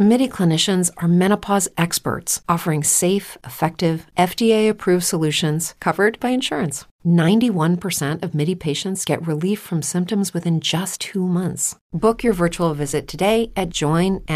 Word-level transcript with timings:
MIDI 0.00 0.28
clinicians 0.28 0.92
are 0.98 1.08
menopause 1.08 1.68
experts 1.76 2.40
offering 2.48 2.84
safe, 2.84 3.36
effective, 3.42 4.06
FDA 4.16 4.70
approved 4.70 5.02
solutions 5.02 5.74
covered 5.80 6.20
by 6.20 6.28
insurance. 6.28 6.84
91% 7.04 8.22
of 8.22 8.32
MIDI 8.32 8.54
patients 8.54 9.04
get 9.04 9.26
relief 9.26 9.58
from 9.58 9.82
symptoms 9.82 10.32
within 10.32 10.60
just 10.60 11.00
two 11.00 11.26
months. 11.26 11.74
Book 11.92 12.22
your 12.22 12.32
virtual 12.32 12.74
visit 12.74 13.08
today 13.08 13.50
at 13.56 13.70
joinmidi.com. 13.70 14.28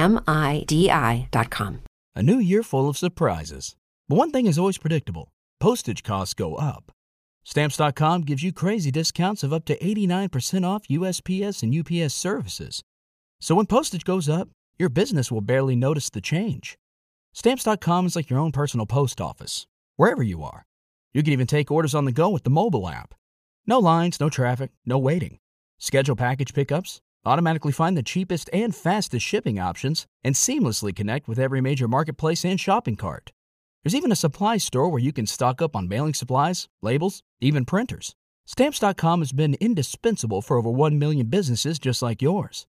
A 2.17 2.23
new 2.25 2.39
year 2.41 2.65
full 2.65 2.89
of 2.89 2.99
surprises. 2.99 3.77
But 4.09 4.17
one 4.17 4.33
thing 4.33 4.47
is 4.47 4.59
always 4.59 4.79
predictable 4.79 5.31
postage 5.61 6.03
costs 6.03 6.35
go 6.35 6.57
up. 6.57 6.91
Stamps.com 7.45 8.23
gives 8.23 8.43
you 8.43 8.53
crazy 8.53 8.91
discounts 8.91 9.45
of 9.45 9.53
up 9.53 9.65
to 9.67 9.79
89% 9.79 10.67
off 10.67 10.89
USPS 10.89 11.63
and 11.63 11.73
UPS 11.73 12.15
services. 12.15 12.83
So 13.41 13.55
when 13.55 13.67
postage 13.67 14.03
goes 14.03 14.29
up, 14.29 14.49
your 14.79 14.89
business 14.89 15.31
will 15.31 15.41
barely 15.41 15.77
notice 15.77 16.11
the 16.11 16.21
change. 16.21 16.79
Stamps.com 17.33 18.07
is 18.07 18.17
like 18.17 18.31
your 18.31 18.39
own 18.39 18.53
personal 18.53 18.87
post 18.87 19.21
office, 19.21 19.67
wherever 19.97 20.23
you 20.23 20.43
are. 20.43 20.67
You 21.15 21.23
can 21.23 21.33
even 21.33 21.47
take 21.47 21.71
orders 21.71 21.95
on 21.95 22.05
the 22.05 22.13
go 22.13 22.29
with 22.31 22.45
the 22.45 22.51
mobile 22.51 22.89
app. 22.89 23.15
No 23.67 23.79
lines, 23.79 24.19
no 24.19 24.29
traffic, 24.29 24.71
no 24.85 24.99
waiting. 24.99 25.39
Schedule 25.79 26.17
package 26.17 26.55
pickups, 26.55 27.01
automatically 27.25 27.73
find 27.73 27.97
the 27.97 28.03
cheapest 28.03 28.51
and 28.53 28.75
fastest 28.75 29.25
shipping 29.25 29.59
options, 29.59 30.07
and 30.25 30.35
seamlessly 30.35 30.95
connect 30.95 31.29
with 31.29 31.39
every 31.39 31.61
major 31.61 31.87
marketplace 31.87 32.45
and 32.45 32.59
shopping 32.59 32.97
cart. 32.97 33.33
There's 33.83 33.95
even 33.95 34.13
a 34.13 34.17
supply 34.17 34.59
store 34.59 34.89
where 34.89 35.01
you 35.01 35.13
can 35.13 35.27
stock 35.27 35.61
up 35.61 35.75
on 35.75 35.89
mailing 35.89 36.15
supplies, 36.15 36.69
labels, 36.83 37.23
even 37.41 37.65
printers. 37.65 38.15
Stamps.com 38.47 39.21
has 39.21 39.33
been 39.33 39.55
indispensable 39.61 40.43
for 40.43 40.57
over 40.57 40.71
1 40.71 40.99
million 40.99 41.27
businesses 41.27 41.79
just 41.79 42.03
like 42.03 42.23
yours. 42.23 42.67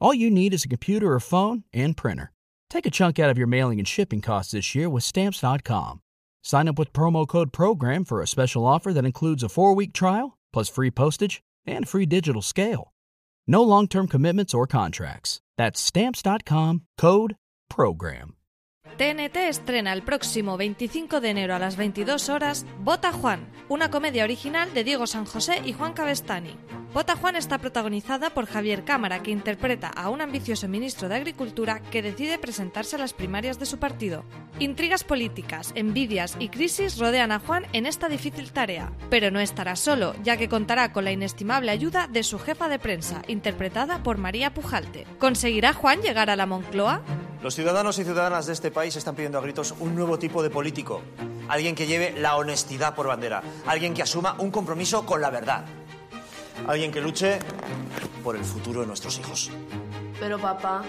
All 0.00 0.12
you 0.12 0.30
need 0.30 0.52
is 0.52 0.64
a 0.64 0.68
computer 0.68 1.12
or 1.12 1.20
phone 1.20 1.64
and 1.72 1.96
printer. 1.96 2.32
Take 2.68 2.84
a 2.84 2.90
chunk 2.90 3.18
out 3.18 3.30
of 3.30 3.38
your 3.38 3.46
mailing 3.46 3.78
and 3.78 3.88
shipping 3.88 4.20
costs 4.20 4.52
this 4.52 4.74
year 4.74 4.90
with 4.90 5.04
Stamps.com. 5.04 6.00
Sign 6.42 6.68
up 6.68 6.78
with 6.78 6.92
promo 6.92 7.26
code 7.26 7.52
PROGRAM 7.52 8.04
for 8.04 8.20
a 8.20 8.26
special 8.26 8.66
offer 8.66 8.92
that 8.92 9.04
includes 9.06 9.42
a 9.42 9.48
four 9.48 9.74
week 9.74 9.92
trial, 9.92 10.36
plus 10.52 10.68
free 10.68 10.90
postage 10.90 11.42
and 11.66 11.88
free 11.88 12.06
digital 12.06 12.42
scale. 12.42 12.92
No 13.46 13.62
long 13.62 13.88
term 13.88 14.06
commitments 14.06 14.52
or 14.52 14.66
contracts. 14.66 15.40
That's 15.56 15.80
Stamps.com 15.80 16.82
code 16.98 17.36
PROGRAM. 17.70 18.35
TNT 18.96 19.36
estrena 19.48 19.92
el 19.92 20.02
próximo 20.02 20.56
25 20.56 21.20
de 21.20 21.28
enero 21.28 21.54
a 21.54 21.58
las 21.58 21.76
22 21.76 22.30
horas 22.30 22.64
Bota 22.78 23.12
Juan, 23.12 23.46
una 23.68 23.90
comedia 23.90 24.24
original 24.24 24.72
de 24.72 24.84
Diego 24.84 25.06
San 25.06 25.26
José 25.26 25.60
y 25.66 25.74
Juan 25.74 25.92
Cabestani. 25.92 26.56
Bota 26.94 27.14
Juan 27.14 27.36
está 27.36 27.58
protagonizada 27.58 28.30
por 28.30 28.46
Javier 28.46 28.84
Cámara, 28.84 29.22
que 29.22 29.30
interpreta 29.30 29.88
a 29.88 30.08
un 30.08 30.22
ambicioso 30.22 30.66
ministro 30.66 31.10
de 31.10 31.16
Agricultura 31.16 31.80
que 31.90 32.00
decide 32.00 32.38
presentarse 32.38 32.96
a 32.96 32.98
las 32.98 33.12
primarias 33.12 33.58
de 33.58 33.66
su 33.66 33.78
partido. 33.78 34.24
Intrigas 34.60 35.04
políticas, 35.04 35.72
envidias 35.74 36.34
y 36.38 36.48
crisis 36.48 36.96
rodean 36.96 37.32
a 37.32 37.38
Juan 37.38 37.66
en 37.74 37.84
esta 37.84 38.08
difícil 38.08 38.50
tarea, 38.50 38.92
pero 39.10 39.30
no 39.30 39.40
estará 39.40 39.76
solo, 39.76 40.14
ya 40.22 40.38
que 40.38 40.48
contará 40.48 40.94
con 40.94 41.04
la 41.04 41.12
inestimable 41.12 41.70
ayuda 41.70 42.08
de 42.08 42.22
su 42.22 42.38
jefa 42.38 42.70
de 42.70 42.78
prensa, 42.78 43.20
interpretada 43.28 44.02
por 44.02 44.16
María 44.16 44.54
Pujalte. 44.54 45.06
¿Conseguirá 45.18 45.74
Juan 45.74 46.00
llegar 46.00 46.30
a 46.30 46.36
la 46.36 46.46
Moncloa? 46.46 47.02
Los 47.46 47.54
ciudadanos 47.54 47.96
y 48.00 48.02
ciudadanas 48.02 48.46
de 48.46 48.54
este 48.54 48.72
país 48.72 48.96
están 48.96 49.14
pidiendo 49.14 49.38
a 49.38 49.40
gritos 49.40 49.72
un 49.78 49.94
nuevo 49.94 50.18
tipo 50.18 50.42
de 50.42 50.50
político. 50.50 51.00
Alguien 51.46 51.76
que 51.76 51.86
lleve 51.86 52.10
la 52.18 52.34
honestidad 52.34 52.96
por 52.96 53.06
bandera. 53.06 53.40
Alguien 53.68 53.94
que 53.94 54.02
asuma 54.02 54.34
un 54.40 54.50
compromiso 54.50 55.06
con 55.06 55.20
la 55.20 55.30
verdad. 55.30 55.64
Alguien 56.66 56.90
que 56.90 57.00
luche 57.00 57.38
por 58.24 58.34
el 58.34 58.44
futuro 58.44 58.80
de 58.80 58.88
nuestros 58.88 59.20
hijos. 59.20 59.52
Pero 60.18 60.40
papá, 60.40 60.82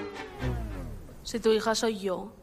si 1.22 1.40
tu 1.40 1.52
hija 1.52 1.76
soy 1.76 2.00
yo. 2.00 2.34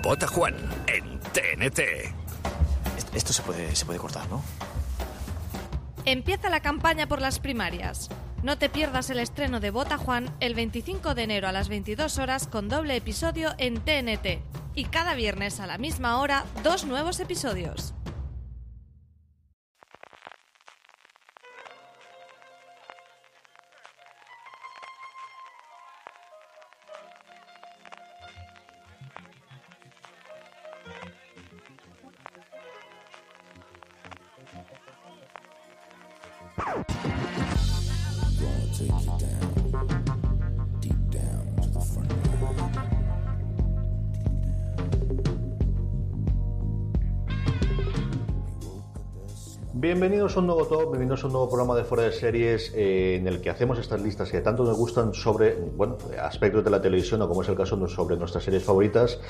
Vota 0.00 0.28
Juan 0.28 0.54
en 0.86 1.18
TNT. 1.18 1.80
Esto 3.14 3.32
se 3.32 3.42
puede, 3.42 3.74
se 3.74 3.84
puede 3.84 3.98
cortar, 3.98 4.28
¿no? 4.28 4.44
Empieza 6.04 6.48
la 6.50 6.60
campaña 6.60 7.08
por 7.08 7.20
las 7.20 7.40
primarias. 7.40 8.10
No 8.44 8.58
te 8.58 8.68
pierdas 8.68 9.08
el 9.08 9.20
estreno 9.20 9.58
de 9.58 9.70
Bota 9.70 9.96
Juan 9.96 10.30
el 10.40 10.54
25 10.54 11.14
de 11.14 11.22
enero 11.22 11.48
a 11.48 11.52
las 11.52 11.70
22 11.70 12.18
horas 12.18 12.46
con 12.46 12.68
doble 12.68 12.94
episodio 12.94 13.54
en 13.56 13.76
TNT. 13.80 14.42
Y 14.74 14.84
cada 14.84 15.14
viernes 15.14 15.60
a 15.60 15.66
la 15.66 15.78
misma 15.78 16.20
hora, 16.20 16.44
dos 16.62 16.84
nuevos 16.84 17.20
episodios. 17.20 17.94
Bienvenidos 49.84 50.34
a 50.34 50.40
un 50.40 50.46
nuevo 50.46 50.64
top, 50.64 50.92
bienvenidos 50.92 51.24
a 51.24 51.26
un 51.26 51.34
nuevo 51.34 51.46
programa 51.46 51.76
de 51.76 51.84
Fuera 51.84 52.04
de 52.04 52.12
Series 52.12 52.72
eh, 52.74 53.16
en 53.16 53.28
el 53.28 53.42
que 53.42 53.50
hacemos 53.50 53.78
estas 53.78 54.00
listas 54.00 54.30
que 54.30 54.40
tanto 54.40 54.64
nos 54.64 54.78
gustan 54.78 55.12
sobre 55.12 55.56
bueno, 55.56 55.98
aspectos 56.22 56.64
de 56.64 56.70
la 56.70 56.80
televisión 56.80 57.20
o 57.20 57.28
como 57.28 57.42
es 57.42 57.50
el 57.50 57.54
caso 57.54 57.86
sobre 57.86 58.16
nuestras 58.16 58.44
series 58.44 58.64
favoritas. 58.64 59.20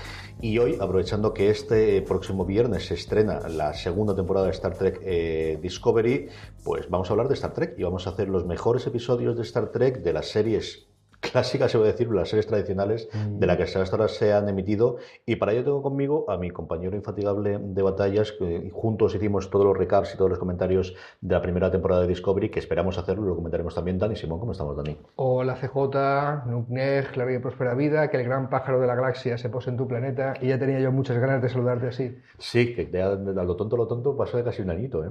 Y 0.41 0.57
hoy, 0.59 0.79
aprovechando 0.81 1.35
que 1.35 1.51
este 1.51 2.01
próximo 2.03 2.45
viernes 2.45 2.87
se 2.87 2.95
estrena 2.95 3.41
la 3.49 3.75
segunda 3.75 4.15
temporada 4.15 4.47
de 4.47 4.53
Star 4.53 4.79
Trek 4.79 5.01
eh, 5.03 5.59
Discovery, 5.61 6.29
pues 6.63 6.89
vamos 6.89 7.11
a 7.11 7.15
hablar 7.15 7.27
de 7.27 7.35
Star 7.35 7.53
Trek 7.53 7.75
y 7.77 7.83
vamos 7.83 8.07
a 8.07 8.11
hacer 8.11 8.29
los 8.29 8.47
mejores 8.47 8.87
episodios 8.87 9.35
de 9.37 9.43
Star 9.43 9.73
Trek 9.73 10.05
de 10.05 10.13
las 10.13 10.29
series 10.29 10.87
clásicas, 11.35 11.73
se 11.73 11.79
puede 11.79 11.91
decir, 11.91 12.09
las 12.13 12.29
series 12.29 12.47
tradicionales 12.47 13.09
de 13.13 13.45
las 13.45 13.57
que 13.57 13.65
hasta 13.65 13.97
ahora 13.97 14.07
se 14.07 14.33
han 14.33 14.49
emitido. 14.49 14.99
Y 15.27 15.35
para 15.35 15.51
ello 15.51 15.65
tengo 15.65 15.83
conmigo 15.83 16.31
a 16.31 16.37
mi 16.37 16.53
compañero 16.53 16.95
infatigable 16.95 17.59
de 17.61 17.83
batallas, 17.83 18.31
que 18.31 18.71
juntos 18.73 19.17
hicimos 19.17 19.51
todos 19.51 19.67
los 19.67 19.77
recaps 19.77 20.15
y 20.15 20.17
todos 20.17 20.31
los 20.31 20.39
comentarios 20.39 20.95
de 21.21 21.35
la 21.35 21.43
primera 21.43 21.73
temporada 21.73 22.03
de 22.03 22.07
Discovery, 22.07 22.51
que 22.51 22.61
esperamos 22.61 22.99
hacerlo, 22.99 23.27
lo 23.27 23.35
comentaremos 23.35 23.75
también. 23.75 23.99
Dani 23.99 24.15
Simón, 24.15 24.39
¿cómo 24.39 24.53
estamos, 24.53 24.77
Dani? 24.77 24.97
Hola 25.17 25.57
CJ, 25.57 26.47
Nukneg, 26.47 27.17
la 27.17 27.25
vida 27.25 27.39
y 27.39 27.43
próspera 27.43 27.75
vida, 27.75 28.09
que 28.11 28.19
el 28.19 28.25
gran 28.25 28.49
pájaro 28.49 28.81
de 28.81 28.87
la 28.87 28.95
galaxia 28.95 29.37
se 29.37 29.49
pose 29.49 29.71
en 29.71 29.77
tu 29.77 29.89
planeta 29.89 30.35
y 30.41 30.51
ya 30.51 30.59
tenía 30.61 30.79
yo 30.79 30.93
muchas 30.93 31.19
ganas 31.19 31.43
de 31.43 31.49
saludarte 31.49 31.89
así. 31.89 32.17
Sí, 32.39 32.77
que 32.77 33.03
a 33.03 33.17
lo 33.17 33.57
tonto, 33.57 33.77
lo 33.77 33.89
tonto 33.89 34.17
pasó 34.17 34.37
de 34.37 34.45
casi 34.45 34.63
un 34.63 34.71
añito, 34.71 35.05
¿eh? 35.05 35.11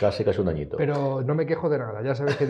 Casi, 0.00 0.24
casi 0.24 0.40
un 0.40 0.48
añito. 0.48 0.78
Pero 0.78 1.22
no 1.22 1.36
me 1.36 1.46
quejo 1.46 1.68
de 1.68 1.78
nada, 1.78 2.02
ya 2.02 2.16
sabes 2.16 2.34
que 2.36 2.44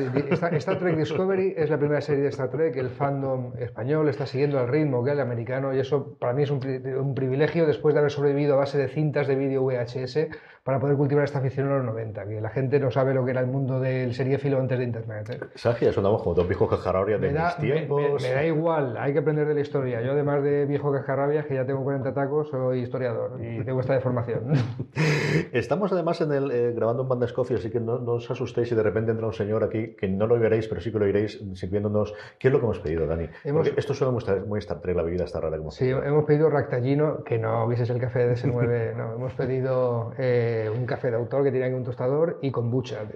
Star 0.56 0.78
Trek 0.78 0.96
Discovery 0.96 1.52
es 1.54 1.68
la 1.68 1.76
primera 1.76 2.00
serie 2.00 2.22
de 2.22 2.28
Star 2.30 2.50
Trek 2.50 2.77
que 2.78 2.84
el 2.84 2.90
fandom 2.90 3.54
español 3.58 4.08
está 4.08 4.24
siguiendo 4.24 4.60
el 4.60 4.68
ritmo 4.68 5.02
que 5.02 5.10
el 5.10 5.18
americano 5.18 5.74
y 5.74 5.80
eso 5.80 6.16
para 6.16 6.32
mí 6.32 6.44
es 6.44 6.50
un, 6.52 6.60
un 6.96 7.12
privilegio 7.12 7.66
después 7.66 7.92
de 7.92 7.98
haber 7.98 8.12
sobrevivido 8.12 8.54
a 8.54 8.58
base 8.58 8.78
de 8.78 8.86
cintas 8.86 9.26
de 9.26 9.34
vídeo 9.34 9.64
VHS 9.64 10.28
para 10.68 10.80
poder 10.80 10.98
cultivar 10.98 11.24
esta 11.24 11.38
afición 11.38 11.66
en 11.68 11.76
los 11.78 11.84
90, 11.86 12.26
que 12.26 12.42
la 12.42 12.50
gente 12.50 12.78
no 12.78 12.90
sabe 12.90 13.14
lo 13.14 13.24
que 13.24 13.30
era 13.30 13.40
el 13.40 13.46
mundo 13.46 13.80
del 13.80 14.12
seriéfilo 14.12 14.60
antes 14.60 14.78
de 14.78 14.84
Internet. 14.84 15.30
¿eh? 15.30 15.40
Sagia, 15.54 15.94
sonamos 15.94 16.22
como 16.22 16.34
dos 16.34 16.46
viejos 16.46 16.68
cascarrabias 16.68 17.22
de 17.22 17.30
mis 17.30 17.56
tiempos. 17.56 18.22
Me, 18.22 18.32
da 18.34 18.44
igual, 18.44 18.94
hay 18.98 19.14
que 19.14 19.20
aprender 19.20 19.48
de 19.48 19.54
la 19.54 19.60
historia. 19.60 20.02
Yo 20.02 20.12
además 20.12 20.42
de 20.42 20.66
viejo 20.66 20.92
cascarrabias, 20.92 21.46
que 21.46 21.54
ya 21.54 21.64
tengo 21.64 21.82
40 21.84 22.12
tacos, 22.12 22.50
soy 22.50 22.80
historiador 22.80 23.42
y 23.42 23.64
tengo 23.64 23.80
esta 23.80 23.94
deformación. 23.94 24.52
Estamos 25.52 25.90
además 25.90 26.20
en 26.20 26.32
el, 26.32 26.50
eh, 26.50 26.72
grabando 26.76 27.04
un 27.04 27.08
Bandas 27.08 27.32
Coffee, 27.32 27.56
así 27.56 27.70
que 27.70 27.80
no, 27.80 27.94
os 27.94 28.30
asustéis 28.30 28.68
si 28.68 28.74
de 28.74 28.82
repente 28.82 29.10
entra 29.10 29.26
un 29.26 29.32
señor 29.32 29.64
aquí, 29.64 29.96
que 29.96 30.06
no 30.06 30.26
lo 30.26 30.38
veréis, 30.38 30.68
pero 30.68 30.82
sí 30.82 30.92
que 30.92 30.98
lo 30.98 31.06
oiréis 31.06 31.42
sirviéndonos. 31.54 32.12
¿Qué 32.38 32.48
es 32.48 32.52
lo 32.52 32.60
que 32.60 32.66
hemos 32.66 32.80
pedido, 32.80 33.06
Dani? 33.06 33.26
esto 33.74 33.94
suena 33.94 34.12
muy, 34.12 34.22
muy 34.46 34.58
Star 34.58 34.82
Trek, 34.82 34.94
la 34.94 35.02
bebida 35.02 35.24
está 35.24 35.40
rara. 35.40 35.56
Sí, 35.70 35.88
hemos 35.88 36.26
pedido 36.26 36.50
Ractagino, 36.50 37.24
que 37.24 37.38
no 37.38 37.66
vieses 37.66 37.88
el 37.88 37.98
café 37.98 38.26
de 38.26 38.34
DS9, 38.34 38.94
no, 38.96 39.14
hemos 39.14 39.32
pedido 39.32 40.12
eh, 40.18 40.57
un 40.70 40.86
café 40.86 41.10
de 41.10 41.16
autor 41.16 41.44
que 41.44 41.50
tiene 41.50 41.74
un 41.74 41.84
tostador 41.84 42.38
y 42.42 42.50
kombucha. 42.50 43.06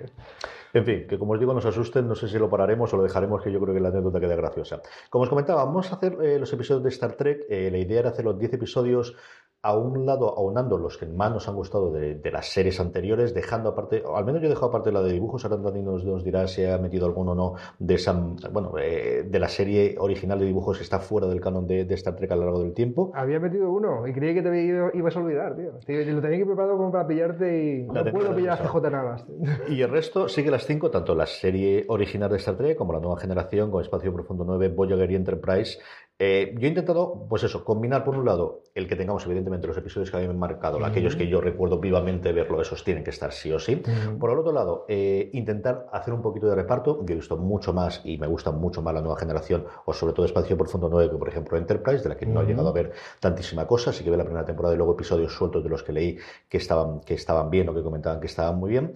En 0.74 0.84
fin, 0.84 1.06
que 1.06 1.18
como 1.18 1.32
os 1.32 1.40
digo, 1.40 1.52
nos 1.52 1.66
asusten, 1.66 2.08
no 2.08 2.14
sé 2.14 2.28
si 2.28 2.38
lo 2.38 2.48
pararemos 2.48 2.92
o 2.92 2.96
lo 2.96 3.02
dejaremos, 3.02 3.42
que 3.42 3.52
yo 3.52 3.60
creo 3.60 3.74
que 3.74 3.80
la 3.80 3.88
anécdota 3.88 4.20
queda 4.20 4.36
graciosa. 4.36 4.80
Como 5.10 5.24
os 5.24 5.28
comentaba, 5.28 5.64
vamos 5.64 5.92
a 5.92 5.96
hacer 5.96 6.16
eh, 6.22 6.38
los 6.38 6.52
episodios 6.52 6.82
de 6.82 6.88
Star 6.88 7.12
Trek. 7.12 7.44
Eh, 7.48 7.70
la 7.70 7.78
idea 7.78 8.00
era 8.00 8.10
hacer 8.10 8.24
los 8.24 8.38
10 8.38 8.54
episodios 8.54 9.16
a 9.62 9.76
un 9.76 10.06
lado 10.06 10.36
aunando 10.36 10.76
los 10.76 10.98
que 10.98 11.06
más 11.06 11.30
nos 11.30 11.48
han 11.48 11.54
gustado 11.54 11.92
de, 11.92 12.20
las 12.32 12.48
series 12.48 12.80
anteriores, 12.80 13.32
dejando 13.32 13.68
aparte, 13.68 14.02
o 14.04 14.16
al 14.16 14.24
menos 14.24 14.40
yo 14.40 14.46
he 14.46 14.50
dejado 14.50 14.68
aparte 14.68 14.90
la 14.90 15.02
de 15.02 15.12
dibujos, 15.12 15.44
ahora 15.44 15.58
Dani 15.58 15.82
nos, 15.82 16.04
nos 16.04 16.24
dirá 16.24 16.48
si 16.48 16.64
ha 16.64 16.78
metido 16.78 17.06
alguno 17.06 17.32
o 17.32 17.34
no 17.34 17.54
de 17.78 17.94
esa, 17.94 18.12
bueno, 18.50 18.72
eh, 18.78 19.24
de 19.24 19.38
la 19.38 19.48
serie 19.48 19.94
original 19.98 20.40
de 20.40 20.46
dibujos 20.46 20.78
que 20.78 20.82
está 20.82 20.98
fuera 20.98 21.28
del 21.28 21.40
canon 21.40 21.66
de, 21.66 21.86
Star 21.92 22.16
Trek 22.16 22.32
a 22.32 22.36
lo 22.36 22.44
largo 22.44 22.62
del 22.62 22.74
tiempo. 22.74 23.12
Había 23.14 23.38
metido 23.38 23.70
uno 23.70 24.06
y 24.08 24.12
creí 24.12 24.34
que 24.34 24.42
te 24.42 24.98
ibas 24.98 25.16
a 25.16 25.20
olvidar, 25.20 25.54
tío. 25.54 25.72
Lo 26.12 26.20
tenía 26.20 26.38
que 26.38 26.46
preparado 26.46 26.76
como 26.76 26.90
para 26.90 27.06
pillarte 27.06 27.64
y 27.64 27.82
no 27.82 28.04
puedo 28.06 28.34
pillar 28.34 28.60
a 28.60 28.66
CJ 28.66 28.90
Navas. 28.90 29.24
Y 29.68 29.80
el 29.82 29.90
resto 29.90 30.28
sigue 30.28 30.50
las 30.50 30.66
cinco, 30.66 30.90
tanto 30.90 31.14
la 31.14 31.26
serie 31.26 31.84
original 31.88 32.30
de 32.30 32.38
Star 32.38 32.56
Trek 32.56 32.76
como 32.76 32.92
la 32.92 33.00
nueva 33.00 33.18
generación, 33.20 33.70
con 33.70 33.82
Espacio 33.82 34.12
Profundo 34.12 34.44
9, 34.44 34.68
Voyager 34.68 35.10
y 35.10 35.14
Enterprise, 35.14 35.78
eh, 36.18 36.54
yo 36.56 36.66
he 36.66 36.68
intentado, 36.68 37.26
pues 37.28 37.42
eso, 37.42 37.64
combinar 37.64 38.04
por 38.04 38.16
un 38.16 38.24
lado 38.24 38.62
el 38.74 38.86
que 38.86 38.96
tengamos, 38.96 39.24
evidentemente, 39.26 39.66
los 39.66 39.76
episodios 39.76 40.10
que 40.10 40.16
habían 40.16 40.38
marcado, 40.38 40.84
aquellos 40.84 41.16
que 41.16 41.26
yo 41.26 41.40
recuerdo 41.40 41.78
vivamente 41.78 42.32
verlo, 42.32 42.62
esos 42.62 42.84
tienen 42.84 43.02
que 43.02 43.10
estar 43.10 43.32
sí 43.32 43.52
o 43.52 43.58
sí. 43.58 43.82
Por 44.18 44.30
el 44.30 44.38
otro 44.38 44.52
lado, 44.52 44.84
eh, 44.88 45.30
intentar 45.32 45.88
hacer 45.92 46.14
un 46.14 46.22
poquito 46.22 46.46
de 46.46 46.54
reparto. 46.54 47.04
Yo 47.04 47.14
he 47.14 47.16
visto 47.16 47.36
mucho 47.36 47.72
más 47.72 48.00
y 48.04 48.18
me 48.18 48.26
gusta 48.26 48.52
mucho 48.52 48.82
más 48.82 48.94
la 48.94 49.00
nueva 49.00 49.18
generación, 49.18 49.66
o 49.84 49.92
sobre 49.92 50.12
todo 50.12 50.24
Espacio 50.24 50.56
Profundo 50.56 50.88
9, 50.88 51.10
que 51.10 51.16
por 51.16 51.28
ejemplo 51.28 51.58
Enterprise, 51.58 52.02
de 52.02 52.08
la 52.10 52.16
que 52.16 52.26
no 52.26 52.42
he 52.42 52.46
llegado 52.46 52.68
a 52.68 52.72
ver 52.72 52.92
tantísima 53.18 53.66
cosa. 53.66 53.90
Así 53.90 54.04
que 54.04 54.10
ve 54.10 54.16
la 54.16 54.24
primera 54.24 54.44
temporada 54.44 54.74
y 54.74 54.78
luego 54.78 54.92
episodios 54.92 55.34
sueltos 55.34 55.64
de 55.64 55.70
los 55.70 55.82
que 55.82 55.92
leí 55.92 56.18
que 56.48 56.58
estaban, 56.58 57.00
que 57.00 57.14
estaban 57.14 57.50
bien 57.50 57.68
o 57.68 57.74
que 57.74 57.82
comentaban 57.82 58.20
que 58.20 58.26
estaban 58.26 58.58
muy 58.58 58.70
bien. 58.70 58.92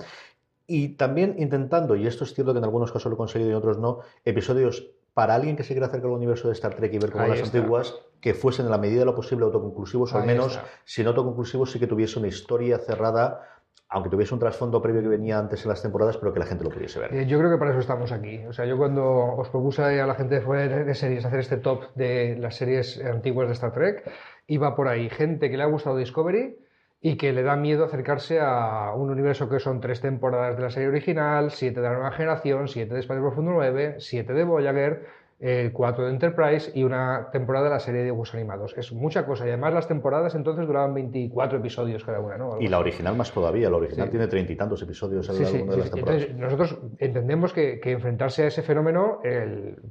Y 0.68 0.90
también 0.90 1.36
intentando, 1.38 1.96
y 1.96 2.06
esto 2.06 2.24
es 2.24 2.34
cierto 2.34 2.52
que 2.52 2.58
en 2.58 2.64
algunos 2.64 2.92
casos 2.92 3.10
lo 3.10 3.14
he 3.14 3.16
conseguido 3.16 3.50
y 3.50 3.52
en 3.52 3.58
otros 3.58 3.78
no, 3.78 4.00
episodios 4.24 4.90
para 5.16 5.34
alguien 5.34 5.56
que 5.56 5.62
se 5.62 5.72
quiera 5.72 5.86
acercar 5.86 6.10
al 6.10 6.16
universo 6.18 6.48
de 6.48 6.52
Star 6.52 6.74
Trek 6.74 6.92
y 6.92 6.98
ver 6.98 7.10
como 7.10 7.26
las 7.26 7.40
antiguas, 7.40 7.94
que 8.20 8.34
fuesen 8.34 8.66
en 8.66 8.70
la 8.70 8.76
medida 8.76 8.98
de 8.98 9.06
lo 9.06 9.14
posible 9.14 9.46
autoconclusivos, 9.46 10.12
o 10.12 10.18
al 10.18 10.26
menos, 10.26 10.60
si 10.84 11.02
no 11.02 11.08
autoconclusivos, 11.08 11.72
sí 11.72 11.78
que 11.80 11.86
tuviese 11.86 12.18
una 12.18 12.28
historia 12.28 12.76
cerrada 12.76 13.40
aunque 13.88 14.10
tuviese 14.10 14.34
un 14.34 14.40
trasfondo 14.40 14.82
previo 14.82 15.00
que 15.00 15.08
venía 15.08 15.38
antes 15.38 15.62
en 15.62 15.68
las 15.68 15.80
temporadas, 15.80 16.18
pero 16.18 16.32
que 16.32 16.40
la 16.40 16.44
gente 16.44 16.64
lo 16.64 16.70
pudiese 16.70 16.98
ver. 16.98 17.14
Eh, 17.14 17.26
yo 17.26 17.38
creo 17.38 17.50
que 17.52 17.56
para 17.56 17.70
eso 17.70 17.78
estamos 17.78 18.10
aquí. 18.10 18.44
O 18.44 18.52
sea, 18.52 18.66
yo 18.66 18.76
cuando 18.76 19.06
os 19.06 19.48
propuse 19.48 20.00
a 20.00 20.06
la 20.06 20.14
gente 20.16 20.40
de, 20.40 20.84
de 20.84 20.94
series 20.94 21.24
hacer 21.24 21.38
este 21.38 21.56
top 21.58 21.94
de 21.94 22.36
las 22.36 22.56
series 22.56 23.00
antiguas 23.02 23.46
de 23.46 23.54
Star 23.54 23.72
Trek, 23.72 24.10
iba 24.48 24.74
por 24.74 24.88
ahí 24.88 25.08
gente 25.08 25.48
que 25.50 25.56
le 25.56 25.62
ha 25.62 25.66
gustado 25.66 25.96
Discovery, 25.96 26.58
y 27.00 27.16
que 27.16 27.32
le 27.32 27.43
da 27.43 27.56
miedo 27.56 27.84
acercarse 27.84 28.40
a 28.40 28.93
un 28.94 29.10
universo 29.10 29.48
que 29.48 29.60
son 29.60 29.81
tres 29.81 30.00
temporadas 30.00 30.56
de 30.56 30.62
la 30.62 30.70
serie 30.70 30.88
original, 30.88 31.50
siete 31.50 31.81
de 31.81 31.88
la 31.88 31.94
nueva 31.94 32.12
generación, 32.12 32.69
siete 32.69 32.94
de 32.94 33.00
Espacio 33.00 33.22
Profundo 33.22 33.52
9, 33.52 33.96
siete 33.98 34.32
de 34.32 34.44
Voyager, 34.44 35.06
eh, 35.38 35.69
cuatro 35.70 36.06
de 36.06 36.12
Enterprise 36.12 36.72
y 36.75 36.82
una 36.82 37.28
temporada 37.31 37.66
de 37.66 37.70
la 37.72 37.78
serie 37.78 38.00
de 38.00 38.06
dibujos 38.06 38.32
animados. 38.32 38.75
Es 38.78 38.90
mucha 38.93 39.26
cosa 39.26 39.44
y 39.44 39.48
además 39.48 39.75
las 39.75 39.87
temporadas 39.87 40.34
entonces 40.34 40.66
duraban 40.66 40.94
24 40.94 41.58
episodios 41.58 42.02
cada 42.04 42.20
una. 42.20 42.38
¿no? 42.38 42.58
y 42.58 42.69
la 42.69 42.78
original 42.78 43.14
más 43.14 43.31
todavía, 43.31 43.69
la 43.69 43.76
original 43.76 44.08
tiene 44.08 44.28
treinta 44.28 44.52
y 44.54 44.56
tantos 44.56 44.81
episodios 44.81 45.28
en 45.28 45.46
sí, 45.46 45.58
de 45.58 45.76
las 45.76 45.90
temporadas. 45.90 46.31
nosotros 46.34 46.78
entendemos 46.96 47.52
que, 47.52 47.78
enfrentarse 47.84 48.44
a 48.44 48.46
ese 48.46 48.62
fenómeno 48.62 49.20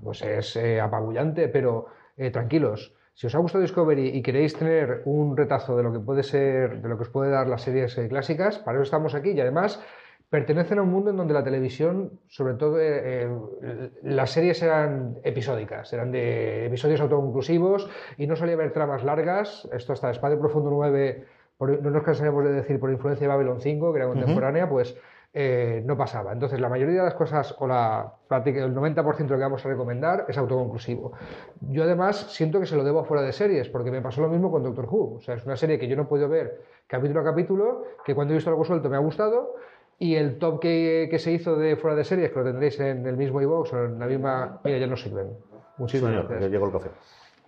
pues 0.03 0.23
es 0.23 0.55
eh, 0.55 0.81
apabullante, 0.81 1.47
pero 1.47 1.85
eh, 2.17 2.31
tranquilos 2.31 2.95
si 3.15 3.27
os 3.27 3.35
ha 3.35 3.39
gustado 3.39 3.61
Discovery 3.61 4.09
y 4.09 4.21
queréis 4.21 4.53
tener 4.57 5.01
un 5.05 5.37
retazo 5.37 5.77
de 5.77 5.83
lo 5.83 5.93
que 5.93 5.99
puede 5.99 6.21
ser, 6.21 6.81
de 6.81 6.89
lo 6.89 6.97
que 6.97 7.03
os 7.03 7.09
puede 7.09 7.31
dar 7.31 7.47
las 7.47 7.61
series 7.61 7.97
eh, 7.97 8.09
clásicas, 8.09 8.59
para 8.59 8.77
eso 8.77 8.83
estamos 8.83 9.15
aquí 9.15 9.31
y 9.31 9.39
además 9.39 9.81
pertenecen 10.29 10.79
a 10.79 10.81
un 10.81 10.91
mundo 10.91 11.11
en 11.11 11.17
donde 11.17 11.33
la 11.33 11.43
televisión, 11.43 12.19
sobre 12.27 12.55
todo 12.55 12.77
eh, 12.77 13.23
eh, 13.63 13.89
las 14.03 14.31
series 14.31 14.61
eran 14.61 15.17
episódicas, 15.23 15.93
eran 15.93 16.11
de 16.11 16.65
episodios 16.65 16.99
autoconclusivos 16.99 17.89
y 18.17 18.27
no 18.27 18.35
solía 18.35 18.55
haber 18.55 18.73
tramas 18.73 19.05
largas. 19.05 19.65
Esto 19.71 19.93
hasta 19.93 20.11
Espacio 20.11 20.37
Profundo 20.37 20.69
9, 20.71 21.23
no 21.59 21.89
nos 21.89 22.03
cansaremos 22.03 22.43
de 22.43 22.51
decir 22.51 22.81
por 22.81 22.91
influencia 22.91 23.27
de 23.27 23.33
Babylon 23.33 23.61
5, 23.61 23.93
que 23.93 23.99
era 23.99 24.09
contemporánea, 24.09 24.67
pues 24.67 24.97
eh, 25.37 25.83
no 25.85 25.97
pasaba. 25.97 26.31
Entonces, 26.31 26.61
la 26.61 26.69
mayoría 26.69 26.99
de 26.99 27.03
las 27.03 27.13
cosas, 27.13 27.53
o 27.59 27.67
la 27.67 28.13
el 28.29 28.73
90% 28.73 29.17
de 29.17 29.23
lo 29.23 29.35
que 29.35 29.43
vamos 29.43 29.65
a 29.65 29.67
recomendar, 29.67 30.25
es 30.29 30.37
autoconclusivo. 30.37 31.11
Yo 31.59 31.83
además 31.83 32.31
siento 32.31 32.61
que 32.61 32.65
se 32.65 32.77
lo 32.77 32.85
debo 32.85 33.03
fuera 33.03 33.21
de 33.21 33.33
series, 33.33 33.67
porque 33.67 33.91
me 33.91 34.01
pasó 34.01 34.21
lo 34.21 34.29
mismo 34.29 34.49
con 34.49 34.63
Doctor 34.63 34.87
Who. 34.89 35.15
O 35.17 35.19
sea, 35.19 35.35
es 35.35 35.45
una 35.45 35.57
serie 35.57 35.77
que 35.77 35.89
yo 35.89 35.97
no 35.97 36.07
podido 36.07 36.29
ver 36.29 36.61
capítulo 36.87 37.19
a 37.19 37.25
capítulo, 37.25 37.83
que 38.05 38.15
cuando 38.15 38.33
he 38.33 38.37
visto 38.37 38.49
algo 38.49 38.63
suelto 38.63 38.89
me 38.89 38.95
ha 38.95 38.99
gustado, 38.99 39.55
y 39.99 40.15
el 40.15 40.39
top 40.39 40.61
que, 40.61 41.13
se 41.19 41.33
hizo 41.33 41.57
de 41.57 41.75
fuera 41.75 41.97
de 41.97 42.05
series, 42.05 42.31
que 42.31 42.39
lo 42.39 42.45
tendréis 42.45 42.79
en 42.79 43.05
el 43.05 43.17
mismo 43.17 43.41
iVoox 43.41 43.73
o 43.73 43.85
en 43.85 43.99
la 43.99 44.05
misma... 44.05 44.61
Mira, 44.63 44.77
ya 44.77 44.87
no 44.87 44.95
sirven. 44.95 45.31
Muchísimas 45.77 46.13
gracias. 46.13 46.43
Ya 46.43 46.47
llegó 46.47 46.67
el 46.67 46.71
café. 46.71 46.91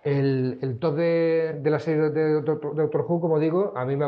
El, 0.04 0.78
top 0.80 0.94
de, 0.96 1.60
la 1.64 1.80
serie 1.80 2.10
de 2.10 2.40
Doctor, 2.40 3.04
Who, 3.08 3.20
como 3.20 3.38
digo, 3.38 3.72
a 3.76 3.84
mí 3.84 3.96
me, 3.96 4.06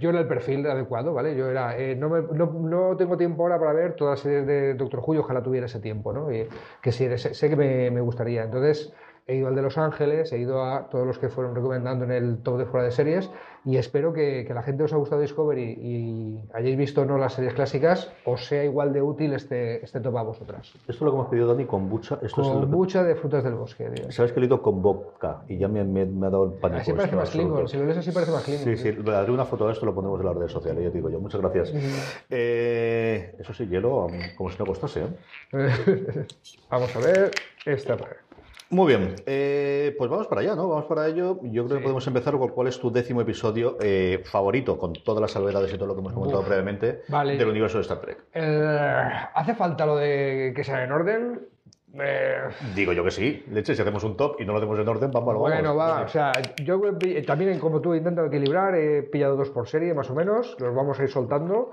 yo 0.00 0.10
era 0.10 0.20
el 0.20 0.26
perfil 0.26 0.66
adecuado, 0.66 1.14
¿vale? 1.14 1.36
Yo 1.36 1.48
era, 1.48 1.78
eh, 1.78 1.94
no, 1.94 2.08
no, 2.10 2.96
tengo 2.96 3.16
tiempo 3.16 3.42
ahora 3.42 3.58
para 3.58 3.72
ver 3.72 3.94
todas 3.94 4.18
las 4.18 4.20
series 4.20 4.46
de 4.46 4.74
Doctor 4.74 5.00
Who 5.06 5.14
y 5.14 5.18
ojalá 5.18 5.42
tuviera 5.42 5.66
ese 5.66 5.80
tiempo, 5.80 6.12
¿no? 6.12 6.28
Que 6.28 6.92
sí, 6.92 7.08
sé, 7.16 7.48
que 7.48 7.56
me, 7.56 7.90
me, 7.90 8.00
gustaría. 8.00 8.42
Entonces, 8.42 8.92
he 9.26 9.36
ido 9.36 9.48
al 9.48 9.54
de 9.54 9.62
Los 9.62 9.78
Ángeles, 9.78 10.32
he 10.32 10.38
ido 10.38 10.64
a 10.64 10.88
todos 10.88 11.06
los 11.06 11.18
que 11.18 11.28
fueron 11.28 11.54
recomendando 11.54 12.04
en 12.04 12.12
el 12.12 12.38
top 12.38 12.58
de 12.58 12.66
fuera 12.66 12.84
de 12.84 12.92
series 12.92 13.30
y 13.64 13.76
espero 13.76 14.12
que, 14.12 14.44
que 14.46 14.54
la 14.54 14.62
gente 14.62 14.82
os 14.82 14.92
haya 14.92 14.98
gustado 14.98 15.20
Discovery 15.20 15.78
y 15.80 16.40
hayáis 16.52 16.76
visto 16.76 17.04
no 17.04 17.16
las 17.16 17.34
series 17.34 17.54
clásicas, 17.54 18.10
os 18.24 18.44
sea 18.46 18.64
igual 18.64 18.92
de 18.92 19.00
útil 19.02 19.32
este, 19.34 19.84
este 19.84 20.00
top 20.00 20.16
a 20.16 20.22
vosotras. 20.22 20.72
Esto 20.74 20.92
es 20.92 21.00
lo 21.00 21.10
que 21.10 21.16
hemos 21.16 21.28
pedido 21.28 21.46
Dani 21.46 21.66
con 21.66 21.88
bucha. 21.88 22.18
Esto 22.22 22.42
es 22.42 22.92
de 22.92 23.14
frutas 23.14 23.44
del 23.44 23.54
bosque. 23.54 23.90
Sabes 24.10 24.32
que 24.32 24.40
he 24.40 24.42
leído 24.42 24.60
con 24.60 24.82
boca 24.82 25.42
y 25.48 25.58
ya 25.58 25.68
me, 25.68 25.84
me, 25.84 26.02
ha 26.26 26.30
dado 26.30 26.46
el 26.46 26.52
pánico. 26.52 26.80
Así 26.80 26.92
parece 26.92 27.16
más 27.16 27.30
Klingon, 27.30 27.68
si 27.68 27.76
lo 27.76 27.84
lees 27.84 27.98
así 27.98 28.10
parece 28.10 28.32
más 28.32 28.42
Klingon. 28.42 28.64
Sí, 28.64 28.76
sí, 28.76 28.92
le 28.92 29.12
daré 29.12 29.30
una 29.30 29.44
foto 29.44 29.66
de 29.66 29.72
esto, 29.72 29.86
lo 29.86 29.94
pondremos 29.94 30.20
en 30.20 30.26
las 30.26 30.36
redes 30.36 30.52
sociales, 30.52 30.84
te 30.84 30.98
digo 30.98 31.08
yo. 31.08 31.20
Muchas 31.20 31.40
gracias. 31.40 31.72
Eh, 32.28 33.36
eso 33.38 33.54
sí, 33.54 33.66
hielo 33.68 34.08
como 34.36 34.50
si 34.50 34.58
no 34.58 34.66
costase. 34.66 35.02
¿eh? 35.52 36.26
Vamos 36.70 36.96
a 36.96 36.98
ver 36.98 37.30
esta. 37.64 37.96
Muy 38.72 38.86
bien, 38.86 39.16
eh, 39.26 39.94
pues 39.98 40.10
vamos 40.10 40.26
para 40.28 40.40
allá, 40.40 40.56
¿no? 40.56 40.66
Vamos 40.66 40.86
para 40.86 41.06
ello. 41.06 41.38
Yo 41.42 41.66
creo 41.66 41.76
que 41.76 41.82
podemos 41.82 42.06
empezar 42.06 42.38
con 42.38 42.48
cuál 42.48 42.68
es 42.68 42.80
tu 42.80 42.90
décimo 42.90 43.20
episodio 43.20 43.76
eh, 43.82 44.22
favorito, 44.24 44.78
con 44.78 44.94
todas 44.94 45.20
las 45.20 45.32
salvedades 45.32 45.74
y 45.74 45.76
todo 45.76 45.88
lo 45.88 45.94
que 45.94 46.00
hemos 46.00 46.14
comentado 46.14 46.42
previamente 46.42 47.02
del 47.06 47.48
universo 47.48 47.76
de 47.76 47.82
Star 47.82 48.00
Trek. 48.00 48.24
¿Hace 49.34 49.54
falta 49.54 49.84
lo 49.84 49.96
de 49.96 50.54
que 50.56 50.64
sea 50.64 50.84
en 50.84 50.90
orden? 50.92 51.48
Digo 52.74 52.94
yo 52.94 53.04
que 53.04 53.10
sí. 53.10 53.44
Leche, 53.50 53.74
si 53.74 53.82
hacemos 53.82 54.02
un 54.04 54.16
top 54.16 54.40
y 54.40 54.46
no 54.46 54.52
lo 54.52 54.58
hacemos 54.58 54.78
en 54.78 54.88
orden, 54.88 55.10
vamos 55.10 55.28
a 55.28 55.32
lo 55.34 55.38
Bueno, 55.40 55.76
va. 55.76 56.00
O 56.00 56.08
sea, 56.08 56.32
yo 56.64 56.80
también, 57.26 57.58
como 57.58 57.82
tú, 57.82 57.94
intento 57.94 58.24
equilibrar. 58.24 58.74
He 58.74 59.02
pillado 59.02 59.36
dos 59.36 59.50
por 59.50 59.68
serie, 59.68 59.92
más 59.92 60.08
o 60.08 60.14
menos. 60.14 60.56
Los 60.58 60.74
vamos 60.74 60.98
a 60.98 61.02
ir 61.02 61.10
soltando. 61.10 61.72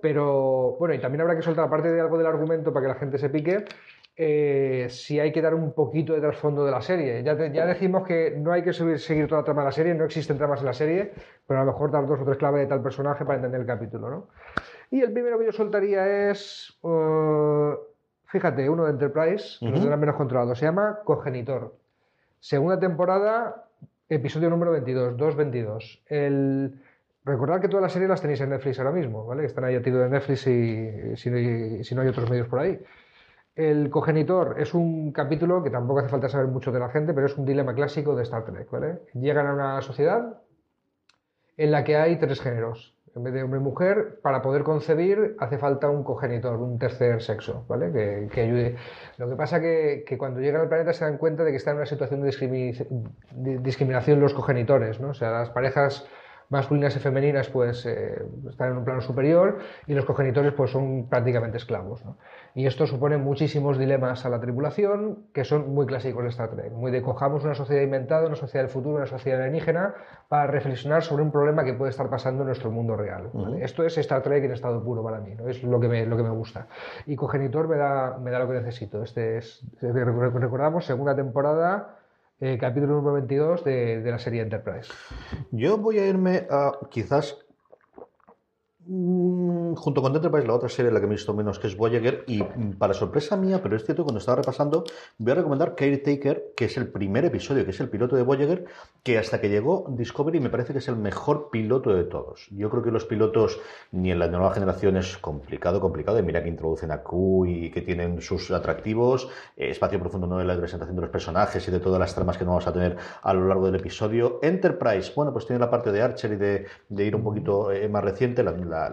Pero, 0.00 0.76
bueno, 0.78 0.94
y 0.94 0.98
también 0.98 1.20
habrá 1.20 1.36
que 1.36 1.42
soltar, 1.42 1.66
aparte 1.66 1.92
de 1.92 2.00
algo 2.00 2.16
del 2.16 2.26
argumento 2.26 2.72
para 2.72 2.86
que 2.86 2.92
la 2.94 2.98
gente 2.98 3.18
se 3.18 3.28
pique, 3.28 3.66
eh, 4.22 4.88
si 4.90 5.18
hay 5.18 5.32
que 5.32 5.40
dar 5.40 5.54
un 5.54 5.72
poquito 5.72 6.12
de 6.12 6.20
trasfondo 6.20 6.62
de 6.62 6.70
la 6.70 6.82
serie. 6.82 7.22
Ya, 7.22 7.38
ya 7.50 7.64
decimos 7.64 8.06
que 8.06 8.36
no 8.36 8.52
hay 8.52 8.62
que 8.62 8.74
seguir 8.74 9.26
toda 9.26 9.40
la 9.40 9.44
trama 9.46 9.62
de 9.62 9.68
la 9.68 9.72
serie, 9.72 9.94
no 9.94 10.04
existen 10.04 10.36
tramas 10.36 10.60
en 10.60 10.66
la 10.66 10.74
serie, 10.74 11.12
pero 11.46 11.60
a 11.60 11.64
lo 11.64 11.72
mejor 11.72 11.90
dar 11.90 12.06
dos 12.06 12.20
o 12.20 12.24
tres 12.26 12.36
claves 12.36 12.60
de 12.60 12.66
tal 12.66 12.82
personaje 12.82 13.24
para 13.24 13.36
entender 13.36 13.62
el 13.62 13.66
capítulo. 13.66 14.10
¿no? 14.10 14.28
Y 14.90 15.00
el 15.00 15.10
primero 15.14 15.38
que 15.38 15.46
yo 15.46 15.52
soltaría 15.52 16.30
es, 16.30 16.76
uh, 16.82 17.72
fíjate, 18.26 18.68
uno 18.68 18.84
de 18.84 18.90
Enterprise, 18.90 19.56
que 19.58 19.66
uh 19.66 19.96
menos 19.96 20.16
controlado, 20.16 20.54
se 20.54 20.66
llama 20.66 20.98
Cogenitor. 21.02 21.74
Segunda 22.40 22.78
temporada, 22.78 23.68
episodio 24.10 24.50
número 24.50 24.72
22, 24.72 25.16
2.22. 25.16 26.02
El... 26.08 26.78
Recordad 27.24 27.60
que 27.62 27.68
todas 27.68 27.82
las 27.82 27.92
series 27.92 28.10
las 28.10 28.20
tenéis 28.20 28.42
en 28.42 28.50
Netflix 28.50 28.78
ahora 28.78 28.92
mismo, 28.92 29.24
¿vale? 29.24 29.46
Están 29.46 29.64
ahí 29.64 29.76
a 29.76 29.82
tiro 29.82 29.98
de 29.98 30.10
Netflix 30.10 30.46
y 30.46 31.16
si 31.16 31.94
no 31.94 32.02
hay 32.02 32.08
otros 32.08 32.28
medios 32.28 32.48
por 32.48 32.60
ahí. 32.60 32.78
El 33.56 33.90
cogenitor 33.90 34.56
es 34.58 34.74
un 34.74 35.12
capítulo 35.12 35.62
que 35.62 35.70
tampoco 35.70 36.00
hace 36.00 36.08
falta 36.08 36.28
saber 36.28 36.46
mucho 36.46 36.72
de 36.72 36.80
la 36.80 36.88
gente, 36.88 37.12
pero 37.12 37.26
es 37.26 37.36
un 37.36 37.44
dilema 37.44 37.74
clásico 37.74 38.14
de 38.14 38.22
Star 38.22 38.44
Trek. 38.44 38.70
¿vale? 38.70 39.00
Llegan 39.14 39.46
a 39.46 39.54
una 39.54 39.82
sociedad 39.82 40.40
en 41.56 41.70
la 41.70 41.84
que 41.84 41.96
hay 41.96 42.16
tres 42.18 42.40
géneros. 42.40 42.94
En 43.14 43.24
vez 43.24 43.34
de 43.34 43.42
hombre 43.42 43.58
y 43.58 43.62
mujer, 43.62 44.20
para 44.22 44.40
poder 44.40 44.62
concebir 44.62 45.34
hace 45.40 45.58
falta 45.58 45.90
un 45.90 46.04
cogenitor, 46.04 46.60
un 46.60 46.78
tercer 46.78 47.20
sexo, 47.20 47.64
¿vale? 47.66 47.90
Que, 48.30 48.40
ayude. 48.40 48.76
Lo 49.18 49.28
que 49.28 49.34
pasa 49.34 49.60
que, 49.60 50.04
que 50.06 50.16
cuando 50.16 50.38
llegan 50.38 50.60
al 50.60 50.68
planeta 50.68 50.92
se 50.92 51.04
dan 51.04 51.18
cuenta 51.18 51.42
de 51.42 51.50
que 51.50 51.56
están 51.56 51.72
en 51.72 51.78
una 51.78 51.86
situación 51.86 52.22
de, 52.22 53.58
discriminación 53.58 54.20
los 54.20 54.32
cogenitores, 54.32 55.00
¿no? 55.00 55.08
O 55.08 55.14
sea, 55.14 55.32
las 55.32 55.50
parejas 55.50 56.06
masculinas 56.50 56.94
y 56.96 56.98
femeninas 56.98 57.48
pues 57.48 57.86
eh, 57.86 58.22
están 58.48 58.72
en 58.72 58.78
un 58.78 58.84
plano 58.84 59.00
superior 59.00 59.58
y 59.86 59.94
los 59.94 60.04
cogenitores 60.04 60.52
pues 60.52 60.70
son 60.70 61.08
prácticamente 61.08 61.56
esclavos. 61.56 62.02
Y 62.54 62.66
esto 62.66 62.86
supone 62.86 63.16
muchísimos 63.16 63.78
dilemas 63.78 64.26
a 64.26 64.28
la 64.28 64.40
tripulación 64.40 65.26
que 65.32 65.44
son 65.44 65.72
muy 65.72 65.86
clásicos 65.86 66.24
de 66.24 66.28
Star 66.30 66.50
Trek, 66.50 66.72
muy 66.72 66.90
de 66.90 67.02
cojamos 67.02 67.44
una 67.44 67.54
sociedad 67.54 67.82
inventada, 67.82 68.26
una 68.26 68.36
sociedad 68.36 68.64
del 68.64 68.72
futuro, 68.72 68.96
una 68.96 69.06
sociedad 69.06 69.40
alienígena 69.40 69.94
para 70.28 70.48
reflexionar 70.48 71.02
sobre 71.02 71.22
un 71.22 71.30
problema 71.30 71.64
que 71.64 71.72
puede 71.74 71.90
estar 71.90 72.10
pasando 72.10 72.42
en 72.42 72.48
nuestro 72.48 72.70
mundo 72.70 72.96
real. 72.96 73.30
Esto 73.60 73.84
es 73.84 73.96
Star 73.98 74.22
Trek 74.22 74.44
en 74.44 74.52
estado 74.52 74.82
puro 74.82 75.04
para 75.04 75.20
mí, 75.20 75.34
¿no? 75.36 75.48
es 75.48 75.62
lo 75.62 75.78
que, 75.78 75.88
me, 75.88 76.04
lo 76.04 76.16
que 76.16 76.24
me 76.24 76.30
gusta. 76.30 76.66
Y 77.06 77.14
cogenitor 77.14 77.68
me 77.68 77.76
da, 77.76 78.18
me 78.18 78.32
da 78.32 78.40
lo 78.40 78.48
que 78.48 78.54
necesito. 78.54 79.02
Este 79.04 79.38
es, 79.38 79.64
recordamos, 79.80 80.84
segunda 80.84 81.14
temporada 81.14 81.99
eh, 82.40 82.56
capítulo 82.58 82.94
número 82.94 83.14
22 83.14 83.64
de, 83.64 84.00
de 84.00 84.10
la 84.10 84.18
serie 84.18 84.42
Enterprise. 84.42 84.90
Yo 85.50 85.76
voy 85.76 85.98
a 85.98 86.06
irme 86.06 86.46
a 86.50 86.72
quizás 86.90 87.38
Mm, 88.86 89.74
junto 89.74 90.00
con 90.00 90.16
Enterprise, 90.16 90.46
la 90.46 90.54
otra 90.54 90.68
serie 90.70 90.90
la 90.90 91.00
que 91.00 91.06
me 91.06 91.12
he 91.12 91.16
visto 91.16 91.34
menos 91.34 91.58
que 91.58 91.66
es 91.66 91.76
Voyager, 91.76 92.24
y 92.26 92.42
mm, 92.42 92.78
para 92.78 92.94
sorpresa 92.94 93.36
mía, 93.36 93.60
pero 93.62 93.76
es 93.76 93.84
cierto, 93.84 94.04
cuando 94.04 94.18
estaba 94.18 94.36
repasando, 94.36 94.84
voy 95.18 95.32
a 95.32 95.34
recomendar 95.34 95.74
Caretaker, 95.74 96.54
que 96.56 96.64
es 96.64 96.76
el 96.78 96.88
primer 96.88 97.26
episodio, 97.26 97.64
que 97.64 97.72
es 97.72 97.80
el 97.80 97.90
piloto 97.90 98.16
de 98.16 98.22
Voyager, 98.22 98.64
que 99.02 99.18
hasta 99.18 99.40
que 99.40 99.50
llegó 99.50 99.84
Discovery 99.90 100.40
me 100.40 100.48
parece 100.48 100.72
que 100.72 100.78
es 100.78 100.88
el 100.88 100.96
mejor 100.96 101.50
piloto 101.50 101.94
de 101.94 102.04
todos. 102.04 102.48
Yo 102.50 102.70
creo 102.70 102.82
que 102.82 102.90
los 102.90 103.04
pilotos, 103.04 103.60
ni 103.92 104.10
en 104.10 104.18
la 104.18 104.28
nueva 104.28 104.52
generación 104.54 104.96
es 104.96 105.18
complicado, 105.18 105.80
complicado, 105.80 106.18
y 106.18 106.22
mira 106.22 106.42
que 106.42 106.48
introducen 106.48 106.90
a 106.90 107.02
Q 107.02 107.46
y 107.46 107.70
que 107.70 107.82
tienen 107.82 108.22
sus 108.22 108.50
atractivos, 108.50 109.28
espacio 109.56 110.00
profundo 110.00 110.26
no 110.26 110.38
de 110.38 110.44
la 110.44 110.56
presentación 110.56 110.96
de 110.96 111.02
los 111.02 111.10
personajes 111.10 111.66
y 111.68 111.70
de 111.70 111.80
todas 111.80 112.00
las 112.00 112.14
tramas 112.14 112.38
que 112.38 112.44
no 112.44 112.52
vamos 112.52 112.66
a 112.66 112.72
tener 112.72 112.96
a 113.22 113.34
lo 113.34 113.46
largo 113.46 113.66
del 113.66 113.76
episodio. 113.76 114.38
Enterprise, 114.42 115.12
bueno, 115.14 115.32
pues 115.32 115.46
tiene 115.46 115.60
la 115.60 115.70
parte 115.70 115.92
de 115.92 116.00
Archer 116.00 116.32
y 116.32 116.36
de, 116.36 117.04
ir 117.04 117.14
un 117.14 117.22
poquito 117.22 117.70
eh, 117.70 117.88
más 117.88 118.02
reciente, 118.02 118.42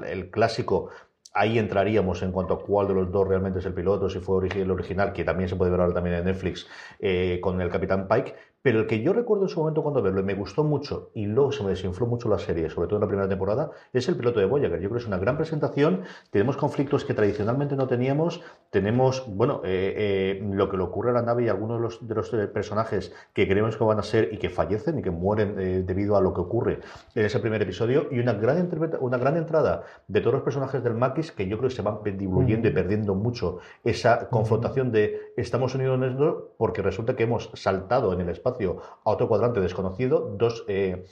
el 0.05 0.29
clásico 0.29 0.89
ahí 1.37 1.59
entraríamos 1.59 2.23
en 2.23 2.31
cuanto 2.31 2.55
a 2.55 2.59
cuál 2.63 2.87
de 2.87 2.95
los 2.95 3.11
dos 3.11 3.27
realmente 3.27 3.59
es 3.59 3.65
el 3.65 3.73
piloto, 3.73 4.09
si 4.09 4.19
fue 4.19 4.47
el 4.47 4.71
original, 4.71 5.13
que 5.13 5.23
también 5.23 5.47
se 5.47 5.55
puede 5.55 5.71
ver 5.71 5.81
ahora 5.81 5.93
también 5.93 6.15
en 6.15 6.25
Netflix 6.25 6.67
eh, 6.99 7.39
con 7.41 7.61
el 7.61 7.69
Capitán 7.69 8.07
Pike, 8.07 8.35
pero 8.67 8.81
el 8.81 8.85
que 8.85 9.01
yo 9.01 9.13
recuerdo 9.13 9.45
en 9.45 9.49
su 9.49 9.61
momento 9.61 9.81
cuando 9.81 10.01
verlo 10.01 10.19
y 10.19 10.23
me 10.25 10.33
gustó 10.33 10.61
mucho 10.65 11.11
y 11.13 11.25
luego 11.25 11.53
se 11.53 11.63
me 11.63 11.69
desinfló 11.69 12.05
mucho 12.05 12.27
la 12.27 12.37
serie, 12.37 12.69
sobre 12.69 12.89
todo 12.89 12.97
en 12.97 13.01
la 13.03 13.07
primera 13.07 13.29
temporada, 13.29 13.71
es 13.93 14.09
el 14.09 14.17
piloto 14.17 14.41
de 14.41 14.45
Voyager. 14.45 14.81
Yo 14.81 14.89
creo 14.89 14.97
que 14.97 15.03
es 15.03 15.07
una 15.07 15.19
gran 15.19 15.37
presentación, 15.37 16.01
tenemos 16.31 16.57
conflictos 16.57 17.05
que 17.05 17.13
tradicionalmente 17.13 17.77
no 17.77 17.87
teníamos, 17.87 18.41
tenemos, 18.69 19.23
bueno, 19.25 19.61
eh, 19.63 20.41
eh, 20.41 20.49
lo 20.51 20.67
que 20.67 20.75
le 20.75 20.83
ocurre 20.83 21.11
a 21.11 21.13
la 21.13 21.21
nave 21.21 21.45
y 21.45 21.47
algunos 21.47 21.77
de 21.77 21.81
los, 21.81 22.05
de 22.05 22.13
los 22.13 22.33
eh, 22.33 22.47
personajes 22.47 23.13
que 23.31 23.47
creemos 23.47 23.77
que 23.77 23.85
van 23.85 23.99
a 23.99 24.03
ser 24.03 24.33
y 24.33 24.37
que 24.37 24.49
fallecen 24.49 24.99
y 24.99 25.01
que 25.01 25.11
mueren 25.11 25.85
debido 25.85 26.17
a 26.17 26.21
lo 26.21 26.33
que 26.33 26.41
ocurre 26.41 26.79
en 27.15 27.25
ese 27.25 27.39
primer 27.39 27.61
episodio. 27.61 28.07
Y 28.11 28.19
una 28.19 28.33
gran, 28.33 28.69
una 28.99 29.17
gran 29.17 29.37
entrada 29.37 29.85
de 30.09 30.19
todos 30.19 30.33
los 30.33 30.43
personajes 30.43 30.83
del 30.83 30.93
Maquis 30.93 31.31
que 31.31 31.47
yo 31.47 31.57
creo 31.57 31.69
que 31.69 31.75
se 31.77 31.83
van 31.83 31.99
diluyendo 32.03 32.67
y 32.67 32.71
perdiendo 32.71 33.15
mucho 33.15 33.59
esa 33.85 34.27
confrontación 34.27 34.91
de 34.91 35.31
estamos 35.37 35.73
unidos 35.73 35.97
en 35.99 36.03
esto 36.03 36.51
porque 36.57 36.81
resulta 36.81 37.15
que 37.15 37.23
hemos 37.23 37.49
saltado 37.53 38.11
en 38.11 38.19
el 38.19 38.27
espacio 38.27 38.56
a 38.65 39.09
otro 39.09 39.27
cuadrante 39.27 39.61
desconocido, 39.61 40.35
dos 40.37 40.65
eh, 40.67 41.05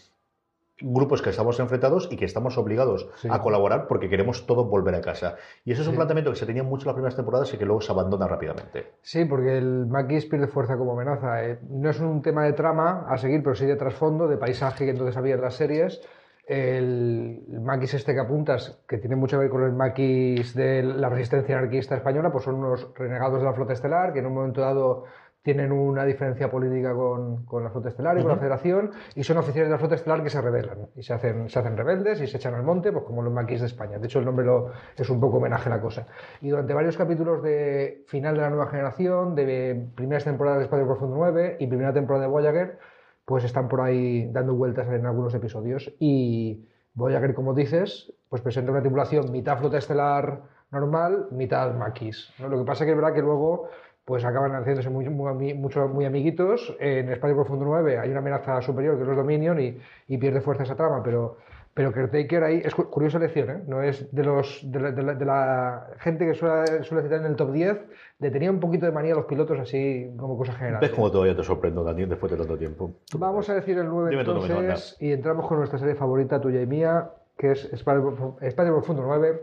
grupos 0.80 1.22
que 1.22 1.30
estamos 1.30 1.60
enfrentados 1.60 2.10
y 2.12 2.18
que 2.18 2.26
estamos 2.26 2.58
obligados 2.58 3.08
a 3.30 3.42
colaborar 3.42 3.88
porque 3.88 4.10
queremos 4.10 4.46
todo 4.46 4.66
volver 4.66 4.96
a 4.96 5.02
casa. 5.02 5.36
Y 5.64 5.72
eso 5.72 5.82
es 5.82 5.88
un 5.88 5.96
planteamiento 5.96 6.32
que 6.32 6.38
se 6.38 6.46
tenía 6.46 6.64
mucho 6.64 6.84
en 6.84 6.88
las 6.88 6.96
primeras 6.96 7.16
temporadas 7.16 7.54
y 7.54 7.58
que 7.58 7.66
luego 7.66 7.82
se 7.82 7.92
abandona 7.92 8.28
rápidamente. 8.28 8.92
Sí, 9.02 9.26
porque 9.26 9.58
el 9.58 9.86
Maquis 9.86 10.26
pierde 10.26 10.48
fuerza 10.48 10.78
como 10.78 10.94
amenaza. 10.94 11.46
Eh, 11.46 11.60
no 11.70 11.90
es 11.90 12.00
un 12.00 12.22
tema 12.22 12.44
de 12.44 12.54
trama 12.54 13.06
a 13.08 13.18
seguir, 13.18 13.42
pero 13.42 13.56
sí 13.56 13.66
de 13.66 13.76
trasfondo, 13.76 14.28
de 14.28 14.38
paisaje 14.38 14.86
que 14.86 14.92
entonces 14.92 15.16
había 15.16 15.36
en 15.36 15.42
las 15.42 15.56
series. 15.56 16.02
El, 16.46 17.42
Maquis 17.62 17.94
este 17.94 18.14
que 18.14 18.20
apuntas, 18.20 18.84
que 18.88 18.98
tiene 18.98 19.16
mucho 19.16 19.38
que 19.38 19.44
ver 19.44 19.50
con 19.50 19.64
el 19.64 19.72
Maquis 19.72 20.54
de 20.54 20.84
la 20.84 21.10
resistencia 21.10 21.58
anarquista 21.58 21.96
española, 21.96 22.32
pues 22.32 22.44
son 22.44 22.56
unos 22.56 22.94
renegados 22.96 23.40
de 23.40 23.46
la 23.46 23.54
flota 23.54 23.74
estelar 23.74 24.14
que 24.14 24.20
en 24.20 24.28
un 24.28 24.34
momento 24.34 24.62
dado 24.62 25.06
tienen 25.46 25.72
una 25.72 26.06
diferencia 26.06 26.50
política 26.50 26.96
con, 26.96 27.46
con 27.46 27.64
la 27.64 27.70
flota 27.70 27.90
estelar 27.90 28.18
y 28.18 28.22
con 28.24 28.32
la 28.32 28.38
federación 28.38 28.90
y 29.14 29.24
son 29.24 29.38
oficiales 29.38 29.70
de 29.70 29.74
la 29.74 29.78
flota 29.78 29.94
estelar 29.94 30.24
que 30.24 30.32
se 30.32 30.42
rebelan 30.42 30.88
y 30.96 31.04
se 31.04 31.14
hacen, 31.14 31.50
se 31.50 31.60
hacen 31.60 31.78
rebeldes 31.78 32.20
y 32.20 32.26
se 32.26 32.38
echan 32.38 32.56
al 32.56 32.64
monte, 32.64 32.92
pues 32.92 33.06
como 33.06 33.22
los 33.22 33.32
maquis 33.32 33.60
de 33.60 33.68
España. 33.68 34.00
De 34.00 34.08
hecho, 34.08 34.18
el 34.18 34.26
nombre 34.26 34.44
lo, 34.44 34.72
es 34.98 35.08
un 35.08 35.20
poco 35.20 35.38
homenaje 35.38 35.70
a 35.70 35.76
la 35.76 35.82
cosa. 35.82 36.08
Y 36.42 36.50
durante 36.50 36.74
varios 36.74 36.98
capítulos 36.98 37.44
de 37.44 38.04
final 38.08 38.34
de 38.34 38.42
la 38.42 38.50
nueva 38.50 38.66
generación, 38.72 39.36
de 39.36 39.88
primeras 39.94 40.24
temporadas 40.24 40.58
de 40.58 40.64
Espacio 40.64 40.88
Profundo 40.88 41.16
9 41.16 41.58
y 41.60 41.68
primera 41.68 41.94
temporada 41.94 42.26
de 42.26 42.32
Voyager, 42.32 42.80
pues 43.24 43.44
están 43.44 43.68
por 43.68 43.82
ahí 43.82 44.28
dando 44.32 44.56
vueltas 44.56 44.88
en 44.88 45.06
algunos 45.06 45.36
episodios. 45.36 45.94
Y 46.00 46.66
Voyager, 46.96 47.36
como 47.36 47.54
dices, 47.54 48.12
pues 48.30 48.42
presenta 48.42 48.72
una 48.72 48.82
tripulación 48.82 49.32
mitad 49.32 49.60
flota 49.60 49.78
estelar 49.78 50.42
normal, 50.72 51.28
mitad 51.30 51.76
maquis. 51.76 52.34
Lo 52.40 52.58
que 52.58 52.66
pasa 52.66 52.84
es 52.84 52.88
que 52.88 52.92
es 52.94 52.98
verdad 52.98 53.14
que 53.14 53.22
luego 53.22 53.70
pues 54.06 54.24
acaban 54.24 54.54
haciéndose 54.54 54.90
muy, 54.90 55.10
muy, 55.10 55.56
mucho, 55.56 55.88
muy 55.88 56.06
amiguitos. 56.06 56.76
En 56.80 57.10
Espacio 57.10 57.36
Profundo 57.36 57.66
9 57.66 57.98
hay 57.98 58.12
una 58.12 58.20
amenaza 58.20 58.62
superior 58.62 58.96
que 58.96 59.02
es 59.02 59.08
los 59.08 59.18
Dominion 59.18 59.60
y, 59.60 59.78
y 60.08 60.18
pierde 60.20 60.42
fuerza 60.42 60.62
esa 60.62 60.76
trama, 60.76 61.02
pero, 61.02 61.38
pero 61.74 61.92
Caretaker 61.92 62.44
ahí 62.44 62.62
es 62.64 62.76
curiosa 62.76 63.18
elección, 63.18 63.50
¿eh? 63.50 63.64
no 63.68 63.82
es 63.82 64.14
de, 64.16 64.24
los, 64.24 64.62
de, 64.64 64.80
la, 64.80 64.92
de, 64.92 65.26
la, 65.26 65.88
gente 65.98 66.28
que 66.28 66.36
suele, 66.36 66.84
suele, 66.84 67.04
citar 67.04 67.22
en 67.22 67.26
el 67.26 67.36
top 67.36 67.52
10, 67.52 67.80
le 68.20 68.30
tenía 68.30 68.52
un 68.52 68.60
poquito 68.60 68.86
de 68.86 68.92
manía 68.92 69.14
a 69.14 69.16
los 69.16 69.26
pilotos 69.26 69.60
así 69.60 70.14
como 70.18 70.38
cosa 70.38 70.54
general. 70.54 70.82
¿Ves 70.82 70.92
cómo 70.92 71.10
todavía 71.10 71.36
te 71.36 71.44
sorprendo, 71.44 71.84
Daniel, 71.84 72.08
después 72.08 72.32
de 72.32 72.38
tanto 72.38 72.58
tiempo? 72.60 72.92
Vamos 73.18 73.50
a 73.50 73.56
decir 73.56 73.76
el 73.80 73.88
9 73.88 74.20
entonces 74.20 74.98
y 75.00 75.14
entramos 75.14 75.48
con 75.48 75.58
nuestra 75.58 75.80
serie 75.80 75.96
favorita 75.96 76.40
tuya 76.40 76.62
y 76.62 76.68
mía, 76.68 77.10
que 77.36 77.54
es 77.54 77.66
Espacio 77.74 78.14
Profundo 78.40 79.02
9, 79.04 79.42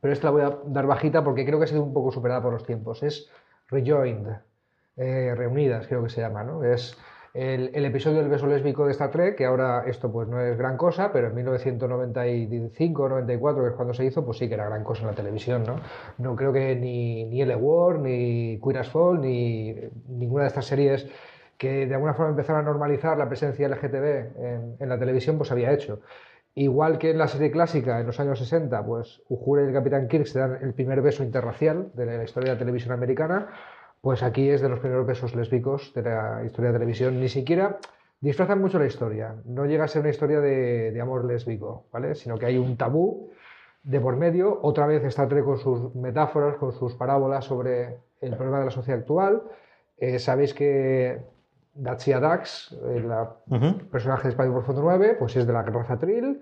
pero 0.00 0.12
esta 0.12 0.28
la 0.28 0.30
voy 0.30 0.42
a 0.42 0.56
dar 0.66 0.86
bajita 0.86 1.24
porque 1.24 1.44
creo 1.44 1.58
que 1.58 1.64
ha 1.64 1.68
sido 1.68 1.82
un 1.82 1.92
poco 1.92 2.12
superada 2.12 2.40
por 2.40 2.52
los 2.52 2.64
tiempos. 2.64 3.02
Es 3.02 3.28
Rejoined, 3.68 4.28
eh, 4.96 5.34
reunidas 5.36 5.86
creo 5.86 6.02
que 6.02 6.10
se 6.10 6.20
llama, 6.20 6.44
¿no? 6.44 6.64
Es 6.64 6.96
el, 7.36 7.84
episodio 7.84 8.20
del 8.20 8.30
beso 8.30 8.46
lésbico 8.46 8.86
de 8.86 8.92
Star 8.92 9.10
Trek, 9.10 9.36
que 9.36 9.44
ahora 9.44 9.84
esto 9.86 10.10
pues 10.10 10.26
no 10.26 10.40
es 10.40 10.56
gran 10.56 10.78
cosa, 10.78 11.12
pero 11.12 11.28
en 11.28 11.34
1995 11.34 13.08
94, 13.10 13.62
que 13.62 13.68
es 13.68 13.74
cuando 13.74 13.92
se 13.92 14.06
hizo, 14.06 14.24
pues 14.24 14.38
sí 14.38 14.48
que 14.48 14.54
era 14.54 14.64
gran 14.64 14.82
cosa 14.82 15.02
en 15.02 15.08
la 15.08 15.14
televisión, 15.14 15.64
¿no? 15.66 15.76
No 16.16 16.34
creo 16.34 16.50
que 16.50 16.74
ni, 16.76 17.24
ni 17.24 17.42
L 17.42 17.54
War, 17.56 17.98
ni 17.98 18.58
Queer 18.58 18.78
as 18.78 18.88
Fall, 18.88 19.20
ni 19.20 19.74
ninguna 20.08 20.44
de 20.44 20.48
estas 20.48 20.64
series 20.64 21.06
que 21.58 21.86
de 21.86 21.94
alguna 21.94 22.14
forma 22.14 22.30
empezaron 22.30 22.62
a 22.62 22.64
normalizar 22.64 23.18
la 23.18 23.28
presencia 23.28 23.68
LGTB 23.68 24.38
en, 24.38 24.76
en 24.78 24.88
la 24.88 24.98
televisión, 24.98 25.36
pues 25.36 25.52
había 25.52 25.72
hecho. 25.72 26.00
Igual 26.58 26.96
que 26.96 27.10
en 27.10 27.18
la 27.18 27.28
serie 27.28 27.50
clásica, 27.50 28.00
en 28.00 28.06
los 28.06 28.18
años 28.18 28.38
60, 28.38 28.82
pues 28.86 29.20
Uhura 29.28 29.62
y 29.62 29.66
el 29.66 29.74
Capitán 29.74 30.08
Kirk 30.08 30.24
se 30.24 30.38
dan 30.38 30.58
el 30.62 30.72
primer 30.72 31.02
beso 31.02 31.22
interracial 31.22 31.90
de 31.92 32.06
la 32.06 32.24
historia 32.24 32.48
de 32.48 32.54
la 32.54 32.58
televisión 32.58 32.94
americana, 32.94 33.48
pues 34.00 34.22
aquí 34.22 34.48
es 34.48 34.62
de 34.62 34.70
los 34.70 34.80
primeros 34.80 35.06
besos 35.06 35.34
lésbicos 35.34 35.92
de 35.92 36.00
la 36.00 36.42
historia 36.46 36.72
de 36.72 36.78
televisión. 36.78 37.20
Ni 37.20 37.28
siquiera 37.28 37.76
disfrazan 38.22 38.58
mucho 38.58 38.78
la 38.78 38.86
historia, 38.86 39.34
no 39.44 39.66
llega 39.66 39.84
a 39.84 39.88
ser 39.88 40.00
una 40.00 40.08
historia 40.08 40.40
de, 40.40 40.98
amor 40.98 41.26
lésbico, 41.26 41.88
¿vale? 41.92 42.14
Sino 42.14 42.38
que 42.38 42.46
hay 42.46 42.56
un 42.56 42.78
tabú 42.78 43.30
de 43.82 44.00
por 44.00 44.16
medio. 44.16 44.58
Otra 44.62 44.86
vez 44.86 45.04
está 45.04 45.28
Trek 45.28 45.44
con 45.44 45.58
sus 45.58 45.94
metáforas, 45.94 46.56
con 46.56 46.72
sus 46.72 46.94
parábolas 46.94 47.44
sobre 47.44 47.98
el 48.22 48.34
problema 48.34 48.60
de 48.60 48.64
la 48.64 48.70
sociedad 48.70 49.00
actual. 49.00 49.42
Eh, 49.98 50.18
sabéis 50.18 50.54
que 50.54 51.20
Dacia 51.76 52.20
Dax, 52.20 52.76
el 52.88 53.10
personaje 53.90 54.28
de 54.28 54.34
Profundo 54.34 54.82
9, 54.82 55.16
pues 55.18 55.36
es 55.36 55.46
de 55.46 55.52
la 55.52 55.62
raza 55.62 55.98
Trill, 55.98 56.40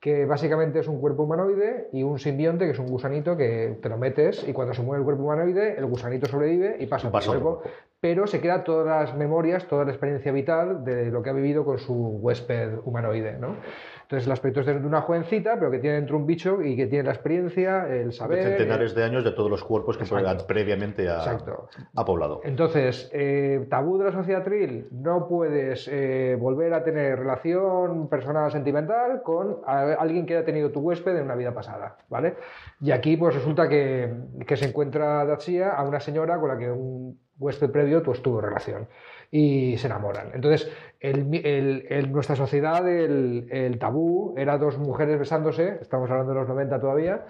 que 0.00 0.24
básicamente 0.24 0.78
es 0.78 0.88
un 0.88 0.98
cuerpo 0.98 1.24
humanoide 1.24 1.88
y 1.92 2.02
un 2.02 2.18
simbionte, 2.18 2.64
que 2.64 2.70
es 2.70 2.78
un 2.78 2.86
gusanito 2.86 3.36
que 3.36 3.78
te 3.82 3.88
lo 3.90 3.98
metes 3.98 4.48
y 4.48 4.54
cuando 4.54 4.72
se 4.72 4.82
mueve 4.82 5.00
el 5.00 5.04
cuerpo 5.04 5.24
humanoide, 5.24 5.76
el 5.76 5.84
gusanito 5.84 6.26
sobrevive 6.26 6.76
y 6.80 6.86
pasa 6.86 7.10
por 7.10 7.20
el 7.22 7.28
cuerpo, 7.28 7.62
pero 8.00 8.26
se 8.26 8.40
queda 8.40 8.64
todas 8.64 8.86
las 8.86 9.16
memorias, 9.16 9.66
toda 9.66 9.84
la 9.84 9.90
experiencia 9.90 10.32
vital 10.32 10.84
de 10.84 11.10
lo 11.10 11.22
que 11.22 11.28
ha 11.28 11.34
vivido 11.34 11.66
con 11.66 11.78
su 11.78 11.92
huésped 11.94 12.78
humanoide, 12.84 13.36
¿no? 13.38 13.56
Entonces 14.10 14.26
el 14.26 14.32
aspecto 14.32 14.58
es 14.58 14.66
de 14.66 14.72
una 14.74 15.02
jovencita, 15.02 15.56
pero 15.56 15.70
que 15.70 15.78
tiene 15.78 15.94
dentro 15.94 16.16
un 16.16 16.26
bicho 16.26 16.60
y 16.60 16.74
que 16.74 16.88
tiene 16.88 17.04
la 17.04 17.12
experiencia, 17.12 17.86
el 17.86 18.12
saber... 18.12 18.38
De 18.42 18.56
centenares 18.56 18.92
de 18.92 19.04
años 19.04 19.22
de 19.22 19.30
todos 19.30 19.48
los 19.48 19.62
cuerpos 19.62 19.96
que 19.96 20.02
Exacto. 20.02 20.48
previamente 20.48 21.08
a, 21.08 21.38
a, 21.94 22.04
poblado. 22.04 22.40
Entonces, 22.42 23.08
eh, 23.12 23.64
tabú 23.70 23.98
de 23.98 24.06
la 24.06 24.10
sociedad 24.10 24.42
tril, 24.42 24.88
no 24.90 25.28
puedes 25.28 25.88
eh, 25.92 26.36
volver 26.40 26.74
a 26.74 26.82
tener 26.82 27.20
relación 27.20 28.08
personal 28.08 28.50
sentimental 28.50 29.22
con 29.22 29.58
alguien 29.64 30.26
que 30.26 30.38
haya 30.38 30.44
tenido 30.44 30.72
tu 30.72 30.80
huésped 30.80 31.14
en 31.14 31.26
una 31.26 31.36
vida 31.36 31.54
pasada, 31.54 31.98
¿vale? 32.08 32.34
Y 32.80 32.90
aquí 32.90 33.16
pues 33.16 33.36
resulta 33.36 33.68
que, 33.68 34.12
que 34.44 34.56
se 34.56 34.64
encuentra 34.64 35.24
Datsia 35.24 35.70
a 35.70 35.84
una 35.84 36.00
señora 36.00 36.40
con 36.40 36.48
la 36.48 36.58
que 36.58 36.68
un 36.68 37.16
huésped 37.38 37.70
previo 37.70 38.02
pues 38.02 38.20
tuvo 38.20 38.40
relación 38.40 38.88
y 39.30 39.76
se 39.78 39.86
enamoran. 39.86 40.30
Entonces, 40.34 40.70
en 41.00 42.12
nuestra 42.12 42.36
sociedad 42.36 42.86
el, 42.88 43.76
tabú 43.78 44.34
era 44.36 44.58
dos 44.58 44.78
mujeres 44.78 45.18
besándose, 45.18 45.78
estamos 45.80 46.10
hablando 46.10 46.32
de 46.32 46.40
los 46.40 46.48
90 46.48 46.80
todavía, 46.80 47.26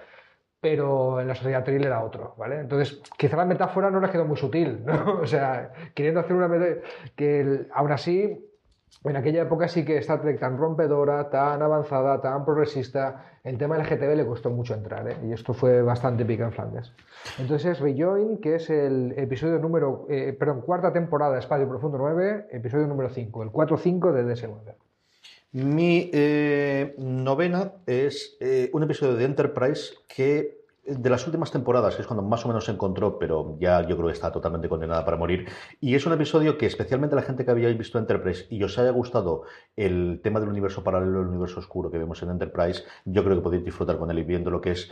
pero 0.61 1.21
en 1.21 1.29
la 1.29 1.35
sociedad 1.35 1.65
tril 1.65 1.85
era 1.85 2.05
otro, 2.05 2.35
¿vale? 2.37 2.61
Entonces, 2.61 3.01
quizá 3.17 3.37
la 3.37 3.47
metáfora 3.47 3.91
no 3.91 4.01
les 4.01 4.11
quedó 4.11 4.25
muy 4.25 4.37
sutil, 4.37 4.85
¿no? 4.85 5.21
O 5.23 5.27
sea, 5.27 5.73
queriendo 5.95 6.21
hacer 6.21 6.37
una 6.37 6.49
que 7.17 7.67
aún 7.73 7.93
así 7.93 8.50
en 9.05 9.17
aquella 9.17 9.43
época 9.43 9.69
sí 9.69 9.85
que 9.85 9.97
Star 9.99 10.21
Trek 10.21 10.39
tan 10.39 10.59
rompedora, 10.59 11.31
tan 11.31 11.63
avanzada, 11.63 12.21
tan 12.21 12.45
progresista, 12.45 13.39
el 13.45 13.57
tema 13.57 13.79
del 13.79 13.87
GTV 13.87 14.15
le 14.15 14.27
costó 14.27 14.51
mucho 14.51 14.75
entrar, 14.75 15.09
¿eh? 15.09 15.17
y 15.25 15.33
esto 15.33 15.55
fue 15.55 15.81
bastante 15.83 16.25
pica 16.25 16.45
en 16.45 16.53
Flandes. 16.53 16.93
Entonces 17.39 17.73
es 17.73 17.81
Rejoin, 17.81 18.39
que 18.39 18.57
es 18.57 18.69
el 18.69 19.15
episodio 19.17 19.59
número, 19.59 20.07
eh, 20.11 20.37
perdón, 20.39 20.61
cuarta 20.61 20.93
temporada 20.93 21.39
Espacio 21.39 21.69
Profundo 21.69 21.97
9, 21.99 22.49
episodio 22.51 22.87
número 22.87 23.09
5, 23.09 23.43
el 23.43 23.51
4-5 23.51 24.13
de 24.13 24.35
DS9. 24.35 24.75
Mi 25.53 26.11
eh, 26.13 26.95
novena 26.99 27.73
es 27.87 28.39
un 28.73 28.83
episodio 28.83 29.17
de 29.17 29.25
Enterprise 29.25 29.95
que 30.07 30.60
de 30.85 31.11
las 31.11 31.27
últimas 31.27 31.51
temporadas, 31.51 31.95
que 31.95 32.03
es 32.03 32.07
cuando 32.07 32.23
más 32.23 32.45
o 32.45 32.49
menos 32.49 32.65
se 32.65 32.73
encontró, 32.73 33.19
pero 33.19 33.57
ya 33.61 33.83
yo 33.83 33.97
creo 33.97 34.09
que 34.09 34.15
está 34.15 34.33
totalmente 34.33 34.69
condenada 34.69 35.05
para 35.05 35.17
morir. 35.17 35.49
Y 35.81 35.95
es 35.95 36.07
un 36.07 36.13
episodio 36.13 36.59
que 36.59 36.67
especialmente 36.67 37.15
la 37.15 37.23
gente 37.23 37.45
que 37.45 37.51
había 37.51 37.69
visto 37.69 37.99
Enterprise 37.99 38.47
y 38.51 38.63
os 38.63 38.79
haya 38.79 38.91
gustado 38.91 39.43
el 39.77 40.21
tema 40.23 40.41
del 40.41 40.49
universo 40.49 40.83
paralelo, 40.83 41.21
el 41.21 41.29
universo 41.29 41.61
oscuro 41.61 41.91
que 41.91 41.99
vemos 41.99 42.23
en 42.23 42.31
Enterprise, 42.31 42.85
yo 43.05 43.23
creo 43.25 43.37
que 43.37 43.43
podéis 43.43 43.65
disfrutar 43.65 43.99
con 43.99 44.11
él 44.11 44.19
y 44.19 44.25
viendo 44.25 44.51
lo 44.51 44.61
que 44.61 44.73
es 44.73 44.91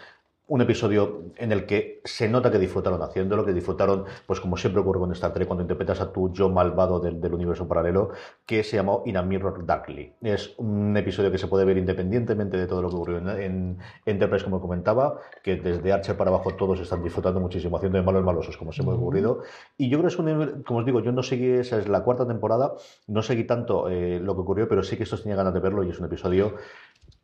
un 0.48 0.62
episodio 0.62 1.24
en 1.36 1.52
el 1.52 1.66
que 1.66 2.00
se 2.04 2.28
nota 2.28 2.50
que 2.50 2.58
disfrutaron 2.58 3.02
haciéndolo, 3.02 3.44
que 3.44 3.52
disfrutaron, 3.52 4.04
pues 4.26 4.40
como 4.40 4.56
siempre 4.56 4.80
ocurre 4.80 4.98
con 4.98 5.12
Star 5.12 5.32
Trek, 5.34 5.46
cuando 5.46 5.62
interpretas 5.62 6.00
a 6.00 6.10
tu 6.10 6.32
yo 6.32 6.48
malvado 6.48 7.00
del, 7.00 7.18
universo 7.32 7.68
paralelo, 7.68 8.10
que 8.46 8.64
se 8.64 8.76
llamó 8.76 9.02
In 9.04 9.18
a 9.18 9.22
Mirror 9.22 9.66
Darkly. 9.66 10.14
Es 10.22 10.54
un 10.56 10.96
episodio 10.96 11.30
que 11.30 11.36
se 11.36 11.48
puede 11.48 11.66
ver 11.66 11.76
independientemente 11.76 12.56
de 12.56 12.66
todo 12.66 12.80
lo 12.80 12.88
que 12.88 12.96
ocurrió 12.96 13.18
en, 13.18 13.78
Enterprise, 14.06 14.44
como 14.44 14.60
comentaba, 14.60 15.20
que 15.42 15.56
desde 15.56 15.92
Archer 15.92 16.16
para 16.16 16.30
abajo 16.30 16.54
todos 16.54 16.80
están 16.80 17.02
disfrutando 17.02 17.40
muchísimo, 17.40 17.76
haciendo 17.76 17.98
de 17.98 18.04
malos 18.04 18.24
malosos, 18.24 18.56
como 18.56 18.72
se 18.72 18.82
me 18.82 18.90
ha 18.90 18.94
ocurrido. 18.94 19.42
Y 19.76 19.90
yo 19.90 19.98
creo 19.98 20.08
que 20.08 20.14
es 20.14 20.18
un, 20.18 20.62
como 20.62 20.80
os 20.80 20.86
digo, 20.86 21.00
yo 21.00 21.12
no 21.12 21.22
seguí, 21.22 21.50
esa 21.50 21.78
es 21.78 21.88
la 21.88 22.02
cuarta 22.02 22.26
temporada, 22.26 22.72
no 23.06 23.22
seguí 23.22 23.44
tanto 23.44 23.90
eh, 23.90 24.18
lo 24.18 24.34
que 24.34 24.40
ocurrió, 24.40 24.68
pero 24.68 24.82
sí 24.82 24.96
que 24.96 25.02
estos 25.02 25.22
tenía 25.22 25.36
ganas 25.36 25.52
de 25.52 25.60
verlo 25.60 25.84
y 25.84 25.90
es 25.90 25.98
un 25.98 26.06
episodio 26.06 26.54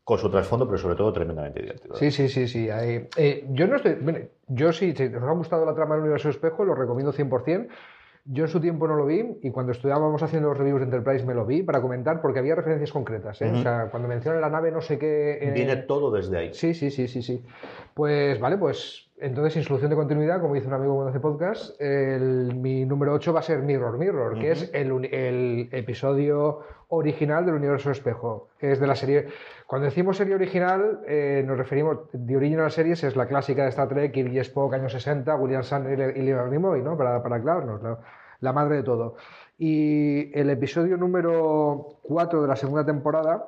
con 0.04 0.18
su 0.18 0.30
trasfondo, 0.30 0.66
pero 0.66 0.78
sobre 0.78 0.96
todo 0.96 1.12
tremendamente 1.12 1.60
divertido. 1.60 1.94
Sí, 1.94 2.10
sí, 2.10 2.28
sí, 2.28 2.46
sí. 2.46 2.68
Eh, 2.70 3.46
yo 3.50 3.66
no 3.66 3.76
estoy. 3.76 3.96
yo 4.48 4.72
sí, 4.72 4.92
si 4.94 5.04
os 5.06 5.22
ha 5.22 5.32
gustado 5.32 5.64
la 5.64 5.74
trama 5.74 5.94
del 5.94 6.02
universo 6.02 6.28
espejo, 6.28 6.64
lo 6.64 6.74
recomiendo 6.74 7.12
100%. 7.12 7.68
Yo 8.26 8.44
en 8.44 8.50
su 8.50 8.58
tiempo 8.58 8.88
no 8.88 8.96
lo 8.96 9.04
vi 9.04 9.38
y 9.42 9.50
cuando 9.50 9.72
estudiábamos 9.72 10.22
haciendo 10.22 10.48
los 10.48 10.56
reviews 10.56 10.80
de 10.80 10.84
Enterprise 10.86 11.26
me 11.26 11.34
lo 11.34 11.44
vi 11.44 11.62
para 11.62 11.82
comentar 11.82 12.22
porque 12.22 12.38
había 12.38 12.54
referencias 12.54 12.90
concretas. 12.90 13.40
¿eh? 13.42 13.50
O 13.52 13.60
sea, 13.60 13.88
cuando 13.90 14.08
menciona 14.08 14.40
la 14.40 14.48
nave 14.48 14.70
no 14.70 14.80
sé 14.80 14.98
qué... 14.98 15.38
Eh, 15.42 15.50
Viene 15.50 15.76
todo 15.76 16.10
desde 16.10 16.38
ahí. 16.38 16.54
Sí, 16.54 16.72
sí, 16.72 16.90
sí, 16.90 17.06
sí, 17.06 17.20
sí. 17.20 17.44
Pues 17.92 18.40
vale, 18.40 18.56
pues 18.56 19.10
entonces 19.24 19.54
sin 19.54 19.62
solución 19.62 19.88
de 19.88 19.96
continuidad, 19.96 20.40
como 20.40 20.54
dice 20.54 20.68
un 20.68 20.74
amigo 20.74 20.94
cuando 20.94 21.10
hace 21.10 21.20
podcast, 21.20 21.80
el, 21.80 22.54
mi 22.56 22.84
número 22.84 23.14
8 23.14 23.32
va 23.32 23.40
a 23.40 23.42
ser 23.42 23.62
Mirror 23.62 23.96
Mirror, 23.96 24.38
que 24.38 24.50
es 24.50 24.70
el, 24.74 24.92
el, 25.06 25.70
episodio 25.72 26.60
original 26.88 27.46
del 27.46 27.54
universo 27.54 27.90
espejo. 27.90 28.50
Es 28.60 28.80
de 28.80 28.86
la 28.86 28.94
serie... 28.94 29.28
Cuando 29.66 29.86
decimos 29.86 30.18
serie 30.18 30.34
original, 30.34 31.00
eh, 31.06 31.42
nos 31.46 31.56
referimos, 31.56 32.00
de 32.12 32.36
Original 32.36 32.70
Series 32.70 33.02
es 33.02 33.16
la 33.16 33.26
clásica 33.26 33.62
de 33.62 33.70
Star 33.70 33.88
Trek, 33.88 34.12
Kirk 34.12 34.30
y 34.30 34.38
Spock, 34.40 34.74
años 34.74 34.92
60, 34.92 35.34
William 35.36 35.62
Shatner 35.62 36.16
y 36.16 36.20
Leonard 36.20 36.50
Nimoy, 36.50 36.82
¿no? 36.82 36.96
Para, 36.98 37.22
para 37.22 37.36
aclararnos, 37.36 37.80
la, 38.40 38.52
madre 38.52 38.76
de 38.76 38.82
todo. 38.82 39.16
Y 39.56 40.38
el 40.38 40.50
episodio 40.50 40.98
número 40.98 41.98
4 42.02 42.42
de 42.42 42.48
la 42.48 42.56
segunda 42.56 42.84
temporada 42.84 43.46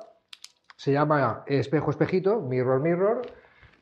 se 0.75 0.91
llama 0.91 1.43
Espejo 1.45 1.91
Espejito, 1.91 2.41
Mirror 2.41 2.81
Mirror, 2.81 3.21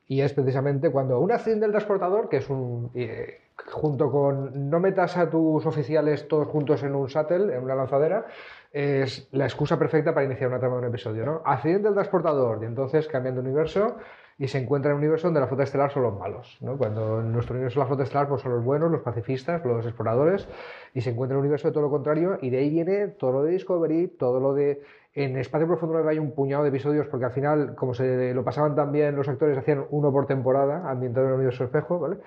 y 0.07 0.21
es 0.21 0.33
precisamente 0.33 0.91
cuando 0.91 1.19
un 1.19 1.31
accidente 1.31 1.65
del 1.65 1.71
transportador, 1.71 2.29
que 2.29 2.37
es 2.37 2.49
un... 2.49 2.91
Eh, 2.93 3.41
junto 3.67 4.11
con 4.11 4.69
no 4.69 4.79
metas 4.79 5.17
a 5.17 5.29
tus 5.29 5.65
oficiales 5.65 6.27
todos 6.27 6.47
juntos 6.47 6.83
en 6.83 6.93
un 6.93 7.07
shuttle, 7.07 7.55
en 7.55 7.63
una 7.63 7.75
lanzadera, 7.75 8.25
es 8.71 9.27
la 9.31 9.45
excusa 9.45 9.79
perfecta 9.79 10.13
para 10.13 10.25
iniciar 10.25 10.49
una 10.49 10.59
trama 10.59 10.75
de 10.75 10.81
un 10.81 10.87
episodio, 10.89 11.25
¿no? 11.25 11.41
Accidente 11.45 11.83
del 11.83 11.93
transportador, 11.93 12.59
y 12.61 12.65
entonces 12.65 13.07
cambian 13.07 13.35
de 13.35 13.41
universo 13.41 13.95
y 14.37 14.49
se 14.49 14.57
encuentra 14.57 14.91
en 14.91 14.97
un 14.97 15.03
universo 15.03 15.27
donde 15.27 15.39
la 15.39 15.47
flota 15.47 15.63
estelar 15.63 15.91
son 15.91 16.03
los 16.03 16.19
malos, 16.19 16.57
¿no? 16.59 16.77
Cuando 16.77 17.21
en 17.21 17.31
nuestro 17.31 17.55
universo 17.55 17.79
la 17.79 17.85
flota 17.85 18.03
estelar 18.03 18.27
pues, 18.27 18.41
son 18.41 18.51
los 18.51 18.63
buenos, 18.63 18.91
los 18.91 19.01
pacifistas, 19.01 19.63
los 19.63 19.85
exploradores, 19.85 20.47
y 20.93 21.01
se 21.01 21.11
encuentra 21.11 21.35
en 21.35 21.37
un 21.39 21.45
universo 21.45 21.69
de 21.69 21.73
todo 21.73 21.83
lo 21.83 21.89
contrario, 21.89 22.37
y 22.41 22.49
de 22.49 22.57
ahí 22.57 22.69
viene 22.69 23.07
todo 23.07 23.31
lo 23.31 23.43
de 23.43 23.51
Discovery, 23.51 24.07
todo 24.09 24.39
lo 24.41 24.53
de... 24.53 24.81
En 25.15 25.37
Espacio 25.37 25.65
Profundo 25.65 26.05
hay 26.09 26.19
un 26.19 26.35
puñado 26.35 26.63
de 26.63 26.69
episodios, 26.69 27.07
porque 27.07 27.25
al 27.25 27.31
final, 27.31 27.73
como 27.75 27.93
se 27.93 28.33
lo 28.33 28.43
pasaban 28.43 28.75
tan 28.75 28.91
bien 28.91 29.15
los 29.15 29.29
actores, 29.29 29.57
hacían 29.57 29.85
uno 29.89 30.11
por 30.11 30.27
temporada, 30.27 30.89
ambientado 30.89 31.25
en 31.25 31.31
el 31.31 31.35
universo 31.37 31.63
espejo, 31.63 31.99
¿vale? 31.99 32.17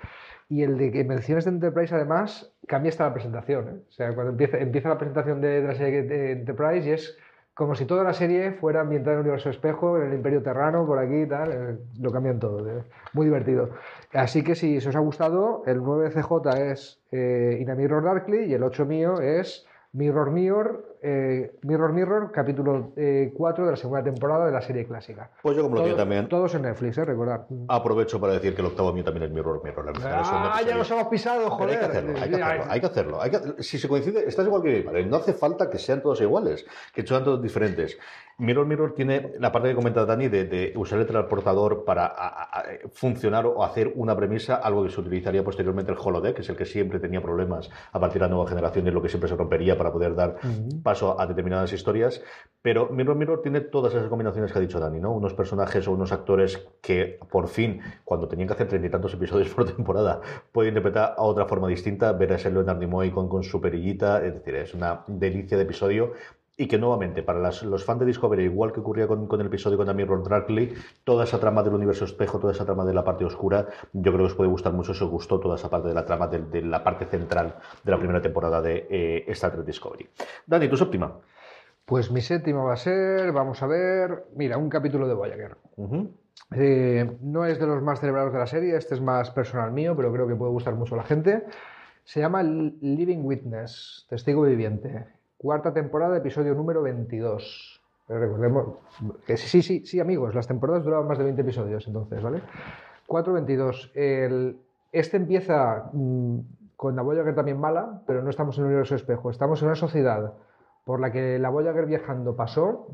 Y 0.49 0.63
el 0.63 0.79
de 0.79 0.91
que 0.91 1.05
menciones 1.05 1.45
de 1.45 1.51
Enterprise, 1.51 1.95
además, 1.95 2.51
cambia 2.67 2.89
hasta 2.89 3.05
la 3.05 3.13
presentación. 3.13 3.69
¿eh? 3.69 3.83
O 3.87 3.93
sea, 3.93 4.15
cuando 4.15 4.33
empieza, 4.33 4.57
empieza 4.57 4.89
la 4.89 4.97
presentación 4.97 5.43
de, 5.43 5.61
la 5.61 5.75
serie 5.75 6.03
de 6.05 6.33
Enterprise 6.33 6.89
y 6.89 6.93
es 6.93 7.19
como 7.53 7.75
si 7.75 7.85
toda 7.85 8.05
la 8.05 8.15
serie 8.15 8.53
fuera 8.53 8.81
ambientada 8.81 9.17
en 9.17 9.19
el 9.19 9.25
universo 9.27 9.51
espejo, 9.51 9.99
en 9.99 10.07
el 10.07 10.15
Imperio 10.15 10.43
Terrano, 10.43 10.87
por 10.87 10.99
aquí 10.99 11.23
y 11.23 11.27
tal. 11.27 11.53
Eh, 11.53 11.79
lo 12.01 12.11
cambian 12.11 12.39
todo. 12.39 12.67
¿eh? 12.67 12.85
Muy 13.13 13.27
divertido. 13.27 13.69
Así 14.15 14.43
que 14.43 14.55
si, 14.55 14.79
os 14.79 14.97
ha 14.97 15.01
gustado, 15.01 15.63
el 15.67 15.83
9CJ 15.83 16.57
es 16.71 17.03
eh, 17.13 17.59
In 17.61 17.69
a 17.69 17.75
Mirror 17.75 18.05
Darkly 18.05 18.45
y 18.45 18.55
el 18.55 18.63
8 18.63 18.87
mío 18.87 19.21
es 19.21 19.67
Mirror 19.93 20.31
Mirror, 20.31 20.88
eh, 21.03 21.53
Mirror 21.63 21.93
Mirror, 21.93 22.33
capítulo 22.33 22.93
4 22.95 22.97
eh, 22.97 23.67
de 23.67 23.71
la 23.71 23.77
segunda 23.77 24.03
temporada 24.03 24.47
de 24.47 24.53
la 24.53 24.61
serie 24.61 24.87
clásica. 24.87 25.31
Pues 25.43 25.57
yo 25.57 25.63
como 25.63 25.77
lo 25.77 25.83
todos, 25.83 25.97
también. 25.97 26.29
Todos 26.29 26.55
en 26.55 26.63
Netflix, 26.63 26.99
¿eh? 26.99 27.05
Recordar. 27.05 27.47
Aprovecho 27.69 28.21
para 28.21 28.35
decir 28.35 28.55
que 28.55 28.61
el 28.61 28.67
octavo 28.67 28.93
mío 28.93 29.05
también 29.05 29.25
es 29.25 29.31
Mirror 29.31 29.63
Mirror. 29.63 29.93
ah, 30.05 30.61
ya 30.67 30.77
nos 30.77 30.91
hemos 30.91 31.09
pisado, 31.09 31.51
joder. 31.51 31.71
hay 31.71 31.79
que 31.79 31.85
hacerlo, 31.85 32.11
hay 32.21 32.31
que 32.31 32.43
hacerlo. 32.43 32.65
Hay 32.69 32.81
que 32.81 32.87
hacerlo. 32.87 33.23
Hay 33.23 33.31
que... 33.31 33.63
Si 33.63 33.79
se 33.79 33.89
coincide, 33.89 34.29
estás 34.29 34.47
igual 34.47 34.63
que 34.63 34.69
mi 34.69 34.83
padre. 34.83 35.07
No 35.07 35.17
hace 35.17 35.33
falta 35.33 35.71
que 35.71 35.79
sean 35.79 36.03
todos 36.03 36.21
iguales, 36.21 36.67
que 36.93 37.07
sean 37.07 37.25
todos 37.25 37.43
diferentes. 37.43 37.99
Mirror 38.39 38.67
Mirror 38.67 38.95
tiene 38.95 39.33
la 39.41 39.51
parte 39.51 39.69
que 39.69 39.75
comenta 39.75 40.07
Dani 40.07 40.29
de, 40.29 40.73
usar 40.77 41.01
el 41.01 41.07
transportador 41.07 41.85
para 41.85 42.15
funcionar 42.93 43.47
o 43.47 43.65
hacer 43.65 43.93
una 43.97 44.17
premisa, 44.17 44.57
algo 44.57 44.85
que 44.85 44.91
se 44.91 45.01
utilizaría 45.01 45.43
posteriormente 45.43 45.91
el 45.91 45.99
holodeck, 45.99 46.37
que 46.37 46.43
es 46.43 46.49
el 46.49 46.57
que 46.57 46.65
siempre 46.65 47.01
tenía 47.01 47.21
problemas 47.21 47.69
a 47.93 47.99
partir 47.99 48.21
de 48.21 48.29
la 48.29 48.35
nueva 48.35 48.49
generación, 48.49 48.87
es 48.87 48.95
lo 48.95 49.03
que 49.03 49.09
siempre 49.09 49.29
se 49.29 49.35
rompería 49.35 49.77
para 49.77 49.93
poder 49.93 50.15
dar 50.15 50.37
paso 50.89 51.21
a 51.21 51.27
determinadas 51.27 51.71
historias. 51.75 52.23
Pero 52.63 52.89
Mirror 52.89 53.17
Mirror 53.17 53.43
tiene 53.43 53.61
todas 53.61 53.93
esas 53.95 54.09
combinaciones 54.09 54.51
que 54.51 54.59
ha 54.59 54.63
dicho 54.63 54.81
Dani, 54.81 55.01
¿no? 55.01 55.13
Unos 55.13 55.35
personajes 55.35 55.87
o 55.87 55.93
unos 55.93 56.13
actores 56.13 56.67
que 56.81 57.21
por 57.31 57.49
fin, 57.49 57.81
cuando 58.05 58.27
tenían 58.27 58.49
que 58.49 58.55
hacer 58.55 58.69
treinta 58.69 58.89
y 58.89 58.91
tantos 58.91 59.13
episodios 59.13 59.49
por 59.55 59.67
temporada, 59.67 60.21
pueden 60.51 60.71
interpretar 60.71 61.15
a 61.19 61.23
otra 61.23 61.45
forma 61.45 61.69
distinta, 61.69 62.13
ver 62.13 62.33
a 62.33 62.37
ese 62.37 62.51
Leonard 62.51 62.79
Nimoy 62.79 63.11
con, 63.11 63.29
con 63.29 63.43
su 63.43 63.61
perillita, 63.61 64.25
es 64.25 64.35
decir, 64.35 64.55
es 64.55 64.73
una 64.73 65.05
delicia 65.07 65.59
de 65.59 65.65
episodio 65.65 66.13
y 66.61 66.67
que 66.67 66.77
nuevamente, 66.77 67.23
para 67.23 67.39
los 67.39 67.85
fans 67.85 68.01
de 68.01 68.07
Discovery, 68.07 68.43
igual 68.43 68.73
que 68.73 68.81
ocurría 68.81 69.07
con, 69.07 69.29
el 69.41 69.47
episodio 69.47 69.77
con 69.79 69.89
Amir 69.89 70.09
Darkly, 70.29 70.75
toda 71.05 71.23
esa 71.23 71.39
trama 71.39 71.63
del 71.63 71.73
universo 71.73 72.05
espejo, 72.05 72.41
toda 72.41 72.53
esa 72.53 72.65
trama 72.65 72.85
de 72.85 72.93
la 72.93 73.05
parte 73.05 73.25
oscura, 73.25 73.69
yo 73.93 74.13
creo 74.13 74.27
que 74.27 74.33
os 74.33 74.35
puede 74.35 74.51
gustar 74.51 74.73
mucho 74.73 74.93
si 74.93 75.05
os 75.05 75.09
gustó 75.09 75.39
toda 75.39 75.55
esa 75.55 75.71
parte 75.71 75.87
de 75.87 75.95
la 75.95 76.05
trama 76.05 76.27
de, 76.27 76.63
la 76.63 76.83
parte 76.83 77.07
central 77.07 77.55
de 77.85 77.93
la 77.93 77.97
primera 77.97 78.21
temporada 78.21 78.61
de 78.61 78.89
eh, 78.91 79.25
Star 79.29 79.53
Trek 79.53 79.65
Discovery. 79.65 80.09
Dani, 80.47 80.69
tu 80.69 80.77
séptima. 80.77 81.21
Pues 81.85 82.11
mi 82.11 82.21
séptima 82.21 82.65
va 82.65 82.73
a 82.73 82.77
ser, 82.77 83.31
vamos 83.31 83.63
a 83.63 83.69
ver, 83.69 84.25
mira, 84.35 84.59
un 84.59 84.69
capítulo 84.69 85.07
de 85.07 85.15
Voyager. 85.15 85.57
Eh, 86.57 87.19
no 87.21 87.47
es 87.47 87.61
de 87.61 87.67
los 87.69 87.81
más 87.85 88.01
celebrados 88.01 88.33
de 88.33 88.39
la 88.41 88.49
serie, 88.49 88.77
este 88.77 88.97
es 88.97 89.01
más 89.01 89.31
personal 89.31 89.71
mío, 89.71 89.95
pero 89.97 90.13
creo 90.13 90.27
que 90.27 90.35
puede 90.35 90.51
gustar 90.51 90.75
mucho 90.75 90.97
a 90.97 90.99
la 90.99 91.05
gente. 91.05 91.45
Se 92.03 92.19
llama 92.19 92.43
Living 92.43 93.21
Witness, 93.23 94.07
testigo 94.11 94.43
viviente. 94.43 95.18
Cuarta 95.39 95.73
temporada, 95.73 96.17
episodio 96.17 96.53
número 96.57 96.83
22. 96.83 97.81
Recordemos 98.09 98.79
que 99.25 99.37
sí, 99.37 99.63
sí, 99.63 99.87
sí, 99.87 100.01
amigos, 100.01 100.35
las 100.35 100.49
temporadas 100.49 100.83
duraban 100.83 101.07
más 101.07 101.17
de 101.17 101.23
20 101.23 101.43
episodios 101.43 101.87
entonces, 101.87 102.21
¿vale? 102.21 102.43
4.22. 103.07 103.93
El, 103.95 104.59
este 104.91 105.17
empieza 105.17 105.91
mm, 105.93 106.39
con 106.75 106.97
la 106.97 107.03
Voyager 107.03 107.37
también 107.37 107.61
mala, 107.61 108.03
pero 108.05 108.21
no 108.21 108.31
estamos 108.31 108.59
en 108.59 108.65
el 108.65 108.71
universo 108.71 108.97
espejo. 108.97 109.31
Estamos 109.31 109.63
en 109.63 109.69
una 109.69 109.77
sociedad 109.77 110.33
por 110.85 110.99
la 110.99 111.13
que 111.13 111.39
la 111.39 111.51
Voyager 111.51 111.87
viajando 111.87 112.35
pasó 112.35 112.89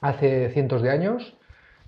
hace 0.00 0.50
cientos 0.50 0.82
de 0.82 0.90
años, 0.90 1.38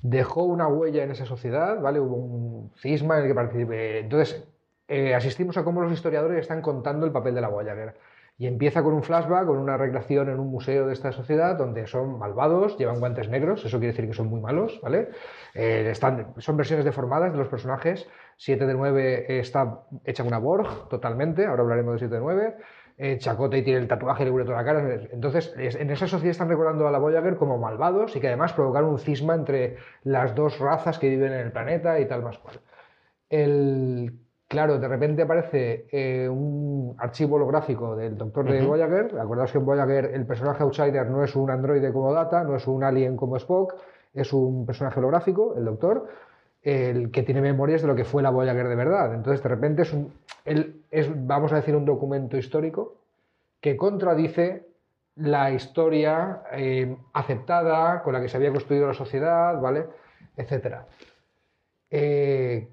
dejó 0.02 0.44
una 0.44 0.68
huella 0.68 1.02
en 1.02 1.10
esa 1.10 1.26
sociedad, 1.26 1.80
¿vale? 1.80 1.98
Hubo 1.98 2.14
un 2.14 2.70
cisma 2.76 3.16
en 3.16 3.22
el 3.22 3.28
que 3.28 3.34
participé. 3.34 3.98
Entonces, 3.98 4.46
eh, 4.86 5.16
asistimos 5.16 5.56
a 5.56 5.64
cómo 5.64 5.80
los 5.80 5.92
historiadores 5.92 6.38
están 6.38 6.62
contando 6.62 7.06
el 7.06 7.10
papel 7.10 7.34
de 7.34 7.40
la 7.40 7.48
Voyager. 7.48 7.94
Y 8.36 8.48
empieza 8.48 8.82
con 8.82 8.94
un 8.94 9.02
flashback, 9.02 9.46
con 9.46 9.58
una 9.58 9.76
recreación 9.76 10.28
en 10.28 10.40
un 10.40 10.48
museo 10.48 10.86
de 10.86 10.92
esta 10.92 11.12
sociedad 11.12 11.56
donde 11.56 11.86
son 11.86 12.18
malvados, 12.18 12.76
llevan 12.76 12.98
guantes 12.98 13.28
negros, 13.28 13.64
eso 13.64 13.78
quiere 13.78 13.92
decir 13.92 14.08
que 14.08 14.14
son 14.14 14.26
muy 14.26 14.40
malos, 14.40 14.80
¿vale? 14.82 15.10
Eh, 15.54 15.88
están, 15.90 16.34
son 16.38 16.56
versiones 16.56 16.84
deformadas 16.84 17.30
de 17.30 17.38
los 17.38 17.46
personajes. 17.46 18.08
7 18.36 18.66
de 18.66 18.74
9 18.74 19.38
está 19.38 19.82
hecha 20.04 20.24
una 20.24 20.38
Borg 20.38 20.88
totalmente, 20.88 21.46
ahora 21.46 21.62
hablaremos 21.62 21.92
de 21.94 21.98
7 22.00 22.14
de 22.14 22.20
9. 22.20 22.56
Eh, 22.96 23.18
Chakotay 23.18 23.62
tiene 23.62 23.80
el 23.80 23.88
tatuaje 23.88 24.22
y 24.24 24.26
le 24.26 24.44
toda 24.44 24.56
la 24.56 24.64
cara. 24.64 24.94
Entonces, 25.10 25.52
en 25.56 25.90
esa 25.90 26.06
sociedad 26.06 26.30
están 26.30 26.48
recordando 26.48 26.86
a 26.86 26.92
la 26.92 26.98
Voyager 26.98 27.36
como 27.36 27.58
malvados 27.58 28.14
y 28.14 28.20
que 28.20 28.28
además 28.28 28.52
provocaron 28.52 28.90
un 28.90 28.98
cisma 28.98 29.34
entre 29.34 29.76
las 30.04 30.34
dos 30.34 30.58
razas 30.60 30.98
que 30.98 31.08
viven 31.08 31.32
en 31.32 31.40
el 31.40 31.52
planeta 31.52 31.98
y 31.98 32.06
tal 32.06 32.22
más 32.22 32.38
cual. 32.38 32.60
El 33.28 34.23
Claro, 34.54 34.78
de 34.78 34.86
repente 34.86 35.22
aparece 35.22 35.86
eh, 35.90 36.28
un 36.28 36.94
archivo 36.98 37.34
holográfico 37.34 37.96
del 37.96 38.16
doctor 38.16 38.48
de 38.48 38.64
Voyager. 38.64 39.18
Acordaos 39.18 39.50
que 39.50 39.58
en 39.58 39.64
Voyager 39.64 40.04
el 40.14 40.24
personaje 40.26 40.62
outsider 40.62 41.10
no 41.10 41.24
es 41.24 41.34
un 41.34 41.50
androide 41.50 41.92
como 41.92 42.12
Data, 42.12 42.44
no 42.44 42.54
es 42.54 42.64
un 42.68 42.84
alien 42.84 43.16
como 43.16 43.36
Spock, 43.36 43.74
es 44.14 44.32
un 44.32 44.64
personaje 44.64 45.00
holográfico, 45.00 45.56
el 45.56 45.64
doctor, 45.64 46.06
el 46.62 47.10
que 47.10 47.24
tiene 47.24 47.40
memorias 47.40 47.82
de 47.82 47.88
lo 47.88 47.96
que 47.96 48.04
fue 48.04 48.22
la 48.22 48.30
Voyager 48.30 48.68
de 48.68 48.76
verdad. 48.76 49.12
Entonces, 49.12 49.42
de 49.42 49.48
repente 49.48 49.82
es, 49.82 49.92
un, 49.92 50.12
es 50.44 51.26
vamos 51.26 51.52
a 51.52 51.56
decir, 51.56 51.74
un 51.74 51.84
documento 51.84 52.36
histórico 52.36 52.94
que 53.60 53.76
contradice 53.76 54.68
la 55.16 55.50
historia 55.50 56.42
eh, 56.52 56.96
aceptada 57.12 58.04
con 58.04 58.12
la 58.12 58.20
que 58.20 58.28
se 58.28 58.36
había 58.36 58.52
construido 58.52 58.86
la 58.86 58.94
sociedad, 58.94 59.60
¿vale? 59.60 59.86
Etcétera. 60.36 60.86
Eh, 61.90 62.68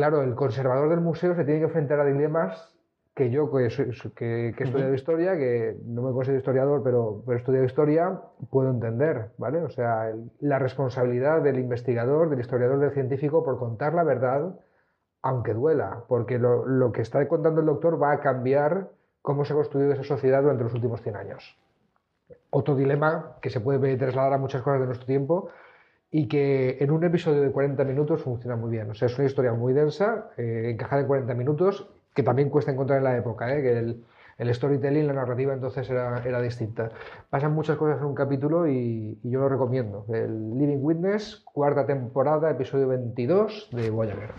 claro, 0.00 0.22
el 0.22 0.34
conservador 0.34 0.88
del 0.88 1.02
museo 1.02 1.34
se 1.34 1.44
tiene 1.44 1.60
que 1.60 1.66
enfrentar 1.66 2.00
a 2.00 2.06
dilemas 2.06 2.74
que 3.14 3.28
yo, 3.28 3.50
que, 3.50 3.68
que, 4.16 4.54
he 4.56 4.64
estudiado 4.64 4.94
historia, 4.94 5.36
que 5.36 5.76
no 5.84 6.00
me 6.00 6.12
considero 6.12 6.38
historiador, 6.38 6.82
pero, 6.82 7.22
pero 7.26 7.36
he 7.36 7.38
estudiado 7.38 7.66
historia, 7.66 8.18
puedo 8.48 8.70
entender, 8.70 9.32
¿vale? 9.36 9.58
O 9.58 9.68
sea, 9.68 10.10
la 10.38 10.58
responsabilidad 10.58 11.42
del 11.42 11.58
investigador, 11.58 12.30
del 12.30 12.40
historiador, 12.40 12.78
del 12.78 12.92
científico 12.92 13.44
por 13.44 13.58
contar 13.58 13.92
la 13.92 14.04
verdad, 14.04 14.58
aunque 15.20 15.52
duela, 15.52 16.04
porque 16.08 16.38
lo, 16.38 16.64
lo 16.64 16.92
que 16.92 17.02
está 17.02 17.28
contando 17.28 17.60
el 17.60 17.66
doctor 17.66 18.02
va 18.02 18.12
a 18.12 18.20
cambiar 18.20 18.88
cómo 19.20 19.44
se 19.44 19.52
ha 19.52 19.56
construido 19.56 19.92
esa 19.92 20.04
sociedad 20.04 20.40
durante 20.40 20.64
los 20.64 20.72
últimos 20.72 21.02
100 21.02 21.16
años. 21.16 21.58
Otro 22.48 22.74
dilema 22.74 23.36
que 23.42 23.50
se 23.50 23.60
puede 23.60 23.98
trasladar 23.98 24.32
a 24.32 24.38
muchas 24.38 24.62
cosas 24.62 24.80
de 24.80 24.86
nuestro 24.86 25.06
tiempo 25.06 25.50
y 26.10 26.26
que 26.26 26.78
en 26.80 26.90
un 26.90 27.04
episodio 27.04 27.40
de 27.40 27.50
40 27.52 27.84
minutos 27.84 28.22
funciona 28.22 28.56
muy 28.56 28.70
bien. 28.70 28.90
O 28.90 28.94
sea, 28.94 29.06
es 29.06 29.16
una 29.18 29.26
historia 29.26 29.52
muy 29.52 29.72
densa, 29.72 30.30
eh, 30.36 30.70
encajada 30.70 31.02
en 31.02 31.08
40 31.08 31.34
minutos, 31.34 31.88
que 32.14 32.22
también 32.22 32.50
cuesta 32.50 32.72
encontrar 32.72 32.98
en 32.98 33.04
la 33.04 33.16
época, 33.16 33.54
¿eh? 33.54 33.62
que 33.62 33.78
el, 33.78 34.04
el, 34.38 34.54
storytelling, 34.54 35.06
la 35.06 35.12
narrativa 35.12 35.54
entonces 35.54 35.88
era, 35.88 36.22
era, 36.24 36.42
distinta. 36.42 36.90
Pasan 37.30 37.54
muchas 37.54 37.76
cosas 37.76 37.98
en 38.00 38.06
un 38.06 38.14
capítulo 38.14 38.66
y, 38.66 39.18
y, 39.22 39.30
yo 39.30 39.40
lo 39.40 39.48
recomiendo. 39.48 40.04
El 40.08 40.58
Living 40.58 40.78
Witness, 40.80 41.42
cuarta 41.44 41.86
temporada, 41.86 42.50
episodio 42.50 42.88
22 42.88 43.70
de 43.72 43.90
Voyager. 43.90 44.30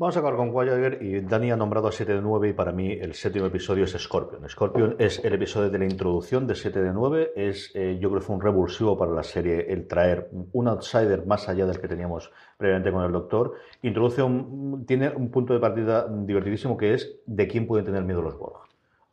Vamos 0.00 0.16
a 0.16 0.20
acabar 0.20 0.36
con 0.36 0.52
Voyager 0.52 1.02
y 1.02 1.22
Dani 1.22 1.50
ha 1.50 1.56
nombrado 1.56 1.88
a 1.88 1.92
7 1.92 2.14
de 2.14 2.22
9 2.22 2.50
y 2.50 2.52
para 2.52 2.70
mí 2.70 2.92
el 2.92 3.14
séptimo 3.14 3.46
episodio 3.46 3.82
es 3.82 3.98
Scorpion. 3.98 4.48
Scorpion 4.48 4.94
es 4.96 5.18
el 5.24 5.34
episodio 5.34 5.70
de 5.70 5.78
la 5.80 5.86
introducción 5.86 6.46
de 6.46 6.54
7 6.54 6.80
de 6.80 6.92
9. 6.92 7.32
Es, 7.34 7.72
eh, 7.74 7.98
yo 8.00 8.08
creo 8.08 8.20
que 8.20 8.26
fue 8.26 8.36
un 8.36 8.42
revulsivo 8.42 8.96
para 8.96 9.10
la 9.10 9.24
serie 9.24 9.66
el 9.68 9.88
traer 9.88 10.30
un 10.52 10.68
outsider 10.68 11.26
más 11.26 11.48
allá 11.48 11.66
del 11.66 11.80
que 11.80 11.88
teníamos 11.88 12.30
previamente 12.56 12.92
con 12.92 13.02
el 13.02 13.10
Doctor. 13.10 13.54
Introduce 13.82 14.22
un, 14.22 14.86
tiene 14.86 15.08
un 15.08 15.32
punto 15.32 15.52
de 15.52 15.58
partida 15.58 16.06
divertidísimo 16.06 16.76
que 16.76 16.94
es 16.94 17.18
de 17.26 17.48
quién 17.48 17.66
pueden 17.66 17.84
tener 17.84 18.04
miedo 18.04 18.22
los 18.22 18.38
Borg 18.38 18.67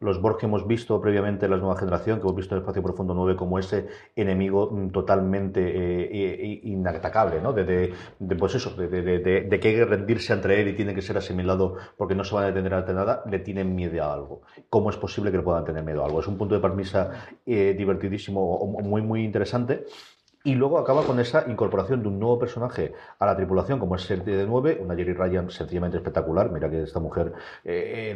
los 0.06 0.22
Borg 0.22 0.38
que 0.38 0.46
hemos 0.46 0.66
visto 0.68 1.02
previamente 1.02 1.46
en 1.46 1.52
la 1.52 1.58
nueva 1.58 1.76
generación, 1.76 2.20
que 2.20 2.24
hemos 2.24 2.36
visto 2.36 2.56
en 2.56 2.62
Espacio 2.62 2.82
Profundo 2.82 3.14
9 3.14 3.36
como 3.36 3.60
ese 3.60 3.88
enemigo 4.16 4.70
mm, 4.72 4.92
totalmente 4.92 5.62
eh, 5.66 6.60
inatacable, 6.64 7.42
¿no? 7.42 7.52
De, 7.52 7.94
pues 8.38 8.56
eso, 8.56 8.70
de, 8.76 9.60
que 9.60 9.68
hay 9.68 9.76
que 9.76 9.86
rendirse 9.86 10.34
ante 10.34 10.62
él 10.62 10.70
y 10.70 10.74
tiene 10.74 10.94
que 10.94 11.02
ser 11.02 11.18
asimilado 11.18 11.76
porque 11.98 12.16
no 12.16 12.24
se 12.24 12.36
van 12.36 12.46
a 12.46 12.48
detener 12.48 12.74
ante 12.74 12.94
nada, 12.94 13.24
le 13.30 13.40
tienen 13.40 13.76
miedo 13.76 14.04
a 14.04 14.14
algo. 14.14 14.42
¿Cómo 14.70 14.90
es 14.90 14.98
posible 14.98 15.32
que 15.32 15.38
le 15.38 15.44
puedan 15.44 15.66
tener 15.66 15.84
miedo 15.84 16.04
a 16.04 16.06
algo? 16.06 16.20
Es 16.20 16.28
un 16.28 16.38
punto 16.38 16.56
de 16.56 16.62
permisa 16.62 17.12
eh, 17.46 17.74
divertidísimo, 17.78 18.80
muy, 18.84 19.02
muy 19.02 19.24
interesante. 19.24 19.86
Y 20.46 20.54
luego 20.54 20.78
acaba 20.78 21.04
con 21.04 21.20
esa 21.20 21.46
incorporación 21.50 22.04
de 22.04 22.08
un 22.08 22.20
nuevo 22.20 22.38
personaje 22.38 22.94
a 23.18 23.26
la 23.26 23.36
tripulación, 23.36 23.80
como 23.80 23.96
es 23.96 24.12
el 24.12 24.24
de 24.24 24.46
9, 24.46 24.78
una 24.80 24.96
Jerry 24.96 25.14
Ryan 25.14 25.50
sencillamente 25.50 25.98
espectacular. 25.98 26.52
Mira 26.52 26.70
que 26.70 26.84
esta 26.84 27.00
mujer, 27.00 27.34
eh, 27.64 28.12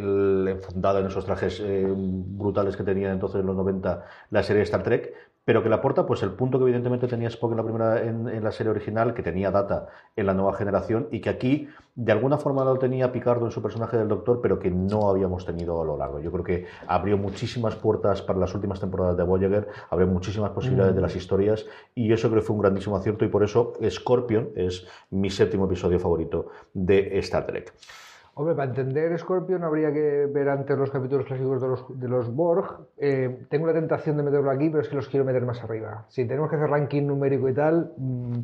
enfundada 0.47 0.99
en 0.99 1.07
esos 1.07 1.25
trajes 1.25 1.59
eh, 1.59 1.87
brutales 1.91 2.77
que 2.77 2.83
tenía 2.83 3.11
entonces 3.11 3.41
en 3.41 3.47
los 3.47 3.55
90 3.55 4.05
la 4.29 4.43
serie 4.43 4.61
Star 4.61 4.83
Trek, 4.83 5.11
pero 5.49 5.63
que 5.63 5.69
le 5.69 5.73
aporta 5.73 6.05
pues 6.05 6.21
el 6.21 6.33
punto 6.33 6.59
que 6.59 6.65
evidentemente 6.65 7.07
tenía 7.07 7.27
Spock 7.27 7.49
en 7.49 7.57
la 7.57 7.63
primera 7.63 8.03
en, 8.03 8.43
la 8.43 8.51
serie 8.51 8.69
original, 8.69 9.15
que 9.15 9.23
tenía 9.23 9.49
Data 9.49 9.87
en 10.15 10.27
la 10.27 10.35
nueva 10.35 10.53
generación 10.53 11.07
y 11.09 11.21
que 11.21 11.31
aquí 11.31 11.67
de 11.95 12.11
alguna 12.11 12.37
forma 12.37 12.63
lo 12.63 12.77
tenía 12.77 13.11
Picardo 13.11 13.47
en 13.47 13.51
su 13.51 13.59
personaje 13.59 13.97
del 13.97 14.07
Doctor, 14.07 14.41
pero 14.43 14.59
que 14.59 14.69
no 14.69 15.09
habíamos 15.09 15.47
tenido 15.47 15.81
a 15.81 15.85
lo 15.85 15.97
largo. 15.97 16.19
Yo 16.19 16.31
creo 16.31 16.43
que 16.43 16.65
abrió 16.85 17.17
muchísimas 17.17 17.75
puertas 17.75 18.21
para 18.21 18.37
las 18.37 18.53
últimas 18.53 18.79
temporadas 18.79 19.17
de 19.17 19.23
Voyager, 19.23 19.67
abrió 19.89 20.05
muchísimas 20.05 20.51
posibilidades 20.51 20.93
de 20.93 21.01
las 21.01 21.15
historias 21.15 21.65
y 21.95 22.13
eso 22.13 22.29
creo 22.29 22.41
que 22.41 22.45
fue 22.45 22.55
un 22.55 22.61
grandísimo 22.61 22.95
acierto 22.95 23.25
y 23.25 23.29
por 23.29 23.43
eso 23.43 23.73
Scorpion 23.89 24.49
es 24.55 24.85
mi 25.09 25.31
séptimo 25.31 25.65
episodio 25.65 25.99
favorito 25.99 26.49
de 26.75 27.17
Star 27.17 27.47
Trek. 27.47 27.73
Hombre, 28.39 28.55
para 28.55 28.69
entender 28.69 29.19
Scorpion 29.19 29.65
habría 29.65 29.91
que 29.91 30.25
ver 30.33 30.47
antes 30.47 30.77
los 30.77 30.89
capítulos 30.89 31.25
clásicos 31.25 31.61
de 31.61 31.67
los, 31.67 31.99
de 31.99 32.07
los 32.07 32.33
Borg. 32.33 32.87
Eh, 32.95 33.45
tengo 33.49 33.67
la 33.67 33.73
tentación 33.73 34.15
de 34.15 34.23
meterlo 34.23 34.49
aquí, 34.49 34.69
pero 34.69 34.81
es 34.81 34.87
que 34.87 34.95
los 34.95 35.09
quiero 35.09 35.25
meter 35.25 35.45
más 35.45 35.61
arriba. 35.61 36.05
Si 36.07 36.23
tenemos 36.23 36.49
que 36.49 36.55
hacer 36.55 36.69
ranking 36.69 37.05
numérico 37.05 37.49
y 37.49 37.53
tal, 37.53 37.91
mmm, 37.97 38.39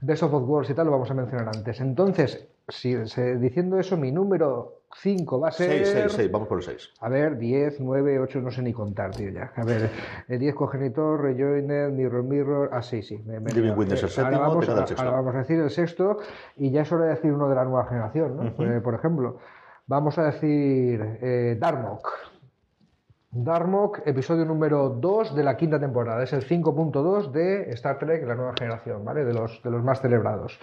Best 0.00 0.24
of 0.24 0.32
Wars 0.32 0.68
y 0.68 0.74
tal 0.74 0.86
lo 0.86 0.90
vamos 0.90 1.12
a 1.12 1.14
mencionar 1.14 1.46
antes. 1.54 1.80
Entonces, 1.80 2.48
si, 2.66 2.96
diciendo 3.36 3.78
eso, 3.78 3.96
mi 3.96 4.10
número 4.10 4.75
5 4.98 5.40
va 5.40 5.48
a 5.48 5.52
ser. 5.52 5.84
6, 5.84 5.88
6, 5.88 6.12
6, 6.12 6.30
vamos 6.32 6.48
por 6.48 6.58
el 6.58 6.64
6. 6.64 6.94
A 7.00 7.08
ver, 7.08 7.36
10, 7.36 7.80
9, 7.80 8.18
8, 8.20 8.40
no 8.40 8.50
sé 8.50 8.62
ni 8.62 8.72
contar, 8.72 9.10
tío, 9.10 9.30
ya. 9.30 9.52
A 9.54 9.64
ver, 9.64 9.90
10 10.28 10.54
cogenitor, 10.54 11.20
Rejoiner, 11.20 11.90
Mirror 11.90 12.22
Mirror. 12.22 12.70
Ah, 12.72 12.82
sí, 12.82 13.02
sí. 13.02 13.22
Me, 13.26 13.38
me 13.40 13.52
Living 13.52 13.72
Witness 13.76 14.02
el 14.04 14.08
séptimo, 14.08 14.36
ahora 14.36 14.48
vamos, 14.48 14.68
a, 14.68 14.72
el 14.72 14.86
sexto. 14.86 15.02
ahora 15.02 15.16
vamos 15.16 15.34
a 15.34 15.38
decir 15.38 15.60
el 15.60 15.70
sexto, 15.70 16.18
y 16.56 16.70
ya 16.70 16.82
es 16.82 16.92
hora 16.92 17.04
de 17.04 17.10
decir 17.10 17.32
uno 17.32 17.48
de 17.48 17.54
la 17.54 17.64
nueva 17.64 17.86
generación, 17.86 18.36
¿no? 18.36 18.42
Uh 18.44 18.46
-huh. 18.46 18.78
eh, 18.78 18.80
por 18.80 18.94
ejemplo, 18.94 19.38
vamos 19.86 20.18
a 20.18 20.24
decir 20.24 21.18
eh, 21.20 21.56
Darmok. 21.60 22.08
Darmok, 23.32 24.00
episodio 24.06 24.46
número 24.46 24.88
2 24.88 25.34
de 25.34 25.44
la 25.44 25.58
quinta 25.58 25.78
temporada. 25.78 26.22
Es 26.22 26.32
el 26.32 26.46
5.2 26.46 27.32
de 27.32 27.70
Star 27.72 27.98
Trek, 27.98 28.26
la 28.26 28.34
nueva 28.34 28.54
generación, 28.58 29.04
¿vale? 29.04 29.26
De 29.26 29.34
los, 29.34 29.62
de 29.62 29.70
los 29.70 29.84
más 29.84 30.00
celebrados. 30.00 30.58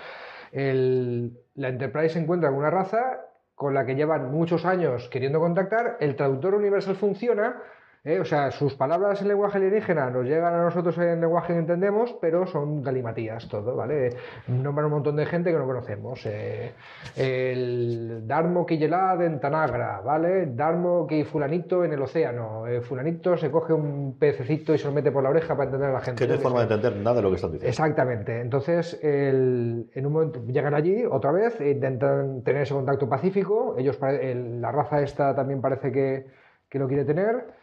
El, 0.51 1.37
la 1.53 1.69
Enterprise 1.69 2.13
se 2.15 2.19
encuentra 2.19 2.49
con 2.49 2.59
una 2.59 2.71
raza 2.71 3.19
con 3.55 3.73
la 3.73 3.85
que 3.85 3.95
llevan 3.95 4.31
muchos 4.31 4.65
años 4.65 5.09
queriendo 5.09 5.39
contactar. 5.39 5.97
El 5.99 6.15
traductor 6.15 6.55
universal 6.55 6.95
funciona, 6.95 7.61
¿eh? 8.03 8.19
O 8.19 8.25
sea, 8.25 8.51
sus 8.51 8.75
palabras 8.75 9.21
en 9.21 9.29
lenguaje 9.29 9.57
alienígena 9.57 10.09
nos 10.09 10.25
llegan 10.25 10.53
a 10.53 10.63
nosotros 10.63 10.97
en 10.97 11.21
lenguaje 11.21 11.53
que 11.53 11.59
entendemos, 11.59 12.15
pero 12.21 12.45
son 12.45 12.81
galimatías 12.81 13.47
todo, 13.47 13.75
¿vale? 13.75 14.09
Nombran 14.47 14.87
un 14.87 14.91
montón 14.91 15.15
de 15.15 15.25
gente 15.25 15.51
que 15.51 15.57
no 15.57 15.65
conocemos. 15.65 16.25
Eh, 16.25 16.73
el 17.15 18.27
Darmo 18.27 18.65
Quilelad 18.65 19.23
en 19.23 19.39
Tanagra, 19.39 20.01
¿vale? 20.01 20.47
Darmo 20.47 21.07
que 21.07 21.23
fulanito 21.25 21.85
en 21.85 21.93
el 21.93 22.01
océano. 22.01 22.67
Eh, 22.67 22.81
fulanito 22.81 23.37
se 23.37 23.49
coge 23.49 23.73
un 23.73 24.17
pececito 24.19 24.73
y 24.73 24.77
se 24.77 24.87
lo 24.87 24.93
mete 24.93 25.11
por 25.11 25.23
la 25.23 25.29
oreja 25.29 25.55
para 25.55 25.65
entender 25.65 25.89
a 25.89 25.93
la 25.93 26.01
gente. 26.01 26.23
Que 26.23 26.27
no 26.27 26.33
hay 26.33 26.39
forma 26.39 26.65
de 26.65 26.73
entender 26.73 27.01
nada 27.01 27.17
de 27.17 27.21
lo 27.21 27.29
que 27.29 27.35
están 27.35 27.51
diciendo. 27.51 27.69
Exactamente. 27.69 28.41
Entonces, 28.41 28.99
el, 29.01 29.89
en 29.93 30.05
un 30.05 30.13
momento 30.13 30.41
llegan 30.45 30.73
allí 30.73 31.05
otra 31.09 31.31
vez, 31.31 31.59
e 31.61 31.71
intentan 31.71 32.43
tener 32.43 32.63
ese 32.63 32.73
contacto 32.73 33.07
pacífico. 33.07 33.75
Ellos, 33.77 33.97
el, 34.01 34.61
la 34.61 34.71
raza 34.71 35.01
esta 35.01 35.33
también 35.33 35.61
parece 35.61 35.91
que, 35.91 36.25
que 36.69 36.79
lo 36.79 36.87
quiere 36.87 37.05
tener. 37.05 37.62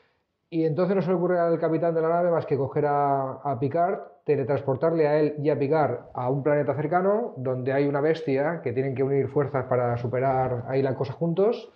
Y 0.52 0.64
entonces 0.64 0.96
no 0.96 1.02
se 1.02 1.08
le 1.08 1.14
ocurre 1.14 1.38
al 1.38 1.60
capitán 1.60 1.94
de 1.94 2.02
la 2.02 2.08
nave 2.08 2.30
más 2.32 2.44
que 2.44 2.56
coger 2.56 2.84
a, 2.86 3.34
a, 3.34 3.60
Picard, 3.60 4.00
teletransportarle 4.24 5.06
a 5.06 5.20
él 5.20 5.36
y 5.38 5.48
a 5.48 5.56
Picard 5.56 6.08
a 6.12 6.28
un 6.28 6.42
planeta 6.42 6.74
cercano 6.74 7.34
donde 7.36 7.72
hay 7.72 7.86
una 7.86 8.00
bestia 8.00 8.60
que 8.60 8.72
tienen 8.72 8.96
que 8.96 9.04
unir 9.04 9.28
fuerzas 9.28 9.66
para 9.66 9.96
superar 9.96 10.64
ahí 10.66 10.82
la 10.82 10.96
cosa 10.96 11.12
juntos, 11.12 11.70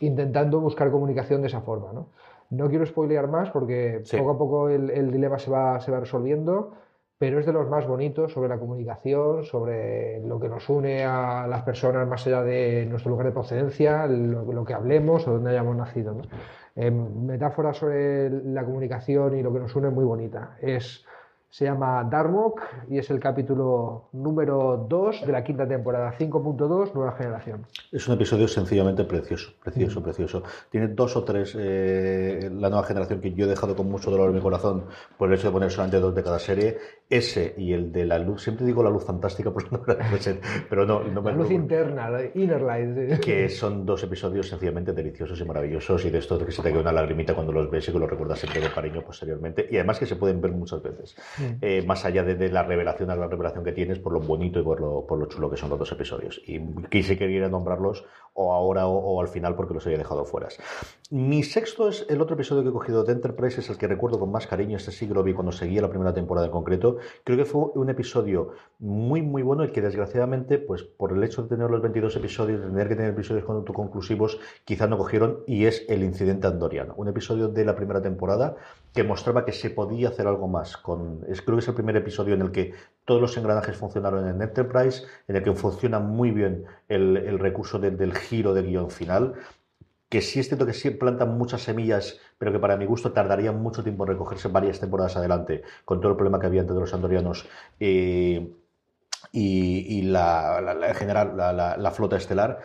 intentando 0.00 0.60
buscar 0.60 0.90
comunicación 0.90 1.40
de 1.40 1.46
esa 1.46 1.62
forma. 1.62 1.94
No, 1.94 2.08
no 2.50 2.68
quiero 2.68 2.84
spoilear 2.84 3.28
más 3.28 3.50
porque 3.50 4.02
sí. 4.04 4.18
poco 4.18 4.30
a 4.32 4.38
poco 4.38 4.68
el, 4.68 4.90
el, 4.90 5.10
dilema 5.10 5.38
se 5.38 5.50
va, 5.50 5.80
se 5.80 5.90
va 5.90 6.00
resolviendo, 6.00 6.72
pero 7.16 7.38
es 7.38 7.46
de 7.46 7.52
los 7.54 7.70
más 7.70 7.86
bonitos 7.86 8.32
sobre 8.32 8.50
la 8.50 8.58
comunicación, 8.58 9.44
sobre 9.44 10.20
lo 10.20 10.38
que 10.38 10.50
nos 10.50 10.68
une 10.68 11.02
a 11.02 11.46
las 11.46 11.62
personas 11.62 12.06
más 12.06 12.26
allá 12.26 12.42
de 12.42 12.84
nuestro 12.84 13.10
lugar 13.10 13.26
de 13.28 13.32
procedencia, 13.32 14.06
lo, 14.06 14.44
lo 14.52 14.64
que 14.66 14.74
hablemos 14.74 15.26
o 15.26 15.32
donde 15.32 15.52
hayamos 15.52 15.76
nacido. 15.76 16.12
¿no? 16.12 16.22
Eh, 16.74 16.90
metáfora 16.90 17.72
sobre 17.72 18.30
la 18.30 18.64
comunicación 18.64 19.38
y 19.38 19.42
lo 19.42 19.52
que 19.52 19.60
nos 19.60 19.74
une 19.76 19.90
muy 19.90 20.04
bonita. 20.04 20.56
Es, 20.60 21.04
se 21.52 21.66
llama 21.66 22.02
Darmok 22.10 22.62
y 22.88 22.96
es 22.96 23.10
el 23.10 23.20
capítulo 23.20 24.08
número 24.12 24.86
2 24.88 25.26
de 25.26 25.32
la 25.32 25.44
quinta 25.44 25.68
temporada, 25.68 26.14
5.2, 26.18 26.94
Nueva 26.94 27.12
Generación. 27.12 27.66
Es 27.92 28.08
un 28.08 28.14
episodio 28.14 28.48
sencillamente 28.48 29.04
precioso, 29.04 29.52
precioso, 29.62 30.00
mm. 30.00 30.02
precioso. 30.02 30.42
Tiene 30.70 30.88
dos 30.88 31.14
o 31.14 31.24
tres, 31.24 31.54
eh, 31.58 32.50
la 32.50 32.70
nueva 32.70 32.86
generación 32.86 33.20
que 33.20 33.34
yo 33.34 33.44
he 33.44 33.48
dejado 33.50 33.76
con 33.76 33.90
mucho 33.90 34.10
dolor 34.10 34.30
en 34.30 34.36
mi 34.36 34.40
corazón 34.40 34.86
por 35.18 35.28
el 35.28 35.38
hecho 35.38 35.48
de 35.48 35.52
poner 35.52 35.70
solamente 35.70 36.00
dos 36.00 36.14
de 36.14 36.22
cada 36.22 36.38
serie. 36.38 36.78
Ese 37.10 37.54
y 37.58 37.74
el 37.74 37.92
de 37.92 38.06
la 38.06 38.18
luz, 38.18 38.42
siempre 38.42 38.64
digo 38.64 38.82
la 38.82 38.88
luz 38.88 39.04
fantástica 39.04 39.52
porque 39.52 39.68
no 39.72 39.82
pero 40.70 40.86
no, 40.86 41.04
no 41.04 41.20
me 41.20 41.32
La 41.32 41.36
luz 41.36 41.50
interna, 41.50 42.08
la 42.08 42.24
inner 42.34 42.62
light. 42.62 43.20
Que 43.20 43.50
son 43.50 43.84
dos 43.84 44.02
episodios 44.02 44.48
sencillamente 44.48 44.94
deliciosos 44.94 45.38
y 45.38 45.44
maravillosos 45.44 46.02
y 46.06 46.10
de 46.10 46.16
estos 46.16 46.38
de 46.40 46.46
que 46.46 46.52
se 46.52 46.62
te 46.62 46.70
queda 46.70 46.80
una 46.80 46.92
lagrimita 46.92 47.34
cuando 47.34 47.52
los 47.52 47.70
ves 47.70 47.86
y 47.86 47.92
que 47.92 47.98
los 47.98 48.08
recuerdas 48.08 48.38
siempre 48.38 48.62
con 48.62 48.70
cariño 48.70 49.02
posteriormente. 49.04 49.68
Y 49.70 49.76
además 49.76 49.98
que 49.98 50.06
se 50.06 50.16
pueden 50.16 50.40
ver 50.40 50.52
muchas 50.52 50.82
veces. 50.82 51.14
Eh, 51.60 51.84
más 51.86 52.04
allá 52.04 52.24
de, 52.24 52.50
la 52.50 52.62
revelación, 52.62 53.08
la 53.08 53.26
revelación 53.26 53.64
que 53.64 53.72
tienes, 53.72 53.98
por 53.98 54.12
lo 54.12 54.20
bonito 54.20 54.60
y 54.60 54.62
por 54.62 54.80
lo, 54.80 55.06
por 55.06 55.18
lo 55.18 55.26
chulo 55.26 55.50
que 55.50 55.56
son 55.56 55.70
los 55.70 55.78
dos 55.78 55.92
episodios. 55.92 56.40
Y 56.46 56.60
quise 56.90 57.16
quería 57.16 57.48
nombrarlos 57.48 58.04
o 58.34 58.52
ahora 58.52 58.86
o, 58.86 58.96
o, 58.96 59.20
al 59.20 59.28
final 59.28 59.54
porque 59.54 59.74
los 59.74 59.84
había 59.86 59.98
dejado 59.98 60.24
fuera. 60.24 60.48
Mi 61.10 61.42
sexto 61.42 61.88
es 61.88 62.06
el 62.08 62.20
otro 62.20 62.34
episodio 62.34 62.62
que 62.62 62.70
he 62.70 62.72
cogido 62.72 63.04
de 63.04 63.12
Enterprise, 63.12 63.60
es 63.60 63.68
el 63.68 63.76
que 63.76 63.86
recuerdo 63.86 64.18
con 64.18 64.30
más 64.30 64.46
cariño. 64.46 64.76
Este 64.76 64.90
sí 64.90 65.06
que 65.06 65.14
lo 65.14 65.22
vi 65.22 65.34
cuando 65.34 65.52
seguía 65.52 65.82
la 65.82 65.90
primera 65.90 66.14
temporada 66.14 66.46
en 66.46 66.52
concreto. 66.52 66.96
Creo 67.24 67.36
que 67.36 67.44
fue 67.44 67.64
un 67.74 67.90
episodio 67.90 68.52
muy, 68.78 69.22
muy 69.22 69.42
bueno 69.42 69.64
y 69.64 69.72
que 69.72 69.82
desgraciadamente, 69.82 70.58
pues 70.58 70.82
por 70.82 71.12
el 71.12 71.22
hecho 71.22 71.42
de 71.42 71.48
tener 71.48 71.70
los 71.70 71.82
22 71.82 72.16
episodios, 72.16 72.60
de 72.60 72.68
tener 72.68 72.88
que 72.88 72.96
tener 72.96 73.12
episodios 73.12 73.48
autoconclusivos, 73.48 74.38
quizás 74.64 74.88
no 74.88 74.96
cogieron 74.96 75.40
y 75.46 75.66
es 75.66 75.84
el 75.88 76.02
incidente 76.02 76.46
andoriano. 76.46 76.94
Un 76.96 77.08
episodio 77.08 77.48
de 77.48 77.64
la 77.64 77.76
primera 77.76 78.00
temporada 78.00 78.56
que 78.92 79.04
mostraba 79.04 79.44
que 79.44 79.52
se 79.52 79.70
podía 79.70 80.08
hacer 80.08 80.26
algo 80.26 80.48
más. 80.48 80.76
Con, 80.76 81.24
es, 81.28 81.42
creo 81.42 81.56
que 81.56 81.62
es 81.62 81.68
el 81.68 81.74
primer 81.74 81.96
episodio 81.96 82.34
en 82.34 82.42
el 82.42 82.52
que 82.52 82.74
todos 83.04 83.20
los 83.20 83.36
engranajes 83.36 83.76
funcionaron 83.76 84.28
en 84.28 84.40
Enterprise, 84.40 85.04
en 85.28 85.36
el 85.36 85.42
que 85.42 85.52
funciona 85.54 85.98
muy 85.98 86.30
bien 86.30 86.64
el, 86.88 87.38
recurso 87.38 87.78
del 87.78 88.14
giro 88.14 88.54
de 88.54 88.62
guion 88.62 88.90
final, 88.90 89.34
que 90.12 90.20
sí 90.20 90.40
es 90.40 90.48
cierto 90.48 90.66
que 90.66 90.74
sí 90.74 90.90
plantan 90.90 91.38
muchas 91.38 91.62
semillas, 91.62 92.20
pero 92.36 92.52
que 92.52 92.58
para 92.58 92.76
mi 92.76 92.84
gusto 92.84 93.12
tardarían 93.12 93.62
mucho 93.62 93.82
tiempo 93.82 94.04
en 94.04 94.08
recogerse 94.08 94.48
varias 94.48 94.78
temporadas 94.78 95.16
adelante, 95.16 95.62
con 95.86 96.02
todo 96.02 96.10
el 96.10 96.16
problema 96.16 96.38
que 96.38 96.46
había 96.48 96.60
entre 96.60 96.76
los 96.76 96.92
andorianos. 96.92 97.48
Eh, 97.80 98.52
y, 99.32 100.02
la, 100.02 100.76
en 100.86 100.94
general 100.94 101.34
la, 101.34 101.90
flota 101.92 102.18
estelar, 102.18 102.60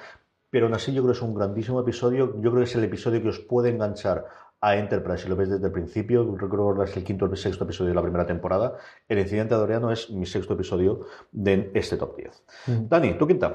pero 0.49 0.65
aún 0.65 0.75
así 0.75 0.93
yo 0.93 1.01
creo 1.03 1.13
que 1.13 1.17
es 1.19 1.23
un 1.23 1.33
grandísimo 1.33 1.79
episodio, 1.79 2.33
yo 2.41 2.51
creo 2.51 2.63
que 2.63 2.69
es 2.69 2.75
el 2.75 2.83
episodio 2.83 3.21
que 3.21 3.29
os 3.29 3.39
puede 3.39 3.69
enganchar 3.69 4.25
a 4.61 4.75
Enterprise, 4.75 5.23
si 5.23 5.29
lo 5.29 5.35
ves 5.35 5.49
desde 5.49 5.67
el 5.67 5.71
principio, 5.71 6.35
recuerdo 6.35 6.75
que 6.83 6.89
es 6.89 6.97
el 6.97 7.03
quinto 7.03 7.25
o 7.25 7.29
el 7.29 7.37
sexto 7.37 7.63
episodio 7.63 7.89
de 7.89 7.95
la 7.95 8.01
primera 8.01 8.25
temporada, 8.25 8.77
el 9.07 9.19
incidente 9.19 9.53
adoriano 9.53 9.91
es 9.91 10.09
mi 10.09 10.25
sexto 10.25 10.55
episodio 10.55 11.05
de 11.31 11.71
este 11.73 11.97
top 11.97 12.15
10. 12.17 12.43
Mm. 12.67 12.87
Dani, 12.87 13.13
¿tu 13.17 13.27
quinta? 13.27 13.53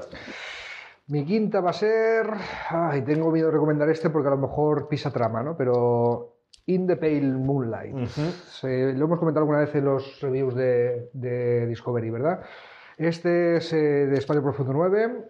Mi 1.07 1.25
quinta 1.25 1.59
va 1.59 1.71
a 1.71 1.73
ser. 1.73 2.27
Ay, 2.69 3.01
tengo 3.01 3.29
miedo 3.31 3.47
de 3.47 3.53
recomendar 3.53 3.89
este 3.89 4.09
porque 4.09 4.29
a 4.29 4.31
lo 4.31 4.37
mejor 4.37 4.87
pisa 4.87 5.11
trama, 5.11 5.43
¿no? 5.43 5.57
Pero. 5.57 6.29
In 6.65 6.87
the 6.87 6.95
Pale 6.95 7.21
Moonlight. 7.23 7.93
lo 7.93 9.05
hemos 9.05 9.19
comentado 9.19 9.41
alguna 9.41 9.59
vez 9.59 9.75
en 9.75 9.83
los 9.83 10.21
reviews 10.21 10.55
de, 10.55 11.65
Discovery, 11.67 12.09
¿verdad? 12.09 12.39
Este 12.97 13.57
es 13.57 13.73
eh, 13.73 14.07
de 14.07 14.17
Espacio 14.17 14.41
Profundo 14.41 14.71
9. 14.71 15.25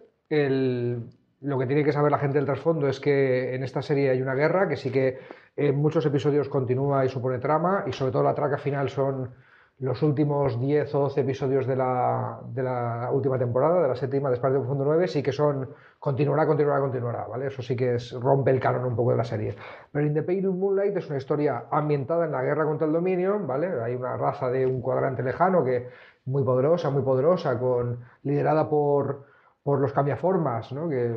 Lo 1.43 1.59
que 1.59 1.67
tiene 1.67 1.83
que 1.83 1.91
saber 1.91 2.11
la 2.11 2.19
gente 2.19 2.37
del 2.37 2.45
trasfondo 2.45 2.87
es 2.87 2.99
que 2.99 3.53
en 3.53 3.63
esta 3.63 3.81
serie 3.81 4.09
hay 4.09 4.21
una 4.21 4.33
guerra 4.33 4.67
que 4.67 4.77
sí 4.77 4.91
que 4.91 5.19
en 5.57 5.75
muchos 5.75 6.05
episodios 6.05 6.47
continúa 6.47 7.05
y 7.05 7.09
supone 7.09 7.37
trama, 7.39 7.83
y 7.85 7.91
sobre 7.91 8.13
todo 8.13 8.23
la 8.23 8.33
traca 8.33 8.57
final 8.57 8.89
son 8.89 9.31
los 9.79 10.01
últimos 10.03 10.57
10 10.59 10.95
o 10.95 10.99
12 10.99 11.21
episodios 11.21 11.67
de 11.67 11.75
la, 11.75 12.39
de 12.47 12.63
última 13.11 13.37
temporada, 13.37 13.81
de 13.81 13.89
la 13.89 13.95
séptima 13.95 14.29
de 14.29 14.35
Espacio 14.35 14.59
Profundo 14.59 14.85
9, 14.85 15.07
sí 15.09 15.21
que 15.21 15.33
son 15.33 15.67
continuará, 15.99 16.47
continuará, 16.47 16.79
continuará, 16.79 17.27
¿vale? 17.27 17.47
Eso 17.47 17.61
sí 17.61 17.75
que 17.75 17.95
es, 17.95 18.13
rompe 18.13 18.51
el 18.51 18.61
canon 18.61 18.85
un 18.85 18.95
poco 18.95 19.11
de 19.11 19.17
la 19.17 19.25
serie. 19.25 19.55
Pero 19.91 20.05
In 20.05 20.13
the 20.13 20.23
Pale 20.23 20.43
Moonlight 20.43 20.95
es 20.95 21.09
una 21.09 21.17
historia 21.17 21.65
ambientada 21.71 22.25
en 22.25 22.31
la 22.31 22.41
guerra 22.41 22.65
contra 22.65 22.87
el 22.87 22.93
dominio, 22.93 23.37
¿vale? 23.45 23.67
Hay 23.83 23.95
una 23.95 24.15
raza 24.15 24.49
de 24.49 24.65
un 24.65 24.81
cuadrante 24.81 25.23
lejano 25.23 25.65
que 25.65 25.89
muy 26.25 26.43
poderosa, 26.45 26.89
muy 26.89 27.01
poderosa, 27.01 27.59
con, 27.59 27.99
liderada 28.21 28.69
por 28.69 29.32
por 29.63 29.79
los 29.79 29.93
cambiaformas, 29.93 30.73
¿no? 30.73 30.89
que 30.89 31.15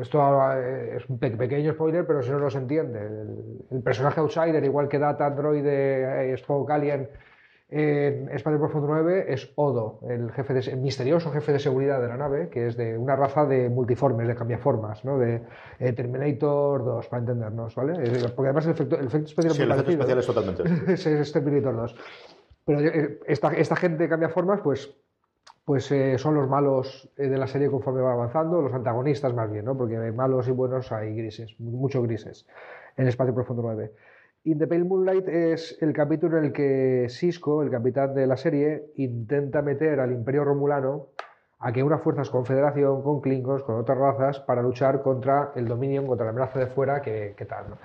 esto 0.00 0.52
es 0.52 1.08
un 1.08 1.18
pequeño 1.18 1.72
spoiler, 1.72 2.04
pero 2.04 2.22
si 2.22 2.30
no, 2.30 2.40
no 2.40 2.50
se 2.50 2.58
entiende. 2.58 2.98
El, 3.70 3.82
personaje 3.82 4.20
outsider, 4.20 4.64
igual 4.64 4.88
que 4.88 4.98
Data, 4.98 5.26
Android, 5.26 5.64
eh, 5.64 6.32
Spock, 6.34 6.70
Alien, 6.70 7.08
en 7.70 8.28
Espacio 8.30 8.58
Profundo 8.58 8.88
9 8.88 9.26
es 9.28 9.52
Odo, 9.56 10.00
el, 10.08 10.30
jefe 10.32 10.54
de, 10.54 10.76
misterioso 10.76 11.30
jefe 11.30 11.52
de 11.52 11.58
seguridad 11.58 12.00
de 12.00 12.08
la 12.08 12.16
nave, 12.16 12.48
que 12.48 12.66
es 12.66 12.76
de 12.76 12.98
una 12.98 13.16
raza 13.16 13.46
de 13.46 13.68
multiformes, 13.68 14.28
de 14.28 14.34
cambiaformas, 14.34 15.04
¿no? 15.04 15.18
de 15.18 15.42
eh, 15.78 15.92
Terminator 15.92 16.84
2, 16.84 17.08
para 17.08 17.20
entendernos, 17.20 17.74
¿vale? 17.74 17.94
Porque 18.34 18.48
además 18.48 18.66
el 18.66 18.72
efecto, 18.72 18.98
el 18.98 19.06
efecto 19.06 19.26
especial, 19.26 19.54
sí, 19.54 19.62
el 19.62 19.70
efecto 19.70 19.90
especial 19.92 20.18
es 20.18 20.26
totalmente. 20.26 20.62
es, 21.20 21.32
Terminator 21.32 21.76
2. 21.76 21.96
Pero 22.66 22.80
eh, 22.80 23.20
esta, 23.26 23.52
esta 23.54 23.76
gente 23.76 24.08
cambia 24.08 24.28
formas, 24.28 24.60
pues 24.60 24.94
pues 25.64 25.90
eh, 25.92 26.18
son 26.18 26.34
los 26.34 26.48
malos 26.48 27.10
eh, 27.16 27.28
de 27.28 27.38
la 27.38 27.46
serie 27.46 27.70
conforme 27.70 28.02
va 28.02 28.12
avanzando, 28.12 28.60
los 28.60 28.74
antagonistas 28.74 29.32
más 29.34 29.50
bien, 29.50 29.64
¿no? 29.64 29.76
porque 29.76 29.96
malos 30.12 30.46
y 30.48 30.50
buenos 30.50 30.92
hay 30.92 31.14
grises, 31.14 31.54
muchos 31.58 32.02
grises 32.02 32.46
en 32.96 33.08
Espacio 33.08 33.34
Profundo 33.34 33.62
9. 33.62 33.92
In 34.44 34.58
the 34.58 34.66
Pale 34.66 34.84
Moonlight 34.84 35.26
es 35.26 35.78
el 35.80 35.94
capítulo 35.94 36.36
en 36.36 36.44
el 36.44 36.52
que 36.52 37.06
Cisco, 37.08 37.62
el 37.62 37.70
capitán 37.70 38.14
de 38.14 38.26
la 38.26 38.36
serie, 38.36 38.92
intenta 38.96 39.62
meter 39.62 40.00
al 40.00 40.12
Imperio 40.12 40.44
Romulano 40.44 41.06
a 41.60 41.72
que 41.72 41.82
unas 41.82 42.02
fuerzas 42.02 42.28
confederación 42.28 43.02
con 43.02 43.22
Klingons, 43.22 43.62
con 43.62 43.76
otras 43.76 43.96
razas, 43.96 44.40
para 44.40 44.60
luchar 44.60 45.00
contra 45.00 45.52
el 45.56 45.66
dominio, 45.66 46.06
contra 46.06 46.26
la 46.26 46.32
amenaza 46.32 46.58
de 46.58 46.66
fuera, 46.66 47.00
que, 47.00 47.34
tal. 47.48 47.70
¿no? 47.70 47.78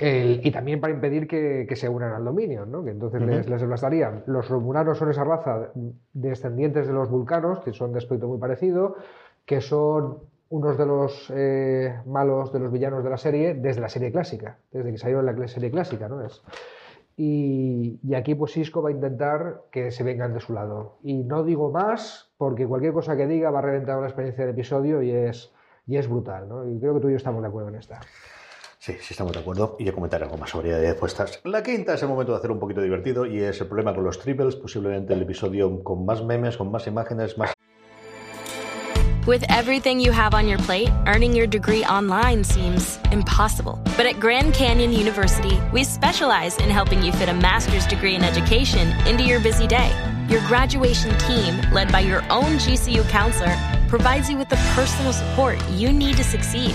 Y 0.00 0.50
también 0.50 0.80
para 0.80 0.92
impedir 0.92 1.26
que, 1.26 1.74
se 1.74 1.88
unan 1.88 2.12
al 2.12 2.24
dominio, 2.24 2.66
¿no? 2.66 2.84
que 2.84 2.90
entonces 2.90 3.20
les, 3.22 3.48
les 3.48 4.26
Los 4.26 4.48
romulanos 4.48 4.98
son 4.98 5.10
esa 5.10 5.24
raza 5.24 5.70
descendientes 6.12 6.86
de 6.86 6.92
los 6.92 7.10
vulcanos, 7.10 7.60
que 7.60 7.72
son 7.72 7.92
de 7.92 7.98
aspecto 7.98 8.28
muy 8.28 8.38
parecido, 8.38 8.96
que 9.44 9.60
son 9.60 10.18
unos 10.50 10.78
de 10.78 10.86
los 10.86 11.32
eh, 11.34 12.00
malos, 12.06 12.52
de 12.52 12.60
los 12.60 12.70
villanos 12.70 13.02
de 13.02 13.10
la 13.10 13.16
serie, 13.16 13.54
desde 13.54 13.80
la 13.80 13.88
serie 13.88 14.12
clásica, 14.12 14.58
desde 14.70 14.92
que 14.92 14.98
salieron 14.98 15.26
la 15.26 15.48
serie 15.48 15.70
clásica, 15.70 16.08
¿no? 16.08 16.24
Es, 16.24 16.42
y, 17.16 18.14
aquí 18.14 18.34
pues 18.34 18.52
Cisco 18.52 18.82
va 18.82 18.88
a 18.88 18.92
intentar 18.92 19.62
que 19.70 19.90
se 19.90 20.02
vengan 20.02 20.34
de 20.34 20.40
su 20.40 20.52
lado. 20.52 20.98
Y 21.02 21.22
no 21.22 21.44
digo 21.44 21.70
más, 21.70 22.32
porque 22.36 22.66
cualquier 22.66 22.92
cosa 22.92 23.16
que 23.16 23.26
diga 23.26 23.50
va 23.50 23.60
a 23.60 23.62
reventar 23.62 24.00
la 24.00 24.06
experiencia 24.06 24.44
del 24.44 24.54
episodio 24.54 25.02
y 25.02 25.10
es, 25.10 25.52
y 25.86 25.96
es 25.96 26.08
brutal, 26.08 26.48
¿no? 26.48 26.68
Y 26.68 26.78
creo 26.80 26.94
que 26.94 27.00
tú 27.00 27.08
y 27.08 27.12
yo 27.12 27.16
estamos 27.16 27.42
de 27.42 27.48
acuerdo 27.48 27.68
en 27.68 27.76
esta. 27.76 28.00
Sí, 28.84 28.92
sí 29.00 29.14
estamos 29.14 29.32
de 29.32 29.38
acuerdo. 29.38 29.76
Y 29.78 29.84
yo 29.84 29.94
comentaré 29.94 30.24
algo 30.24 30.36
más 30.36 30.50
sobre 30.50 30.68
ella 30.68 30.78
después. 30.78 31.16
La 31.44 31.62
quinta 31.62 31.94
es 31.94 32.02
el 32.02 32.08
momento 32.08 32.32
de 32.32 32.38
hacer 32.38 32.50
un 32.50 32.58
poquito 32.58 32.82
divertido 32.82 33.24
y 33.24 33.40
es 33.40 33.58
el 33.62 33.66
problema 33.66 33.94
con 33.94 34.04
los 34.04 34.18
triples, 34.18 34.56
posiblemente 34.56 35.14
el 35.14 35.22
episodio 35.22 35.82
con 35.82 36.04
más 36.04 36.22
memes, 36.22 36.58
con 36.58 36.70
más 36.70 36.86
imágenes, 36.86 37.38
más... 37.38 37.54
With 39.26 39.42
everything 39.48 40.00
you 40.00 40.12
have 40.12 40.34
on 40.34 40.46
your 40.46 40.58
plate, 40.58 40.90
earning 41.06 41.34
your 41.34 41.46
degree 41.46 41.82
online 41.86 42.44
seems 42.44 42.98
impossible. 43.10 43.78
But 43.96 44.04
at 44.04 44.20
Grand 44.20 44.52
Canyon 44.52 44.92
University, 44.92 45.58
we 45.72 45.82
specialize 45.82 46.58
in 46.58 46.68
helping 46.68 47.02
you 47.02 47.10
fit 47.12 47.30
a 47.30 47.34
master's 47.34 47.86
degree 47.86 48.14
in 48.14 48.22
education 48.22 48.92
into 49.06 49.24
your 49.24 49.40
busy 49.40 49.66
day. 49.66 49.90
Your 50.28 50.42
graduation 50.46 51.16
team, 51.20 51.58
led 51.72 51.90
by 51.90 52.00
your 52.00 52.22
own 52.28 52.58
GCU 52.58 53.08
counselor, 53.08 53.56
provides 53.88 54.28
you 54.28 54.36
with 54.36 54.50
the 54.50 54.60
personal 54.74 55.14
support 55.14 55.56
you 55.70 55.90
need 55.90 56.18
to 56.18 56.24
succeed. 56.24 56.74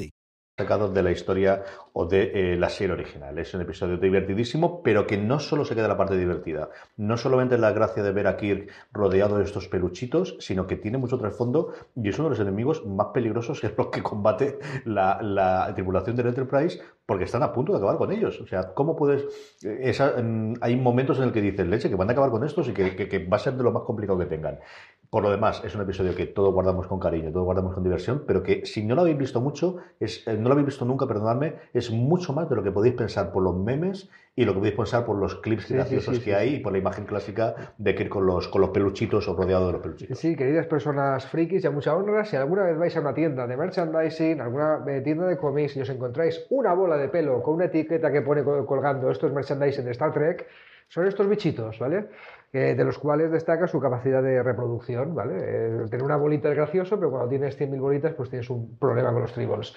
Sacados 0.61 0.93
de 0.93 1.01
la 1.01 1.11
historia 1.11 1.63
o 1.93 2.05
de 2.05 2.53
eh, 2.53 2.55
la 2.55 2.69
serie 2.69 2.93
original. 2.93 3.37
Es 3.39 3.53
un 3.53 3.61
episodio 3.61 3.97
divertidísimo, 3.97 4.81
pero 4.83 5.07
que 5.07 5.17
no 5.17 5.39
solo 5.39 5.65
se 5.65 5.75
queda 5.75 5.87
la 5.87 5.97
parte 5.97 6.15
divertida. 6.15 6.69
No 6.97 7.17
solamente 7.17 7.57
la 7.57 7.71
gracia 7.71 8.03
de 8.03 8.11
ver 8.11 8.27
a 8.27 8.37
Kirk 8.37 8.69
rodeado 8.93 9.37
de 9.37 9.43
estos 9.43 9.67
peluchitos, 9.67 10.37
sino 10.39 10.67
que 10.67 10.77
tiene 10.77 10.97
mucho 10.99 11.17
trasfondo 11.17 11.73
y 11.95 12.09
es 12.09 12.19
uno 12.19 12.29
de 12.29 12.35
los 12.35 12.39
enemigos 12.39 12.85
más 12.85 13.07
peligrosos 13.07 13.59
que 13.59 13.67
es 13.67 13.73
lo 13.77 13.89
que 13.89 14.03
combate 14.03 14.59
la, 14.85 15.71
tripulación 15.73 16.15
del 16.15 16.27
Enterprise 16.27 16.79
porque 17.05 17.25
están 17.25 17.43
a 17.43 17.51
punto 17.51 17.71
de 17.71 17.79
acabar 17.79 17.97
con 17.97 18.11
ellos. 18.11 18.39
O 18.39 18.47
sea, 18.47 18.73
¿cómo 18.73 18.95
puedes...? 18.95 19.25
Eh, 19.63 19.93
mm, 20.23 20.53
hay 20.61 20.75
momentos 20.77 21.17
en 21.17 21.25
el 21.25 21.31
que 21.31 21.41
dices, 21.41 21.67
leche, 21.67 21.89
que 21.89 21.95
van 21.95 22.09
a 22.09 22.11
acabar 22.11 22.29
con 22.29 22.43
estos 22.45 22.67
y 22.69 22.73
que 22.73 23.27
va 23.27 23.37
a 23.37 23.39
ser 23.39 23.55
de 23.55 23.63
lo 23.63 23.71
más 23.71 23.83
complicado 23.83 24.19
que 24.19 24.25
tengan. 24.25 24.59
Por 25.11 25.23
lo 25.23 25.29
demás, 25.29 25.61
es 25.65 25.75
un 25.75 25.81
episodio 25.81 26.15
que 26.15 26.25
todos 26.27 26.53
guardamos 26.53 26.87
con 26.87 26.97
cariño, 26.97 27.33
todos 27.33 27.43
guardamos 27.43 27.73
con 27.73 27.83
diversión, 27.83 28.23
pero 28.25 28.41
que 28.41 28.65
si 28.65 28.85
no 28.85 28.95
lo 28.95 29.01
habéis 29.01 29.17
visto 29.17 29.41
mucho, 29.41 29.75
es, 29.99 30.25
eh, 30.25 30.37
no 30.37 30.47
lo 30.51 30.59
habéis 30.59 30.67
visto 30.67 30.85
nunca, 30.85 31.07
perdonadme, 31.07 31.55
es 31.73 31.91
mucho 31.91 32.33
más 32.33 32.49
de 32.49 32.55
lo 32.57 32.63
que 32.63 32.71
podéis 32.71 32.95
pensar 32.95 33.31
por 33.31 33.41
los 33.41 33.55
memes 33.55 34.09
y 34.35 34.43
lo 34.43 34.53
que 34.53 34.59
podéis 34.59 34.75
pensar 34.75 35.05
por 35.05 35.17
los 35.17 35.35
clips 35.35 35.71
graciosos 35.71 36.19
que 36.19 36.35
hay 36.35 36.55
y 36.55 36.59
por 36.59 36.73
la 36.73 36.79
imagen 36.79 37.05
clásica 37.05 37.73
de 37.77 37.95
que 37.95 38.03
ir 38.03 38.09
con 38.09 38.25
los, 38.25 38.49
con 38.49 38.61
los 38.61 38.71
peluchitos 38.71 39.27
o 39.29 39.35
rodeado 39.35 39.67
de 39.67 39.73
los 39.73 39.81
peluchitos. 39.81 40.19
Sí, 40.19 40.35
queridas 40.35 40.67
personas 40.67 41.25
frikis 41.25 41.63
y 41.63 41.67
a 41.67 41.71
mucha 41.71 41.95
honra, 41.95 42.25
si 42.25 42.35
alguna 42.35 42.63
vez 42.63 42.77
vais 42.77 42.95
a 42.97 42.99
una 42.99 43.13
tienda 43.13 43.47
de 43.47 43.55
merchandising, 43.55 44.41
alguna 44.41 44.83
eh, 44.87 45.01
tienda 45.01 45.25
de 45.25 45.37
cómics 45.37 45.77
y 45.77 45.81
os 45.81 45.89
encontráis 45.89 46.45
una 46.49 46.73
bola 46.73 46.97
de 46.97 47.07
pelo 47.07 47.41
con 47.41 47.55
una 47.55 47.65
etiqueta 47.65 48.11
que 48.11 48.21
pone 48.21 48.43
colgando 48.43 49.09
esto 49.09 49.27
es 49.27 49.33
merchandising 49.33 49.85
de 49.85 49.91
Star 49.91 50.13
Trek, 50.13 50.47
son 50.89 51.07
estos 51.07 51.27
bichitos, 51.29 51.79
¿vale? 51.79 52.09
de 52.51 52.83
los 52.83 52.97
cuales 52.97 53.31
destaca 53.31 53.65
su 53.65 53.79
capacidad 53.79 54.21
de 54.21 54.43
reproducción, 54.43 55.15
¿vale? 55.15 55.35
Eh, 55.39 55.85
tener 55.89 56.03
una 56.03 56.17
bolita 56.17 56.49
es 56.49 56.55
gracioso, 56.55 56.97
pero 56.97 57.09
cuando 57.09 57.29
tienes 57.29 57.57
100.000 57.57 57.79
bolitas, 57.79 58.13
pues 58.13 58.29
tienes 58.29 58.49
un 58.49 58.77
problema 58.77 59.13
con 59.13 59.21
los 59.21 59.31
tribbles. 59.31 59.73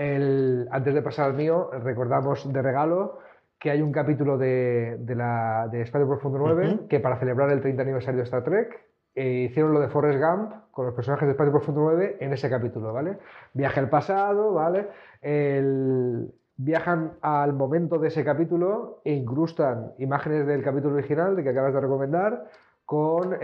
Antes 0.00 0.94
de 0.94 1.02
pasar 1.02 1.26
al 1.26 1.34
mío, 1.34 1.70
recordamos 1.84 2.50
de 2.50 2.62
regalo 2.62 3.18
que 3.58 3.70
hay 3.70 3.82
un 3.82 3.92
capítulo 3.92 4.38
de, 4.38 4.96
de, 5.00 5.14
la, 5.14 5.68
de 5.70 5.82
Espacio 5.82 6.08
Profundo 6.08 6.38
9 6.38 6.86
que 6.88 7.00
para 7.00 7.18
celebrar 7.18 7.50
el 7.50 7.60
30 7.60 7.82
aniversario 7.82 8.18
de 8.18 8.24
Star 8.24 8.42
Trek 8.42 8.80
eh, 9.14 9.48
hicieron 9.50 9.74
lo 9.74 9.80
de 9.80 9.88
Forrest 9.88 10.18
Gump 10.18 10.52
con 10.70 10.86
los 10.86 10.94
personajes 10.94 11.26
de 11.26 11.32
Espacio 11.32 11.52
Profundo 11.52 11.82
9 11.82 12.16
en 12.20 12.32
ese 12.32 12.48
capítulo, 12.48 12.94
¿vale? 12.94 13.18
Viaje 13.52 13.80
al 13.80 13.90
pasado, 13.90 14.54
¿vale? 14.54 14.88
El, 15.20 16.32
viajan 16.56 17.12
al 17.20 17.52
momento 17.52 17.98
de 17.98 18.08
ese 18.08 18.24
capítulo 18.24 19.02
e 19.04 19.12
incrustan 19.12 19.92
imágenes 19.98 20.46
del 20.46 20.62
capítulo 20.62 20.94
original 20.94 21.36
de 21.36 21.42
que 21.42 21.50
acabas 21.50 21.74
de 21.74 21.80
recomendar 21.80 22.46
con, 22.86 23.36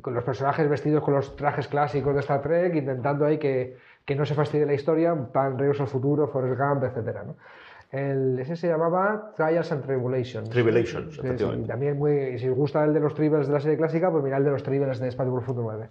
con 0.00 0.14
los 0.14 0.24
personajes 0.24 0.68
vestidos 0.68 1.04
con 1.04 1.14
los 1.14 1.36
trajes 1.36 1.68
clásicos 1.68 2.14
de 2.14 2.20
Star 2.20 2.40
Trek, 2.40 2.74
intentando 2.74 3.26
ahí 3.26 3.38
que, 3.38 3.76
que 4.04 4.14
no 4.14 4.24
se 4.24 4.34
fastidie 4.34 4.66
la 4.66 4.74
historia, 4.74 5.14
Pan 5.32 5.58
Regreso 5.58 5.84
al 5.84 5.88
Futuro, 5.88 6.28
Forrest 6.28 6.60
Gump, 6.60 6.84
etc. 6.84 7.18
¿no? 7.26 7.36
El, 7.90 8.38
ese 8.38 8.56
se 8.56 8.68
llamaba 8.68 9.32
Trials 9.36 9.72
and 9.72 9.84
Tribulations. 9.84 10.50
Tribulations, 10.50 11.18
efectivamente. 11.18 11.64
Y 11.64 11.68
también 11.68 11.98
muy, 11.98 12.38
si 12.38 12.48
os 12.48 12.56
gusta 12.56 12.84
el 12.84 12.92
de 12.92 13.00
los 13.00 13.14
Tribbles 13.14 13.46
de 13.46 13.52
la 13.52 13.60
serie 13.60 13.76
clásica, 13.76 14.10
pues 14.10 14.22
mirad 14.22 14.38
el 14.38 14.44
de 14.44 14.50
los 14.50 14.62
Tribbles 14.62 14.98
de 14.98 15.08
Espacio 15.08 15.32
Profundo 15.32 15.62
9. 15.62 15.88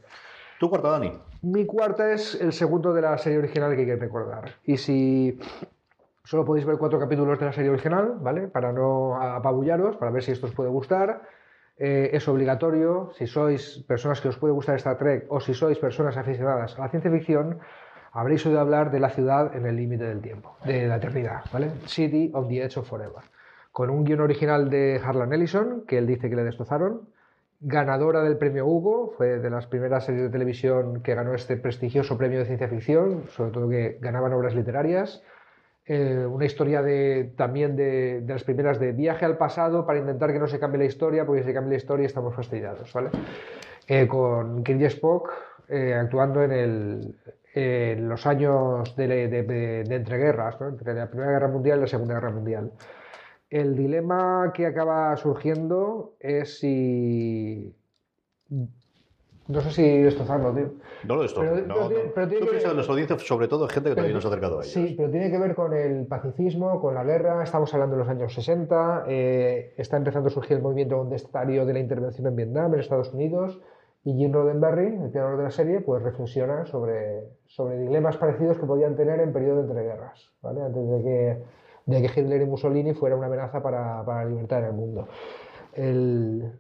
¿Tu 0.60 0.70
cuarta, 0.70 0.90
Dani? 0.90 1.12
Mi 1.42 1.66
cuarta 1.66 2.12
es 2.12 2.40
el 2.40 2.54
segundo 2.54 2.94
de 2.94 3.02
la 3.02 3.18
serie 3.18 3.40
original 3.40 3.74
que 3.74 3.82
hay 3.82 3.88
que 3.88 3.96
recordar. 3.96 4.52
Y 4.64 4.78
si 4.78 5.40
Solo 6.26 6.46
podéis 6.46 6.66
ver 6.66 6.78
cuatro 6.78 7.00
capítulos 7.00 7.38
de 7.38 7.46
la 7.46 7.52
serie 7.52 7.70
original, 7.70 8.16
¿vale? 8.22 8.48
Para 8.48 8.72
no 8.72 9.16
apabullaros, 9.22 9.98
para 9.98 10.10
ver 10.10 10.24
si 10.24 10.32
esto 10.32 10.48
os 10.48 10.54
puede 10.54 10.70
gustar. 10.70 11.24
Eh, 11.76 12.12
es 12.14 12.26
obligatorio, 12.30 13.12
si 13.18 13.28
sois 13.28 13.84
personas 13.86 14.22
que 14.22 14.30
os 14.30 14.38
puede 14.38 14.54
gustar 14.54 14.76
Star 14.78 14.98
Trek 14.98 15.26
o 15.28 15.42
si 15.42 15.54
sois 15.54 15.78
personas 15.80 16.16
aficionadas 16.16 16.80
a 16.80 16.82
la 16.82 16.90
ciencia 16.90 17.12
ficción, 17.12 17.60
habréis 18.14 18.46
oído 18.46 18.60
hablar 18.60 18.92
de 18.92 19.00
la 19.00 19.10
ciudad 19.10 19.56
en 19.56 19.66
el 19.66 19.76
límite 19.76 20.06
del 20.06 20.22
tiempo, 20.22 20.56
de 20.64 20.88
la 20.88 20.96
eternidad, 20.96 21.42
¿vale? 21.52 21.72
City 21.86 22.32
of 22.34 22.48
the 22.48 22.64
Edge 22.64 22.78
of 22.78 22.88
Forever. 22.88 23.24
Con 23.72 23.90
un 23.90 24.06
guion 24.06 24.22
original 24.22 24.70
de 24.70 25.02
Harlan 25.04 25.34
Ellison, 25.34 25.84
que 25.88 25.98
él 25.98 26.08
dice 26.08 26.30
que 26.30 26.36
le 26.36 26.44
destrozaron, 26.44 27.10
ganadora 27.60 28.22
del 28.22 28.38
premio 28.38 28.66
Hugo, 28.66 29.14
fue 29.18 29.40
de 29.40 29.50
las 29.50 29.68
primeras 29.68 30.06
series 30.06 30.24
de 30.24 30.30
televisión 30.30 31.02
que 31.02 31.16
ganó 31.16 31.34
este 31.34 31.58
prestigioso 31.58 32.18
premio 32.18 32.40
de 32.40 32.46
ciencia 32.46 32.68
ficción, 32.68 33.24
sobre 33.30 33.52
todo 33.52 33.70
que 33.70 33.98
ganaban 34.00 34.34
obras 34.34 34.56
literarias 34.56 35.24
eh, 35.86 36.26
una 36.26 36.46
historia 36.46 36.82
de, 36.82 37.34
también 37.36 37.76
de, 37.76 38.24
las 38.26 38.46
primeras 38.46 38.80
de 38.80 38.94
viaje 38.94 39.26
al 39.26 39.38
pasado 39.38 39.86
para 39.86 40.00
intentar 40.00 40.32
que 40.32 40.40
no 40.40 40.48
se 40.48 40.58
cambie 40.58 40.80
la 40.80 40.86
historia, 40.86 41.26
porque 41.26 41.42
si 41.42 41.48
se 41.48 41.54
cambia 41.54 41.72
la 41.72 41.78
historia 41.78 42.06
estamos 42.06 42.34
fastidiados, 42.34 42.94
¿vale? 42.94 43.10
Eh, 43.88 44.08
con 44.08 44.64
Kirk 44.64 44.82
Spock 44.84 45.34
eh, 45.68 45.94
actuando 45.94 46.42
en, 46.42 46.52
el, 46.54 47.16
en, 47.54 48.10
los 48.10 48.26
años 48.26 48.96
de, 48.96 49.28
de, 49.28 49.96
entreguerras, 49.96 50.60
entre 50.62 50.94
la 50.94 51.10
Primera 51.10 51.32
Guerra 51.32 51.48
Mundial 51.48 51.80
y 51.80 51.82
la 51.82 51.88
Segunda 51.88 52.16
Guerra 52.16 52.32
Mundial. 52.32 52.72
El 53.50 53.76
dilema 53.76 54.52
que 54.54 54.66
acaba 54.66 55.16
surgiendo 55.18 56.16
es 56.20 56.60
si 56.60 57.76
no 59.48 59.60
sé 59.60 59.72
si 59.72 59.98
destrozarlo, 60.02 60.54
tío. 60.54 60.72
No 61.06 61.18
lo 61.18 61.24
destrozo. 61.24 61.50
Pero, 61.54 61.68
no, 61.68 61.90
pero, 62.16 62.28
Tú 62.28 62.46
piensas 62.48 62.70
en 62.70 62.76
nuestra 62.76 62.94
audiencia, 62.94 63.20
sobre 63.20 63.50
todo 63.50 63.68
gente 63.68 63.90
que 63.90 63.96
todavía 63.96 64.16
no 64.16 64.22
se 64.22 64.28
ha 64.28 64.30
acercado 64.30 64.60
a 64.60 64.64
ellos. 64.64 64.74
Sí, 64.74 64.94
pero 64.96 65.10
tiene 65.12 65.30
que 65.30 65.38
ver 65.38 65.54
con 65.54 65.74
el 65.74 66.06
pacifismo, 66.08 66.80
con 66.80 66.96
la 66.96 67.04
guerra. 67.04 67.44
Estamos 67.44 67.74
hablando 67.74 67.98
de 67.98 68.04
los 68.04 68.10
años 68.10 68.34
60. 68.34 69.04
Eh, 69.08 69.74
está 69.78 69.98
empezando 69.98 70.30
a 70.30 70.32
surgir 70.32 70.58
el 70.58 70.64
movimiento 70.64 70.98
contestatario 70.98 71.66
de 71.66 71.74
la 71.74 71.80
intervención 71.80 72.26
en 72.28 72.36
Vietnam, 72.38 72.74
en 72.74 72.80
Estados 72.80 73.14
Unidos. 73.14 73.60
Y 74.06 74.14
Jim 74.16 74.34
Roddenberry, 74.34 74.96
el 75.02 75.12
creador 75.12 75.38
de 75.38 75.44
la 75.44 75.52
serie, 75.52 75.80
pues 75.80 76.04
reflexiona 76.04 76.66
sobre, 76.66 77.24
sobre 77.48 77.78
dilemas 77.80 78.18
parecidos 78.18 78.58
que 78.58 78.66
podían 78.66 78.96
tener 78.96 79.20
en 79.22 79.32
periodo 79.32 79.58
de 79.58 79.68
entreguerras, 79.68 80.30
¿vale? 80.42 80.62
antes 80.62 80.90
de 80.90 81.02
que, 81.02 81.44
de 81.86 82.02
que 82.02 82.20
Hitler 82.20 82.42
y 82.42 82.46
Mussolini 82.46 82.94
fuera 82.94 83.16
una 83.16 83.28
amenaza 83.28 83.64
para, 83.64 84.04
para 84.06 84.24
la 84.24 84.30
libertad 84.30 84.60
en 84.60 84.66
el 84.66 84.74
mundo. 84.74 85.08
El, 85.74 86.52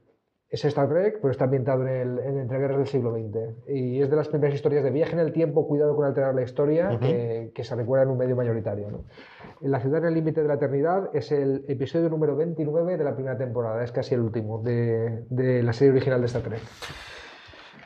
es 0.53 0.63
Star 0.65 0.87
Trek, 0.87 1.17
pero 1.19 1.31
está 1.31 1.45
ambientado 1.45 1.81
en, 1.81 1.87
el, 1.87 2.19
en 2.19 2.37
entreguerras 2.37 2.77
del 2.77 2.87
siglo 2.87 3.11
XX. 3.11 3.67
Y 3.67 4.01
es 4.03 4.09
de 4.09 4.15
las 4.15 4.27
primeras 4.27 4.53
historias 4.53 4.83
de 4.83 4.91
viaje 4.91 5.13
en 5.13 5.19
el 5.19 5.33
tiempo, 5.33 5.67
cuidado 5.67 5.95
con 5.95 6.05
alterar 6.05 6.35
la 6.35 6.43
historia, 6.43 6.99
que, 6.99 7.63
se 7.63 7.75
recuerda 7.75 8.03
en 8.03 8.11
un 8.11 8.19
medio 8.19 8.35
mayoritario. 8.35 9.03
En 9.61 9.71
La 9.71 9.79
ciudad 9.79 10.01
en 10.01 10.09
el 10.09 10.13
límite 10.13 10.43
de 10.43 10.47
la 10.47 10.53
eternidad 10.53 11.09
es 11.13 11.31
el 11.31 11.65
episodio 11.67 12.07
número 12.07 12.35
29 12.35 12.97
de 12.97 13.03
la 13.03 13.15
primera 13.15 13.35
temporada, 13.35 13.83
es 13.83 13.91
casi 13.91 14.13
el 14.13 14.21
último 14.21 14.61
de, 14.61 15.25
de 15.31 15.63
la 15.63 15.73
serie 15.73 15.91
original 15.91 16.21
de 16.21 16.27
Star 16.27 16.43
Trek. 16.43 16.61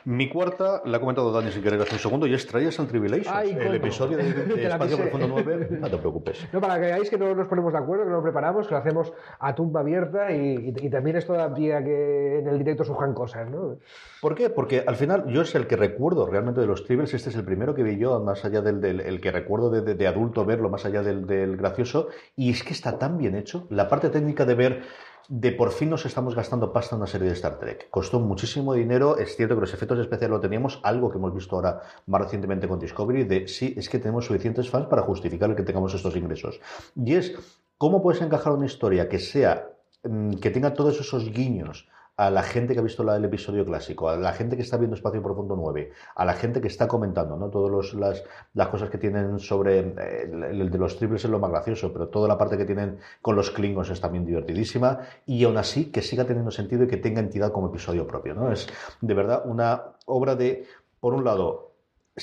Mi 0.04 0.28
cuarta, 0.28 0.82
la 0.84 0.96
ha 0.96 1.00
comentado 1.00 1.32
Dani 1.32 1.50
sin 1.50 1.62
querer 1.62 1.80
hace 1.80 1.94
un 1.94 1.98
segundo, 1.98 2.26
y 2.26 2.34
es 2.34 2.46
Trials 2.46 2.78
and 2.80 2.88
Tribulations. 2.88 3.50
el 3.50 3.74
episodio 3.74 4.16
de, 4.16 4.66
Espacio 4.66 4.96
Profundo 4.96 5.28
9. 5.28 5.68
No 5.80 5.90
te 5.90 5.96
preocupes. 5.98 6.48
No, 6.52 6.60
para 6.60 6.74
que 6.74 6.80
veáis 6.80 7.10
que 7.10 7.18
no 7.18 7.34
nos 7.34 7.48
ponemos 7.48 7.72
de 7.72 7.78
acuerdo, 7.78 8.04
que 8.04 8.10
nos 8.10 8.22
preparamos, 8.22 8.66
que 8.66 8.74
lo 8.74 8.80
hacemos 8.80 9.12
a 9.38 9.54
tumba 9.54 9.80
abierta 9.80 10.32
y, 10.32 10.72
también 10.90 11.16
es 11.16 11.26
todavía 11.26 11.82
que 11.82 12.38
en 12.38 12.48
el 12.48 12.58
directo 12.58 12.84
surjan 12.84 13.14
cosas, 13.14 13.50
¿no? 13.50 13.78
¿Por 14.20 14.34
qué? 14.34 14.50
Porque 14.50 14.84
al 14.86 14.96
final 14.96 15.26
yo 15.28 15.42
es 15.42 15.54
el 15.54 15.66
que 15.66 15.76
recuerdo 15.76 16.26
realmente 16.26 16.60
de 16.60 16.66
los 16.66 16.84
Tribbles, 16.84 17.14
este 17.14 17.30
es 17.30 17.36
el 17.36 17.44
primero 17.44 17.74
que 17.74 17.82
vi 17.82 17.98
yo, 17.98 18.20
más 18.20 18.44
allá 18.44 18.62
del, 18.62 19.00
el 19.00 19.20
que 19.20 19.30
recuerdo 19.30 19.70
de, 19.70 19.94
de, 19.94 20.06
adulto 20.06 20.44
verlo, 20.44 20.70
más 20.70 20.84
allá 20.84 21.02
del, 21.02 21.26
del 21.26 21.56
gracioso, 21.56 22.08
y 22.36 22.50
es 22.50 22.62
que 22.62 22.72
está 22.72 22.98
tan 22.98 23.18
bien 23.18 23.34
hecho. 23.34 23.66
La 23.70 23.88
parte 23.88 24.08
técnica 24.10 24.44
de 24.44 24.54
ver 24.54 24.82
de 25.28 25.52
por 25.52 25.72
fin 25.72 25.90
nos 25.90 26.06
estamos 26.06 26.34
gastando 26.34 26.72
pasta 26.72 26.96
en 26.96 27.02
una 27.02 27.06
serie 27.06 27.28
de 27.28 27.34
Star 27.34 27.58
Trek. 27.58 27.90
Costó 27.90 28.18
muchísimo 28.18 28.72
dinero, 28.72 29.18
es 29.18 29.36
cierto 29.36 29.54
que 29.54 29.60
los 29.60 29.74
efectos 29.74 29.98
especiales 29.98 30.30
lo 30.30 30.40
teníamos, 30.40 30.80
algo 30.82 31.10
que 31.10 31.18
hemos 31.18 31.34
visto 31.34 31.54
ahora 31.54 31.82
más 32.06 32.22
recientemente 32.22 32.66
con 32.66 32.78
Discovery, 32.78 33.24
de 33.24 33.46
sí, 33.46 33.74
es 33.76 33.90
que 33.90 33.98
tenemos 33.98 34.24
suficientes 34.24 34.70
fans 34.70 34.86
para 34.86 35.02
justificar 35.02 35.50
el 35.50 35.56
que 35.56 35.62
tengamos 35.62 35.92
estos 35.92 36.16
ingresos. 36.16 36.60
Y 36.96 37.14
es, 37.14 37.34
¿cómo 37.76 38.02
puedes 38.02 38.22
encajar 38.22 38.54
una 38.54 38.64
historia 38.64 39.08
que 39.08 39.18
sea, 39.18 39.68
mm, 40.02 40.36
que 40.36 40.50
tenga 40.50 40.72
todos 40.72 40.98
esos 40.98 41.30
guiños 41.30 41.88
a 42.18 42.30
la 42.30 42.42
gente 42.42 42.74
que 42.74 42.80
ha 42.80 42.82
visto 42.82 43.04
el 43.14 43.24
episodio 43.24 43.64
clásico, 43.64 44.08
a 44.08 44.16
la 44.16 44.32
gente 44.32 44.56
que 44.56 44.62
está 44.62 44.76
viendo 44.76 44.96
Espacio 44.96 45.22
Profundo 45.22 45.54
9, 45.54 45.92
a 46.16 46.24
la 46.24 46.34
gente 46.34 46.60
que 46.60 46.66
está 46.66 46.88
comentando, 46.88 47.36
¿no? 47.36 47.48
Todas 47.48 47.94
las, 47.94 48.24
las 48.54 48.68
cosas 48.68 48.90
que 48.90 48.98
tienen 48.98 49.38
sobre 49.38 49.78
eh, 49.78 50.28
el, 50.50 50.68
de 50.68 50.78
los 50.78 50.98
triples 50.98 51.24
es 51.24 51.30
lo 51.30 51.38
más 51.38 51.52
gracioso, 51.52 51.92
pero 51.92 52.08
toda 52.08 52.26
la 52.26 52.36
parte 52.36 52.58
que 52.58 52.64
tienen 52.64 52.98
con 53.22 53.36
los 53.36 53.52
klingons 53.52 53.90
es 53.90 54.00
también 54.00 54.26
divertidísima 54.26 54.98
y 55.26 55.44
aún 55.44 55.58
así 55.58 55.92
que 55.92 56.02
siga 56.02 56.24
teniendo 56.24 56.50
sentido 56.50 56.82
y 56.82 56.88
que 56.88 56.96
tenga 56.96 57.20
entidad 57.20 57.52
como 57.52 57.68
episodio 57.68 58.04
propio, 58.04 58.34
¿no? 58.34 58.50
Es 58.50 58.66
de 59.00 59.14
verdad 59.14 59.42
una 59.44 59.80
obra 60.06 60.34
de, 60.34 60.66
por 60.98 61.14
un 61.14 61.24
lado, 61.24 61.67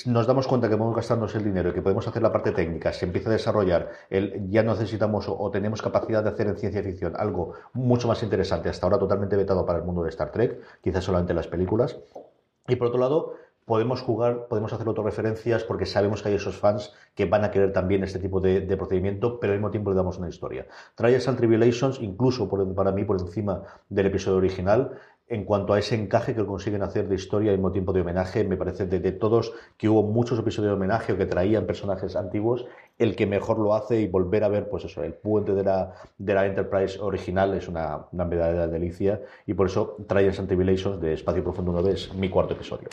nos 0.04 0.26
damos 0.26 0.46
cuenta 0.46 0.68
que 0.68 0.76
podemos 0.76 0.96
gastarnos 0.96 1.34
el 1.34 1.44
dinero 1.44 1.70
y 1.70 1.72
que 1.72 1.80
podemos 1.80 2.06
hacer 2.06 2.22
la 2.22 2.32
parte 2.32 2.52
técnica, 2.52 2.92
se 2.92 3.06
empieza 3.06 3.30
a 3.30 3.32
desarrollar, 3.32 3.90
el, 4.10 4.50
ya 4.50 4.62
necesitamos 4.62 5.26
o, 5.28 5.50
tenemos 5.50 5.80
capacidad 5.80 6.22
de 6.22 6.30
hacer 6.30 6.48
en 6.48 6.56
ciencia 6.56 6.82
ficción 6.82 7.14
algo 7.16 7.54
mucho 7.72 8.08
más 8.08 8.22
interesante, 8.22 8.68
hasta 8.68 8.84
ahora 8.86 8.98
totalmente 8.98 9.36
vetado 9.36 9.64
para 9.64 9.78
el 9.78 9.84
mundo 9.84 10.02
de 10.02 10.10
Star 10.10 10.32
Trek, 10.32 10.60
quizás 10.82 11.04
solamente 11.04 11.32
las 11.32 11.46
películas. 11.46 11.96
Y 12.68 12.76
por 12.76 12.88
otro 12.88 12.98
lado, 12.98 13.34
podemos 13.66 14.00
jugar, 14.00 14.46
podemos 14.48 14.72
hacer 14.72 14.86
autorreferencias 14.86 15.64
porque 15.64 15.86
sabemos 15.86 16.22
que 16.22 16.28
hay 16.30 16.36
esos 16.36 16.56
fans 16.56 16.94
que 17.14 17.26
van 17.26 17.44
a 17.44 17.50
querer 17.50 17.72
también 17.72 18.04
este 18.04 18.20
tipo 18.20 18.40
de, 18.40 18.60
procedimiento, 18.76 19.40
pero 19.40 19.52
al 19.52 19.58
mismo 19.58 19.70
tiempo 19.70 19.90
le 19.90 19.96
damos 19.96 20.18
una 20.18 20.28
historia. 20.28 20.66
Trials 20.94 21.26
and 21.28 21.36
Tribulations, 21.36 22.00
incluso 22.00 22.48
para 22.74 22.92
mí 22.92 23.04
por 23.04 23.20
encima 23.20 23.62
del 23.88 24.06
episodio 24.06 24.38
original, 24.38 24.98
en 25.28 25.44
cuanto 25.44 25.72
a 25.72 25.78
ese 25.78 25.96
encaje 25.96 26.34
que 26.34 26.46
consiguen 26.46 26.82
hacer 26.82 27.08
de 27.08 27.16
historia 27.16 27.50
al 27.50 27.58
mismo 27.58 27.72
tiempo 27.72 27.92
de 27.92 28.02
homenaje, 28.02 28.44
me 28.44 28.56
parece 28.56 28.86
de, 28.86 29.12
todos 29.12 29.52
que 29.76 29.88
hubo 29.88 30.02
muchos 30.04 30.38
episodios 30.38 30.70
de 30.70 30.76
homenaje 30.76 31.12
o 31.12 31.18
que 31.18 31.26
traían 31.26 31.66
personajes 31.66 32.14
antiguos, 32.14 32.66
el 32.98 33.16
que 33.16 33.26
mejor 33.26 33.58
lo 33.58 33.74
hace 33.74 34.00
y 34.00 34.06
volver 34.06 34.44
a 34.44 34.48
ver, 34.48 34.68
pues 34.68 34.84
eso, 34.84 35.02
el 35.02 35.14
puente 35.14 35.52
de 35.52 35.64
la, 35.64 35.94
de 36.18 36.34
la 36.34 36.46
Enterprise 36.46 36.98
original 37.00 37.54
es 37.54 37.66
una, 37.66 38.06
una 38.12 38.24
verdadera 38.24 38.68
delicia 38.68 39.20
y 39.46 39.54
por 39.54 39.66
eso 39.66 39.96
Trials 40.06 40.38
and 40.38 40.48
Tribulations 40.48 41.00
de 41.00 41.14
Espacio 41.14 41.42
Profundo 41.42 41.72
9 41.72 41.90
es 41.92 42.14
mi 42.14 42.28
cuarto 42.28 42.54
episodio. 42.54 42.88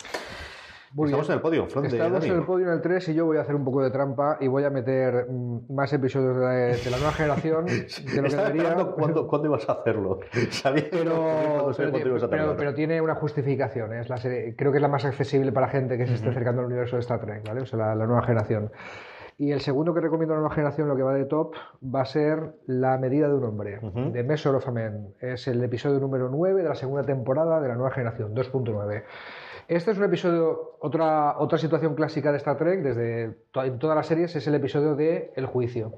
Estamos 0.95 1.27
en 1.27 1.35
el 1.35 1.41
podio, 1.41 1.63
Estamos 1.63 2.25
en 2.25 2.35
el 2.35 2.43
podio 2.43 2.67
en 2.67 2.73
el 2.73 2.81
3 2.81 3.09
y 3.09 3.13
yo 3.15 3.25
voy 3.25 3.37
a 3.37 3.41
hacer 3.41 3.55
un 3.55 3.65
poco 3.65 3.81
de 3.81 3.89
trampa 3.89 4.37
y 4.39 4.47
voy 4.47 4.63
a 4.63 4.69
meter 4.69 5.25
mm, 5.27 5.73
más 5.73 5.91
episodios 5.91 6.35
de 6.37 6.91
la, 6.91 6.97
nueva 6.97 7.13
generación 7.13 7.65
de 7.65 8.21
lo 8.21 8.29
que 8.29 8.35
debería. 8.35 8.75
¿Cuándo, 8.95 9.27
¿Cuándo, 9.27 9.47
ibas 9.47 9.67
a 9.69 9.73
hacerlo? 9.73 10.19
Sabía 10.51 10.85
pero, 10.91 11.71
pero, 12.29 12.55
pero, 12.55 12.73
tiene 12.75 13.01
una 13.01 13.15
justificación. 13.15 13.93
¿eh? 13.93 14.01
Es 14.01 14.09
la 14.09 14.17
creo 14.55 14.71
que 14.71 14.77
es 14.77 14.81
la 14.81 14.87
más 14.87 15.03
accesible 15.03 15.51
para 15.51 15.67
gente 15.67 15.97
que 15.97 16.05
se 16.05 16.13
esté 16.13 16.29
acercando 16.29 16.61
al 16.61 16.67
universo 16.67 16.95
de 16.95 16.99
Star 16.99 17.19
Trek, 17.19 17.47
¿vale? 17.47 17.61
O 17.61 17.65
sea, 17.65 17.95
la, 17.95 18.05
nueva 18.05 18.21
generación. 18.21 18.71
Y 19.39 19.51
el 19.51 19.61
segundo 19.61 19.95
que 19.95 19.99
recomiendo 19.99 20.35
a 20.35 20.37
la 20.37 20.41
nueva 20.41 20.53
generación, 20.53 20.87
lo 20.87 20.95
que 20.95 21.01
va 21.01 21.15
de 21.15 21.25
top, 21.25 21.55
va 21.83 22.01
a 22.01 22.05
ser 22.05 22.53
La 22.67 22.99
medida 22.99 23.27
de 23.27 23.33
un 23.33 23.43
hombre, 23.45 23.79
de 23.81 24.23
Mesor 24.23 24.55
of 24.55 24.67
Es 25.19 25.47
el 25.47 25.63
episodio 25.63 25.99
número 25.99 26.29
9 26.29 26.61
de 26.61 26.69
la 26.69 26.75
segunda 26.75 27.01
temporada 27.01 27.59
de 27.59 27.67
la 27.67 27.73
nueva 27.73 27.89
generación, 27.89 28.35
2.9. 28.35 29.03
Este 29.67 29.91
es 29.91 29.97
un 29.97 30.03
episodio, 30.03 30.77
otra, 30.79 31.37
otra 31.39 31.57
situación 31.57 31.95
clásica 31.95 32.31
de 32.31 32.37
Star 32.37 32.57
Trek, 32.57 32.81
desde 32.81 33.23
en 33.53 33.79
todas 33.79 33.95
las 33.95 34.07
series, 34.07 34.35
es 34.35 34.45
el 34.47 34.55
episodio 34.55 34.95
de 34.95 35.31
El 35.35 35.45
juicio, 35.45 35.93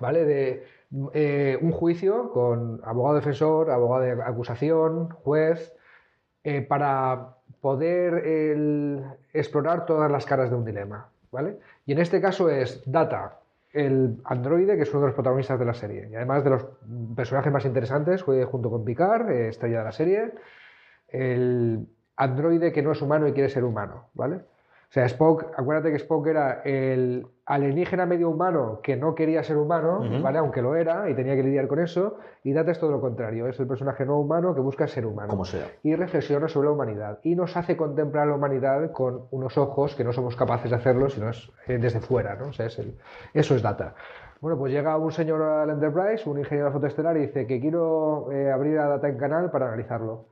¿vale? 0.00 0.24
De 0.24 0.64
eh, 1.12 1.58
un 1.60 1.72
juicio 1.72 2.30
con 2.32 2.80
abogado 2.84 3.16
defensor, 3.16 3.70
abogado 3.70 4.02
de 4.02 4.22
acusación, 4.22 5.10
juez, 5.10 5.74
eh, 6.44 6.62
para 6.62 7.34
poder 7.60 9.18
explorar 9.32 9.84
todas 9.86 10.10
las 10.10 10.24
caras 10.24 10.50
de 10.50 10.56
un 10.56 10.64
dilema, 10.64 11.08
¿vale? 11.32 11.58
Y 11.86 11.92
en 11.92 11.98
este 11.98 12.20
caso 12.20 12.48
es 12.48 12.82
Data, 12.86 13.40
el 13.72 14.20
androide, 14.24 14.76
que 14.76 14.82
es 14.82 14.90
uno 14.90 15.00
de 15.00 15.06
los 15.08 15.14
protagonistas 15.14 15.58
de 15.58 15.64
la 15.64 15.74
serie, 15.74 16.08
y 16.10 16.14
además 16.14 16.44
de 16.44 16.50
los 16.50 16.66
personajes 17.16 17.52
más 17.52 17.64
interesantes, 17.64 18.22
junto 18.22 18.70
con 18.70 18.84
Picard, 18.84 19.30
eh, 19.30 19.48
estrella 19.48 19.78
de 19.78 19.84
la 19.84 19.92
serie, 19.92 20.32
el 21.08 21.86
androide 22.18 22.72
que 22.72 22.82
no 22.82 22.92
es 22.92 23.00
humano 23.00 23.26
y 23.28 23.32
quiere 23.32 23.48
ser 23.48 23.64
humano, 23.64 24.08
¿vale? 24.14 24.36
O 24.36 24.90
sea, 24.90 25.04
Spock, 25.04 25.44
acuérdate 25.54 25.90
que 25.90 25.96
Spock 25.96 26.26
era 26.28 26.62
el 26.64 27.26
alienígena 27.44 28.06
medio 28.06 28.30
humano 28.30 28.80
que 28.82 28.96
no 28.96 29.14
quería 29.14 29.42
ser 29.42 29.58
humano, 29.58 30.00
¿vale? 30.22 30.38
Aunque 30.38 30.62
lo 30.62 30.74
era 30.76 31.10
y 31.10 31.14
tenía 31.14 31.36
que 31.36 31.42
lidiar 31.42 31.68
con 31.68 31.78
eso. 31.78 32.16
Y 32.42 32.54
Data 32.54 32.70
es 32.70 32.78
todo 32.78 32.90
lo 32.92 33.00
contrario, 33.02 33.46
es 33.48 33.60
el 33.60 33.66
personaje 33.66 34.06
no 34.06 34.18
humano 34.18 34.54
que 34.54 34.62
busca 34.62 34.86
ser 34.88 35.04
humano. 35.04 35.28
Como 35.28 35.44
sea. 35.44 35.66
Y 35.82 35.94
reflexiona 35.94 36.48
sobre 36.48 36.68
la 36.68 36.72
humanidad. 36.72 37.18
Y 37.22 37.36
nos 37.36 37.54
hace 37.58 37.76
contemplar 37.76 38.28
la 38.28 38.34
humanidad 38.36 38.90
con 38.92 39.26
unos 39.30 39.58
ojos 39.58 39.94
que 39.94 40.04
no 40.04 40.12
somos 40.14 40.36
capaces 40.36 40.70
de 40.70 40.76
hacerlo, 40.76 41.10
sino 41.10 41.28
es 41.28 41.50
eh, 41.66 41.76
desde 41.76 42.00
fuera, 42.00 42.36
¿no? 42.36 42.46
O 42.48 42.52
sea, 42.54 42.64
es 42.64 42.78
el- 42.78 42.96
eso 43.34 43.54
es 43.54 43.60
Data. 43.62 43.94
Bueno, 44.40 44.56
pues 44.56 44.72
llega 44.72 44.96
un 44.96 45.12
señor 45.12 45.42
al 45.42 45.68
Enterprise, 45.68 46.26
un 46.30 46.38
ingeniero 46.38 46.72
fotoestelar, 46.72 47.14
y 47.18 47.26
dice 47.26 47.46
que 47.46 47.60
quiero 47.60 48.32
eh, 48.32 48.50
abrir 48.50 48.78
a 48.78 48.86
Data 48.88 49.06
en 49.08 49.18
canal 49.18 49.50
para 49.50 49.66
analizarlo. 49.66 50.24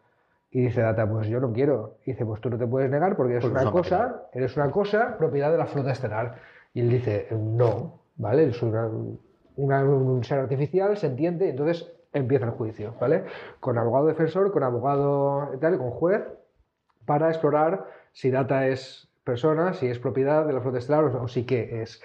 Y 0.56 0.62
dice 0.62 0.80
Data, 0.80 1.06
pues 1.06 1.28
yo 1.28 1.38
no 1.38 1.52
quiero. 1.52 1.96
Y 2.06 2.12
dice, 2.12 2.24
pues 2.24 2.40
tú 2.40 2.48
no 2.48 2.56
te 2.56 2.66
puedes 2.66 2.90
negar 2.90 3.14
porque 3.14 3.34
eres 3.34 3.44
una 3.44 3.60
cosa, 3.72 4.22
eres 4.32 4.56
una 4.56 4.70
cosa 4.70 5.18
propiedad 5.18 5.52
de 5.52 5.58
la 5.58 5.66
flota 5.66 5.90
estelar. 5.92 6.36
Y 6.72 6.80
él 6.80 6.88
dice, 6.88 7.28
no, 7.30 8.00
¿vale? 8.16 8.44
Es 8.48 8.62
una- 8.62 8.88
una- 9.56 9.84
un 9.84 10.24
ser 10.24 10.38
artificial, 10.38 10.96
se 10.96 11.08
entiende, 11.08 11.50
entonces 11.50 11.92
empieza 12.14 12.46
el 12.46 12.52
juicio, 12.52 12.94
¿vale? 12.98 13.24
Con 13.60 13.76
abogado 13.76 14.06
defensor, 14.06 14.50
con 14.50 14.62
abogado 14.62 15.50
y 15.54 15.58
tal, 15.58 15.76
con 15.76 15.90
juez, 15.90 16.22
para 17.04 17.28
explorar 17.28 17.84
si 18.12 18.30
Data 18.30 18.66
es 18.66 19.08
persona, 19.24 19.74
si 19.74 19.88
es 19.88 19.98
propiedad 19.98 20.46
de 20.46 20.54
la 20.54 20.62
flota 20.62 20.78
estelar 20.78 21.04
o, 21.04 21.22
o 21.24 21.28
si 21.28 21.44
qué 21.44 21.82
es. 21.82 22.00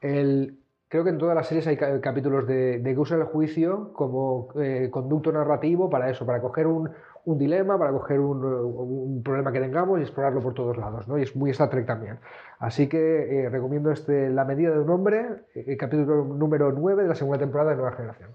El, 0.00 0.58
creo 0.88 1.02
que 1.02 1.10
en 1.10 1.18
todas 1.18 1.34
las 1.34 1.48
series 1.48 1.66
hay 1.66 1.76
ca- 1.76 2.00
capítulos 2.00 2.46
de, 2.46 2.78
de 2.78 2.94
que 2.94 3.00
usan 3.00 3.18
el 3.18 3.26
juicio 3.26 3.92
como 3.94 4.48
eh, 4.60 4.90
conducto 4.92 5.32
narrativo 5.32 5.90
para 5.90 6.08
eso, 6.08 6.24
para 6.24 6.40
coger 6.40 6.68
un, 6.68 6.90
un 7.26 7.38
dilema, 7.38 7.78
para 7.78 7.92
coger 7.92 8.20
un, 8.20 8.44
un 8.44 9.22
problema 9.22 9.52
que 9.52 9.60
tengamos 9.60 9.98
y 9.98 10.02
explorarlo 10.02 10.40
por 10.40 10.54
todos 10.54 10.76
lados, 10.76 11.06
¿no? 11.08 11.18
Y 11.18 11.22
es 11.22 11.34
muy 11.36 11.50
Star 11.50 11.68
Trek 11.68 11.86
también. 11.86 12.18
Así 12.58 12.88
que 12.88 12.98
eh, 12.98 13.50
recomiendo 13.50 13.90
este 13.90 14.30
La 14.30 14.44
medida 14.44 14.70
de 14.70 14.78
un 14.78 14.90
hombre, 14.90 15.42
eh, 15.54 15.76
capítulo 15.76 16.24
número 16.24 16.72
9 16.72 17.02
de 17.02 17.08
la 17.08 17.14
segunda 17.14 17.38
temporada 17.38 17.70
de 17.70 17.76
Nueva 17.76 17.92
Generación. 17.92 18.30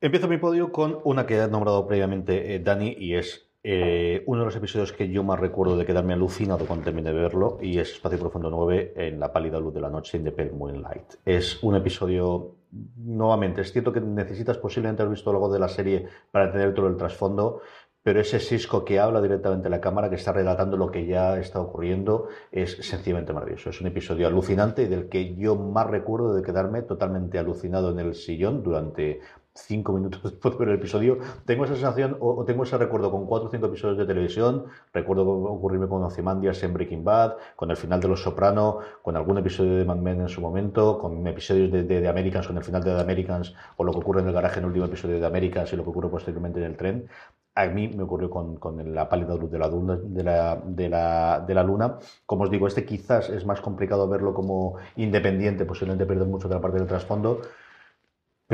Empiezo 0.00 0.28
mi 0.28 0.38
podio 0.38 0.70
con 0.70 0.98
una 1.04 1.26
que 1.26 1.40
ha 1.40 1.48
nombrado 1.48 1.86
previamente 1.86 2.54
eh, 2.54 2.60
Dani 2.60 2.94
y 2.96 3.16
es 3.16 3.50
eh, 3.66 4.22
uno 4.26 4.40
de 4.40 4.44
los 4.44 4.56
episodios 4.56 4.92
que 4.92 5.08
yo 5.08 5.24
más 5.24 5.40
recuerdo 5.40 5.78
de 5.78 5.86
quedarme 5.86 6.12
alucinado 6.12 6.66
cuando 6.66 6.84
terminé 6.84 7.14
de 7.14 7.18
verlo 7.18 7.56
y 7.62 7.78
es 7.78 7.92
Espacio 7.92 8.18
Profundo 8.18 8.50
9 8.50 8.92
en 8.94 9.18
la 9.18 9.32
pálida 9.32 9.58
luz 9.58 9.72
de 9.72 9.80
la 9.80 9.88
noche 9.88 10.18
in 10.18 10.24
the 10.24 10.32
pale 10.32 10.52
moonlight. 10.52 11.14
Es 11.24 11.62
un 11.62 11.74
episodio, 11.74 12.56
nuevamente, 12.96 13.60
es 13.60 13.72
cierto 13.72 13.92
que 13.92 14.00
necesitas 14.00 14.58
posiblemente 14.58 15.02
haber 15.02 15.14
visto 15.14 15.30
algo 15.30 15.52
de 15.52 15.58
la 15.58 15.68
serie 15.68 16.08
para 16.30 16.46
entender 16.46 16.74
todo 16.74 16.88
el 16.88 16.96
trasfondo, 16.96 17.60
pero 18.04 18.20
ese 18.20 18.38
Cisco 18.38 18.84
que 18.84 19.00
habla 19.00 19.22
directamente 19.22 19.68
a 19.68 19.70
la 19.70 19.80
cámara, 19.80 20.10
que 20.10 20.16
está 20.16 20.30
relatando 20.30 20.76
lo 20.76 20.90
que 20.90 21.06
ya 21.06 21.38
está 21.38 21.58
ocurriendo, 21.58 22.28
es 22.52 22.76
sencillamente 22.86 23.32
maravilloso. 23.32 23.70
Es 23.70 23.80
un 23.80 23.86
episodio 23.86 24.26
alucinante 24.26 24.82
y 24.82 24.88
del 24.88 25.08
que 25.08 25.34
yo 25.36 25.56
más 25.56 25.86
recuerdo 25.86 26.34
de 26.34 26.42
quedarme 26.42 26.82
totalmente 26.82 27.38
alucinado 27.38 27.90
en 27.90 28.00
el 28.00 28.14
sillón 28.14 28.62
durante 28.62 29.20
cinco 29.54 29.92
minutos 29.92 30.22
después 30.24 30.58
de 30.58 30.64
el 30.64 30.72
episodio. 30.72 31.18
Tengo 31.46 31.64
esa 31.64 31.74
sensación 31.74 32.16
o, 32.20 32.34
o 32.40 32.44
tengo 32.44 32.64
ese 32.64 32.76
recuerdo 32.78 33.10
con 33.10 33.26
cuatro 33.26 33.48
o 33.48 33.50
cinco 33.50 33.66
episodios 33.66 33.98
de 33.98 34.06
televisión. 34.06 34.64
Recuerdo 34.92 35.26
ocurrirme 35.28 35.88
con 35.88 36.02
Ozymandias 36.02 36.62
en 36.62 36.72
Breaking 36.74 37.04
Bad, 37.04 37.34
con 37.56 37.70
el 37.70 37.76
final 37.76 38.00
de 38.00 38.08
Los 38.08 38.22
Soprano, 38.22 38.78
con 39.02 39.16
algún 39.16 39.38
episodio 39.38 39.76
de 39.76 39.84
Mad 39.84 39.96
Men 39.96 40.20
en 40.22 40.28
su 40.28 40.40
momento, 40.40 40.98
con 40.98 41.26
episodios 41.26 41.70
de, 41.70 41.84
de, 41.84 42.00
de 42.00 42.08
Americans, 42.08 42.46
con 42.46 42.56
el 42.56 42.64
final 42.64 42.82
de 42.82 42.94
The 42.94 43.00
Americans, 43.00 43.54
o 43.76 43.84
lo 43.84 43.92
que 43.92 43.98
ocurre 43.98 44.20
en 44.22 44.28
el 44.28 44.34
garaje 44.34 44.58
en 44.58 44.64
el 44.64 44.68
último 44.68 44.86
episodio 44.86 45.20
de 45.20 45.26
Americans 45.26 45.72
y 45.72 45.76
lo 45.76 45.84
que 45.84 45.90
ocurre 45.90 46.08
posteriormente 46.08 46.58
en 46.60 46.66
el 46.66 46.76
tren. 46.76 47.08
A 47.56 47.66
mí 47.66 47.86
me 47.88 48.02
ocurrió 48.02 48.28
con, 48.30 48.56
con 48.56 48.92
la 48.94 49.08
pálida 49.08 49.36
luz 49.36 49.48
de 49.50 49.58
la, 49.60 49.68
luna- 49.68 49.96
de, 50.02 50.24
la, 50.24 50.60
de, 50.64 50.88
la, 50.88 51.44
de 51.46 51.54
la 51.54 51.62
luna. 51.62 51.98
Como 52.26 52.42
os 52.44 52.50
digo, 52.50 52.66
este 52.66 52.84
quizás 52.84 53.30
es 53.30 53.46
más 53.46 53.60
complicado 53.60 54.08
verlo 54.08 54.34
como 54.34 54.74
independiente, 54.96 55.64
posiblemente 55.64 56.04
pierde 56.04 56.24
mucho 56.24 56.48
de 56.48 56.56
la 56.56 56.60
parte 56.60 56.78
del 56.78 56.88
trasfondo, 56.88 57.42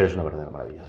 pero 0.01 0.09
es 0.09 0.15
una 0.15 0.23
verdadera 0.25 0.51
maravilla. 0.51 0.83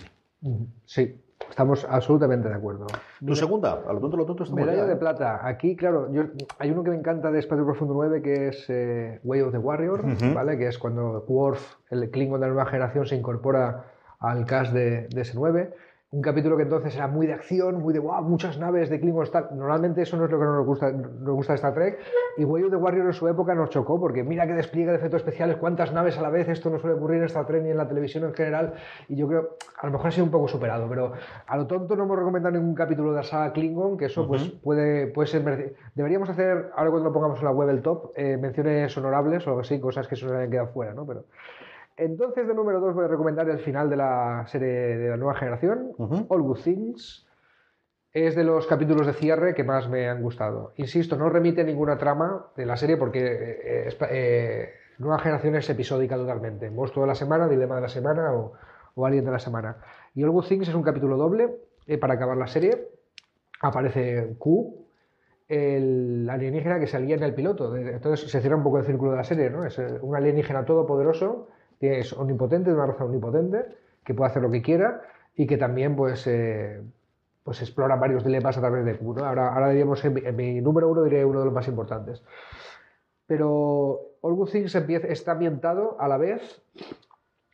Sí, 0.86 1.22
estamos 1.50 1.86
absolutamente 1.90 2.48
de 2.48 2.56
acuerdo. 2.56 2.88
Tu 3.26 3.36
segunda, 3.36 3.74
a 3.86 3.92
lo 3.94 4.00
tonto, 4.00 4.16
lo 4.16 4.26
tonto 4.26 4.44
estamos 4.44 4.62
Medalla 4.66 4.84
ya, 4.84 4.88
de 4.88 4.94
¿eh? 4.94 4.98
plata. 4.98 5.46
Aquí, 5.46 5.76
claro, 5.76 6.10
yo- 6.14 6.24
hay 6.60 6.72
uno 6.72 6.82
que 6.84 6.92
me 6.92 6.96
encanta 6.96 7.30
de 7.30 7.40
Espacio 7.40 7.66
Profundo 7.66 7.94
9 7.94 8.22
que 8.22 8.48
es 8.48 8.66
eh, 8.70 9.20
Way 9.26 9.42
of 9.42 9.52
the 9.52 9.58
Warrior. 9.58 10.06
¿vale? 10.34 10.58
Que 10.58 10.68
es 10.68 10.78
cuando 10.78 11.26
Worf, 11.28 11.76
el 11.90 12.10
Klingon 12.10 12.40
de 12.40 12.48
la 12.48 12.54
nueva 12.54 12.70
generación, 12.70 13.06
se 13.06 13.16
incorpora 13.18 13.84
al 14.20 14.46
cast 14.46 14.72
de, 14.72 15.08
de 15.10 15.22
S9. 15.22 15.74
Un 16.14 16.22
capítulo 16.22 16.58
que 16.58 16.64
entonces 16.64 16.94
era 16.94 17.08
muy 17.08 17.26
de 17.26 17.32
acción, 17.32 17.82
muy 17.82 17.94
de 17.94 18.00
wow, 18.00 18.22
muchas 18.22 18.60
naves 18.60 18.90
de 18.90 19.00
Klingons 19.00 19.32
tal. 19.32 19.48
Normalmente 19.56 20.02
eso 20.02 20.18
no 20.18 20.26
es 20.26 20.32
lo 20.32 20.40
que 20.40 20.44
nos 20.44 20.66
gusta, 20.66 20.92
nos 20.92 21.36
gusta 21.36 21.54
de 21.54 21.56
Star 21.56 21.74
Trek. 21.74 22.00
Y 22.36 22.44
Way 22.44 22.64
of 22.64 22.72
the 22.72 22.76
Warrior 22.76 23.06
en 23.06 23.14
su 23.14 23.30
época 23.30 23.56
nos 23.56 23.70
chocó 23.70 23.98
porque 23.98 24.22
mira 24.22 24.46
qué 24.46 24.52
despliegue 24.52 24.92
de 24.92 24.98
efectos 24.98 25.22
especiales, 25.22 25.56
cuántas 25.56 25.94
naves 25.94 26.18
a 26.18 26.22
la 26.22 26.30
vez, 26.30 26.50
esto 26.50 26.70
no 26.70 26.80
suele 26.80 26.98
ocurrir 26.98 27.20
en 27.20 27.28
Star 27.28 27.46
Trek 27.46 27.64
ni 27.64 27.70
en 27.70 27.78
la 27.78 27.88
televisión 27.88 28.26
en 28.26 28.34
general. 28.34 28.74
Y 29.08 29.16
yo 29.16 29.26
creo, 29.30 29.56
a 29.80 29.86
lo 29.86 29.94
mejor 29.94 30.08
ha 30.10 30.12
sido 30.12 30.26
un 30.26 30.32
poco 30.32 30.50
superado, 30.50 30.90
pero 30.90 31.14
a 31.48 31.58
lo 31.58 31.66
tonto 31.66 31.96
no 31.96 32.04
hemos 32.04 32.18
recomendado 32.18 32.58
ningún 32.58 32.76
capítulo 32.76 33.12
de 33.12 33.16
la 33.16 33.24
saga 33.24 33.54
Klingon, 33.54 33.98
que 33.98 34.08
eso 34.08 34.28
pues 34.28 34.50
puede, 34.50 35.08
puede 35.08 35.28
ser... 35.28 35.78
Deberíamos 35.96 36.28
hacer, 36.28 36.72
ahora 36.76 36.92
cuando 36.92 37.08
lo 37.08 37.14
pongamos 37.14 37.40
en 37.40 37.46
la 37.46 37.52
web 37.52 37.70
el 37.70 37.82
top, 37.82 38.12
eh, 38.18 38.36
menciones 38.36 38.98
honorables 38.98 39.48
o 39.48 39.52
algo 39.52 39.62
así, 39.62 39.80
cosas 39.80 40.10
que 40.10 40.18
se 40.18 40.26
nos 40.26 40.34
hayan 40.34 40.52
quedado 40.52 40.68
fuera, 40.74 40.94
¿no? 40.94 41.06
Pero... 41.06 41.24
Entonces, 41.98 42.48
de 42.48 42.54
número 42.54 42.80
2 42.80 42.96
voy 42.96 43.06
a 43.06 43.08
recomendar 43.08 43.50
el 43.50 43.60
final 43.60 43.90
de 43.90 43.96
la 43.98 44.44
serie 44.48 44.68
de 44.98 45.10
la 45.10 45.18
nueva 45.18 45.36
generación, 45.36 45.92
All 46.30 46.42
Good 46.42 46.60
Things. 46.64 47.28
Es 48.14 48.36
de 48.36 48.44
los 48.44 48.68
capítulos 48.68 49.08
de 49.08 49.14
cierre 49.14 49.54
que 49.54 49.64
más 49.64 49.88
me 49.90 50.10
han 50.10 50.22
gustado. 50.22 50.74
Insisto, 50.76 51.16
no 51.16 51.30
remite 51.30 51.64
ninguna 51.64 51.98
trama 51.98 52.48
de 52.58 52.66
la 52.66 52.76
serie 52.76 52.98
porque 52.98 53.20
eh, 53.24 53.88
es- 53.88 53.98
eh, 54.10 54.70
Nueva 54.98 55.20
Generación 55.20 55.56
es 55.56 55.70
episódica 55.70 56.16
totalmente. 56.16 56.70
Monstruo 56.70 57.06
de 57.06 57.08
la 57.10 57.16
semana, 57.16 57.48
Dilema 57.48 57.76
de 57.76 57.82
la 57.82 57.88
semana 57.88 58.34
o, 58.34 58.54
o 58.96 59.06
Alien 59.06 59.26
de 59.26 59.32
la 59.32 59.40
semana. 59.40 59.78
Y 60.14 60.24
All 60.24 60.32
Good 60.32 60.46
Things 60.46 60.68
es 60.68 60.76
un 60.76 60.84
capítulo 60.84 61.16
doble 61.18 61.56
eh, 61.88 61.98
para 61.98 62.16
acabar 62.16 62.36
la 62.38 62.48
serie. 62.48 62.90
Aparece 63.62 64.36
Q, 64.38 64.86
el 65.48 66.28
alienígena 66.30 66.80
que 66.80 66.88
salía 66.88 67.16
en 67.16 67.24
el 67.24 67.34
piloto. 67.34 67.76
Entonces 67.76 68.30
se 68.30 68.42
cierra 68.42 68.58
un 68.58 68.64
poco 68.64 68.80
el 68.80 68.86
círculo 68.86 69.12
de 69.12 69.18
la 69.18 69.24
serie, 69.24 69.50
¿no? 69.50 69.66
Es 69.66 69.78
un 70.02 70.16
alienígena 70.16 70.66
todopoderoso, 70.66 71.48
es 71.88 72.14
omnipotente, 72.14 72.70
de 72.70 72.76
una 72.76 72.88
raza 72.88 73.06
omnipotente, 73.06 73.66
que 74.04 74.14
puede 74.14 74.30
hacer 74.30 74.42
lo 74.42 74.52
que 74.52 74.62
quiera 74.62 75.02
y 75.36 75.48
que 75.48 75.58
también, 75.58 75.96
pues, 75.96 76.26
eh, 76.28 76.82
pues 77.44 77.62
explora 77.62 77.96
varios 77.96 78.24
dilemas 78.24 78.58
a 78.58 78.62
través 78.62 78.86
de 78.86 78.98
Q, 78.98 79.14
¿no? 79.16 79.26
Ahora, 79.26 79.54
ahora 79.54 79.70
diríamos, 79.70 80.04
en 80.06 80.14
mi, 80.14 80.22
en 80.24 80.36
mi 80.36 80.62
número 80.62 80.90
uno 80.90 81.04
diré 81.04 81.26
uno 81.26 81.40
de 81.40 81.46
los 81.46 81.54
más 81.54 81.68
importantes. 81.68 82.24
Pero 83.28 84.00
All 84.22 84.34
Good 84.34 84.50
Things 84.50 84.76
empieza, 84.76 85.08
está 85.08 85.32
ambientado 85.32 86.00
a 86.00 86.08
la 86.08 86.18
vez 86.18 86.62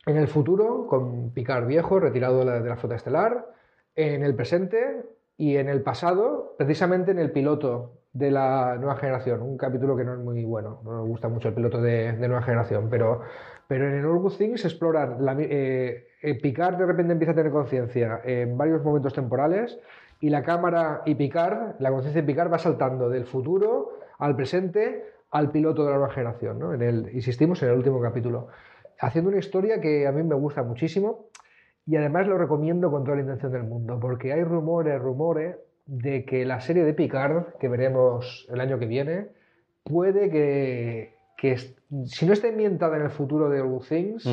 en 0.06 0.16
el 0.16 0.28
futuro, 0.28 0.86
con 0.86 1.30
Picard 1.30 1.66
viejo, 1.66 2.00
retirado 2.00 2.40
de 2.40 2.44
la, 2.44 2.60
de 2.60 2.68
la 2.68 2.76
flota 2.76 2.96
estelar, 2.96 3.52
en 3.94 4.22
el 4.22 4.34
presente 4.34 5.04
y 5.38 5.56
en 5.56 5.68
el 5.68 5.82
pasado, 5.82 6.56
precisamente 6.58 7.12
en 7.12 7.20
el 7.20 7.30
piloto 7.30 7.92
de 8.12 8.32
la 8.32 8.76
nueva 8.76 8.96
generación. 8.96 9.40
Un 9.40 9.56
capítulo 9.56 9.96
que 9.96 10.04
no 10.04 10.14
es 10.14 10.18
muy 10.18 10.44
bueno, 10.44 10.80
no 10.84 11.02
me 11.02 11.08
gusta 11.08 11.28
mucho 11.28 11.48
el 11.48 11.54
piloto 11.54 11.80
de, 11.80 12.12
de 12.12 12.28
nueva 12.28 12.42
generación, 12.42 12.88
pero, 12.90 13.20
pero 13.68 13.88
en 13.88 13.94
el 13.94 14.04
All 14.04 14.18
Good 14.18 14.36
Things 14.36 14.64
exploran. 14.64 15.24
La, 15.24 15.36
eh, 15.38 16.08
eh, 16.20 16.34
Picard 16.34 16.76
de 16.76 16.86
repente 16.86 17.12
empieza 17.12 17.32
a 17.32 17.34
tener 17.36 17.52
conciencia 17.52 18.20
en 18.24 18.58
varios 18.58 18.82
momentos 18.82 19.14
temporales 19.14 19.78
y 20.20 20.28
la 20.28 20.42
cámara 20.42 21.02
y 21.06 21.14
Picard, 21.14 21.76
la 21.78 21.90
conciencia 21.90 22.20
de 22.20 22.26
Picard 22.26 22.52
va 22.52 22.58
saltando 22.58 23.08
del 23.08 23.24
futuro 23.24 23.92
al 24.18 24.34
presente 24.34 25.04
al 25.30 25.52
piloto 25.52 25.84
de 25.84 25.90
la 25.90 25.98
nueva 25.98 26.12
generación, 26.12 26.58
¿no? 26.58 26.74
En 26.74 26.82
el, 26.82 27.14
insistimos 27.14 27.62
en 27.62 27.68
el 27.68 27.76
último 27.76 28.00
capítulo. 28.00 28.48
Haciendo 28.98 29.30
una 29.30 29.38
historia 29.38 29.80
que 29.80 30.08
a 30.08 30.12
mí 30.12 30.24
me 30.24 30.34
gusta 30.34 30.64
muchísimo 30.64 31.28
y 31.88 31.96
además 31.96 32.26
lo 32.26 32.36
recomiendo 32.36 32.90
con 32.90 33.02
toda 33.02 33.16
la 33.16 33.22
intención 33.22 33.50
del 33.50 33.64
mundo, 33.64 33.98
porque 33.98 34.34
hay 34.34 34.44
rumores, 34.44 35.00
rumores 35.00 35.56
de 35.86 36.26
que 36.26 36.44
la 36.44 36.60
serie 36.60 36.84
de 36.84 36.92
Picard, 36.92 37.54
que 37.58 37.68
veremos 37.68 38.46
el 38.50 38.60
año 38.60 38.78
que 38.78 38.84
viene, 38.84 39.28
puede 39.84 40.28
que, 40.28 41.14
que 41.38 41.56
si 42.04 42.26
no 42.26 42.34
está 42.34 42.48
ambientada 42.48 42.96
en 42.96 43.04
el 43.04 43.10
futuro 43.10 43.48
de 43.48 43.62
All 43.62 43.80
Things, 43.88 44.28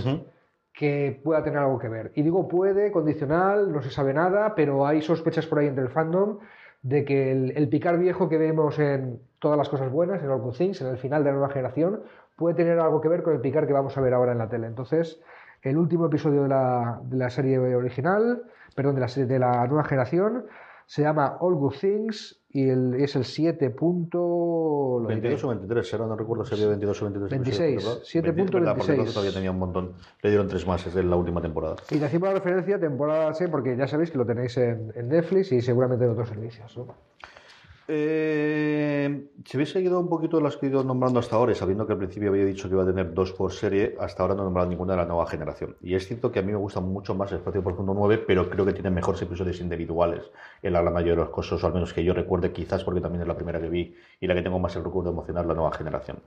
que 0.73 1.17
pueda 1.23 1.43
tener 1.45 1.59
algo 1.59 1.79
que 1.79 1.87
ver. 1.87 2.11
Y 2.15 2.23
digo 2.23 2.45
puede, 2.49 2.91
condicional, 2.91 3.71
no 3.71 3.81
se 3.81 3.89
sabe 3.89 4.13
nada, 4.13 4.53
pero 4.53 4.85
hay 4.85 5.01
sospechas 5.01 5.45
por 5.45 5.59
ahí 5.59 5.67
entre 5.67 5.85
el 5.85 5.89
fandom 5.89 6.39
de 6.81 7.05
que 7.05 7.31
el, 7.31 7.53
el 7.55 7.69
Picard 7.69 7.99
viejo 7.99 8.27
que 8.27 8.37
vemos 8.37 8.77
en 8.79 9.21
todas 9.39 9.57
las 9.57 9.69
cosas 9.69 9.89
buenas, 9.89 10.21
en 10.21 10.29
All 10.29 10.41
Good 10.41 10.57
Things, 10.57 10.81
en 10.81 10.87
el 10.87 10.97
final 10.97 11.23
de 11.23 11.29
la 11.29 11.37
nueva 11.37 11.53
generación, 11.53 12.01
puede 12.35 12.55
tener 12.55 12.79
algo 12.79 12.99
que 12.99 13.07
ver 13.07 13.23
con 13.23 13.33
el 13.33 13.39
Picard 13.39 13.65
que 13.65 13.71
vamos 13.71 13.97
a 13.97 14.01
ver 14.01 14.13
ahora 14.13 14.33
en 14.33 14.39
la 14.39 14.49
tele. 14.49 14.67
Entonces, 14.67 15.21
el 15.65 15.77
último 15.77 16.05
episodio 16.05 16.43
de 16.43 16.49
la, 16.49 16.99
de 17.03 17.17
la 17.17 17.29
serie 17.29 17.57
original, 17.59 18.43
perdón, 18.75 18.95
de 18.95 19.01
la, 19.01 19.07
serie, 19.07 19.27
de 19.27 19.39
la 19.39 19.65
nueva 19.67 19.83
generación, 19.83 20.45
se 20.85 21.01
llama 21.01 21.37
All 21.39 21.55
Good 21.55 21.73
Things 21.81 22.39
y 22.49 22.69
el- 22.69 22.93
es 22.95 23.15
el 23.15 23.25
7. 23.25 23.71
punto- 23.71 24.99
lo 25.01 25.07
diré. 25.09 25.21
22 25.21 25.43
o 25.43 25.47
23, 25.49 25.93
ahora 25.95 26.05
no 26.07 26.15
recuerdo 26.15 26.45
si 26.45 26.53
había 26.53 26.67
22 26.67 27.01
o 27.01 27.05
23. 27.05 27.31
26, 27.31 27.75
¿verdad? 27.85 27.99
7 28.03 28.27
20, 28.31 28.41
punto 28.43 28.57
verdad, 28.59 28.75
porque 28.77 28.91
26. 28.91 28.97
entonces 28.99 29.13
todavía 29.15 29.33
tenía 29.33 29.51
un 29.51 29.59
montón. 29.59 29.93
Le 30.21 30.29
dieron 30.29 30.47
tres 30.47 30.67
más, 30.67 30.85
es 30.85 30.95
la 30.95 31.15
última 31.15 31.41
temporada. 31.41 31.75
Y 31.89 31.97
decimos 31.97 32.29
la 32.29 32.35
referencia 32.35 32.79
temporada 32.79 33.33
C 33.33 33.47
porque 33.49 33.75
ya 33.75 33.87
sabéis 33.87 34.11
que 34.11 34.17
lo 34.19 34.25
tenéis 34.25 34.55
en, 34.57 34.91
en 34.95 35.09
Netflix 35.09 35.51
y 35.51 35.61
seguramente 35.61 36.05
en 36.05 36.11
otros 36.11 36.29
servicios. 36.29 36.77
¿no? 36.77 36.85
Eh, 37.87 39.27
si 39.45 39.57
hubiese 39.57 39.73
seguido 39.73 39.99
un 39.99 40.09
poquito 40.09 40.41
las 40.41 40.57
que 40.57 40.65
he 40.65 40.69
ido 40.69 40.83
nombrando 40.83 41.19
hasta 41.19 41.35
ahora, 41.35 41.53
sabiendo 41.53 41.85
que 41.85 41.93
al 41.93 41.99
principio 41.99 42.29
había 42.29 42.45
dicho 42.45 42.67
que 42.67 42.73
iba 42.73 42.83
a 42.83 42.85
tener 42.87 43.13
dos 43.13 43.31
por 43.31 43.51
serie, 43.53 43.95
hasta 43.99 44.23
ahora 44.23 44.33
no 44.33 44.41
he 44.41 44.45
nombrado 44.45 44.69
ninguna 44.69 44.93
de 44.93 44.97
la 44.97 45.05
nueva 45.05 45.27
generación. 45.27 45.75
Y 45.81 45.93
es 45.93 46.07
cierto 46.07 46.31
que 46.31 46.39
a 46.39 46.41
mí 46.41 46.51
me 46.51 46.57
gusta 46.57 46.79
mucho 46.79 47.13
más 47.13 47.31
Espacio 47.31 47.63
Profundo 47.63 47.93
9, 47.93 48.23
pero 48.25 48.49
creo 48.49 48.65
que 48.65 48.73
tiene 48.73 48.89
mejores 48.89 49.21
episodios 49.21 49.61
individuales 49.61 50.23
en 50.63 50.73
la 50.73 50.81
mayoría 50.81 51.13
de 51.13 51.17
los 51.17 51.29
casos, 51.29 51.63
o 51.63 51.67
al 51.67 51.73
menos 51.73 51.93
que 51.93 52.03
yo 52.03 52.13
recuerde, 52.13 52.51
quizás 52.51 52.83
porque 52.83 53.01
también 53.01 53.21
es 53.21 53.27
la 53.27 53.35
primera 53.35 53.61
que 53.61 53.69
vi 53.69 53.95
y 54.19 54.25
la 54.25 54.33
que 54.33 54.41
tengo 54.41 54.57
más 54.57 54.75
el 54.75 54.83
recuerdo 54.83 55.11
emocional, 55.11 55.47
la 55.47 55.53
nueva 55.53 55.71
generación. 55.71 56.17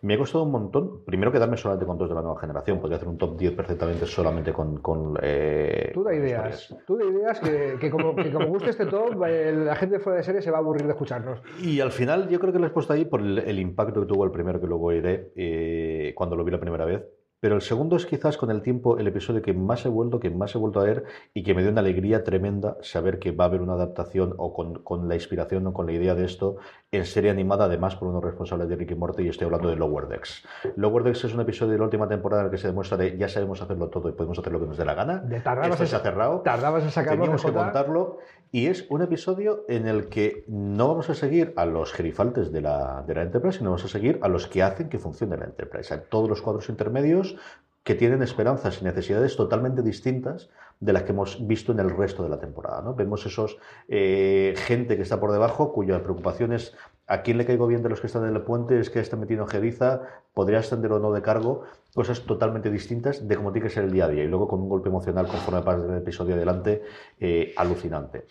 Me 0.00 0.14
ha 0.14 0.18
costado 0.18 0.44
un 0.44 0.52
montón, 0.52 1.04
primero 1.04 1.30
quedarme 1.30 1.58
solamente 1.58 1.84
con 1.84 1.98
dos 1.98 2.08
de 2.08 2.14
la 2.14 2.22
nueva 2.22 2.40
generación, 2.40 2.80
podría 2.80 2.96
hacer 2.96 3.08
un 3.08 3.18
top 3.18 3.36
10 3.36 3.52
perfectamente 3.52 4.06
solamente 4.06 4.52
con... 4.52 4.78
con 4.78 5.18
eh, 5.22 5.90
tú 5.92 6.02
da 6.02 6.14
ideas, 6.14 6.74
tú 6.86 6.96
da 6.96 7.04
ideas 7.04 7.38
que, 7.40 7.90
como, 7.90 8.16
que 8.16 8.32
como 8.32 8.46
guste 8.46 8.70
este 8.70 8.86
top, 8.86 9.20
la 9.26 9.76
gente 9.76 9.98
fuera 9.98 10.18
de 10.18 10.24
serie 10.24 10.40
se 10.40 10.50
va 10.50 10.56
a 10.56 10.60
aburrir 10.60 10.86
de 10.86 10.94
escucharnos. 11.02 11.40
Y 11.60 11.80
al 11.80 11.92
final 11.92 12.28
yo 12.28 12.40
creo 12.40 12.52
que 12.52 12.58
lo 12.58 12.66
he 12.66 12.70
puesto 12.70 12.92
ahí 12.92 13.04
por 13.04 13.20
el, 13.20 13.58
impacto 13.58 14.00
que 14.00 14.06
tuvo 14.06 14.24
el 14.24 14.30
primero 14.30 14.60
que 14.60 14.66
luego 14.66 14.92
iré 14.92 15.32
eh, 15.36 16.12
cuando 16.14 16.36
lo 16.36 16.44
vi 16.44 16.50
la 16.50 16.60
primera 16.60 16.84
vez. 16.84 17.02
Pero 17.42 17.56
el 17.56 17.62
segundo 17.62 17.96
es 17.96 18.06
quizás 18.06 18.36
con 18.36 18.52
el 18.52 18.62
tiempo 18.62 18.98
el 18.98 19.08
episodio 19.08 19.42
que 19.42 19.52
más 19.52 19.84
he 19.84 19.88
vuelto, 19.88 20.20
que 20.20 20.30
más 20.30 20.54
he 20.54 20.58
vuelto 20.58 20.78
a 20.78 20.84
ver 20.84 21.02
y 21.34 21.42
que 21.42 21.54
me 21.54 21.62
dio 21.62 21.72
una 21.72 21.80
alegría 21.80 22.22
tremenda 22.22 22.76
saber 22.82 23.18
que 23.18 23.32
va 23.32 23.46
a 23.46 23.48
haber 23.48 23.62
una 23.62 23.72
adaptación 23.72 24.32
o 24.36 24.54
con, 24.54 25.08
la 25.08 25.16
inspiración 25.16 25.66
o 25.66 25.72
con 25.72 25.86
la 25.86 25.92
idea 25.92 26.14
de 26.14 26.24
esto 26.24 26.58
en 26.92 27.04
serie 27.04 27.32
animada, 27.32 27.64
además 27.64 27.96
por 27.96 28.06
unos 28.06 28.22
responsables 28.22 28.68
de 28.68 28.76
Ricky 28.76 28.94
Morty 28.94 29.24
y 29.24 29.28
estoy 29.28 29.46
hablando 29.46 29.68
de 29.68 29.74
Lower 29.74 30.06
Decks. 30.06 30.46
Lower 30.76 31.02
Decks 31.02 31.24
es 31.24 31.34
un 31.34 31.40
episodio 31.40 31.72
de 31.72 31.78
la 31.78 31.84
última 31.86 32.06
temporada 32.06 32.42
en 32.42 32.46
el 32.46 32.52
que 32.52 32.58
se 32.58 32.68
demuestra 32.68 32.96
de 32.96 33.18
ya 33.18 33.28
sabemos 33.28 33.60
hacerlo 33.60 33.88
todo 33.88 34.08
y 34.08 34.12
podemos 34.12 34.38
hacer 34.38 34.52
lo 34.52 34.60
que 34.60 34.66
nos 34.66 34.78
dé 34.78 34.84
la 34.84 34.94
gana. 34.94 35.18
De 35.18 35.40
tardabas 35.40 35.72
esto 35.72 35.86
se 35.86 35.96
ha 35.96 35.98
cerrado. 35.98 36.42
Tardabas 36.42 36.84
en 36.84 36.90
sacarlo. 36.92 37.22
Teníamos 37.22 37.44
que 37.44 37.52
contarlo 37.52 38.18
y 38.52 38.66
es 38.66 38.84
un 38.90 39.00
episodio 39.00 39.64
en 39.68 39.88
el 39.88 40.10
que 40.10 40.44
no 40.46 40.88
vamos 40.88 41.08
a 41.08 41.14
seguir 41.14 41.54
a 41.56 41.64
los 41.64 41.92
gerifaltes 41.92 42.52
de 42.52 42.60
la, 42.60 43.02
de 43.06 43.14
la 43.14 43.22
Enterprise, 43.22 43.58
sino 43.58 43.70
vamos 43.70 43.86
a 43.86 43.88
seguir 43.88 44.18
a 44.20 44.28
los 44.28 44.46
que 44.46 44.62
hacen 44.62 44.90
que 44.90 44.98
funcione 44.98 45.38
la 45.38 45.46
Enterprise. 45.46 45.94
A 45.94 46.02
todos 46.02 46.28
los 46.28 46.42
cuadros 46.42 46.68
intermedios 46.68 47.36
que 47.82 47.94
tienen 47.94 48.22
esperanzas 48.22 48.80
y 48.80 48.84
necesidades 48.84 49.36
totalmente 49.36 49.80
distintas 49.82 50.50
de 50.82 50.92
las 50.92 51.04
que 51.04 51.12
hemos 51.12 51.46
visto 51.46 51.70
en 51.70 51.78
el 51.78 51.90
resto 51.90 52.24
de 52.24 52.28
la 52.28 52.40
temporada. 52.40 52.82
¿no? 52.82 52.94
Vemos 52.94 53.24
esos 53.24 53.56
eh, 53.86 54.54
gente 54.56 54.96
que 54.96 55.02
está 55.02 55.20
por 55.20 55.30
debajo, 55.30 55.72
cuya 55.72 56.02
preocupación 56.02 56.52
es 56.52 56.74
a 57.06 57.22
quién 57.22 57.38
le 57.38 57.46
caigo 57.46 57.68
bien 57.68 57.84
de 57.84 57.88
los 57.88 58.00
que 58.00 58.08
están 58.08 58.26
en 58.26 58.34
el 58.34 58.42
puente, 58.42 58.80
es 58.80 58.90
que 58.90 58.98
está 58.98 59.16
metido 59.16 59.42
en 59.42 59.48
jeriza, 59.48 60.02
podría 60.34 60.58
ascender 60.58 60.90
o 60.90 60.98
no 60.98 61.12
de 61.12 61.22
cargo, 61.22 61.62
cosas 61.94 62.22
totalmente 62.22 62.68
distintas 62.68 63.28
de 63.28 63.36
cómo 63.36 63.52
tiene 63.52 63.68
que 63.68 63.74
ser 63.74 63.84
el 63.84 63.92
día 63.92 64.06
a 64.06 64.08
día. 64.08 64.24
Y 64.24 64.26
luego 64.26 64.48
con 64.48 64.60
un 64.60 64.68
golpe 64.68 64.88
emocional 64.88 65.28
conforme 65.28 65.62
pasa 65.62 65.86
el 65.86 65.98
episodio 65.98 66.34
adelante, 66.34 66.82
eh, 67.20 67.54
alucinante 67.56 68.26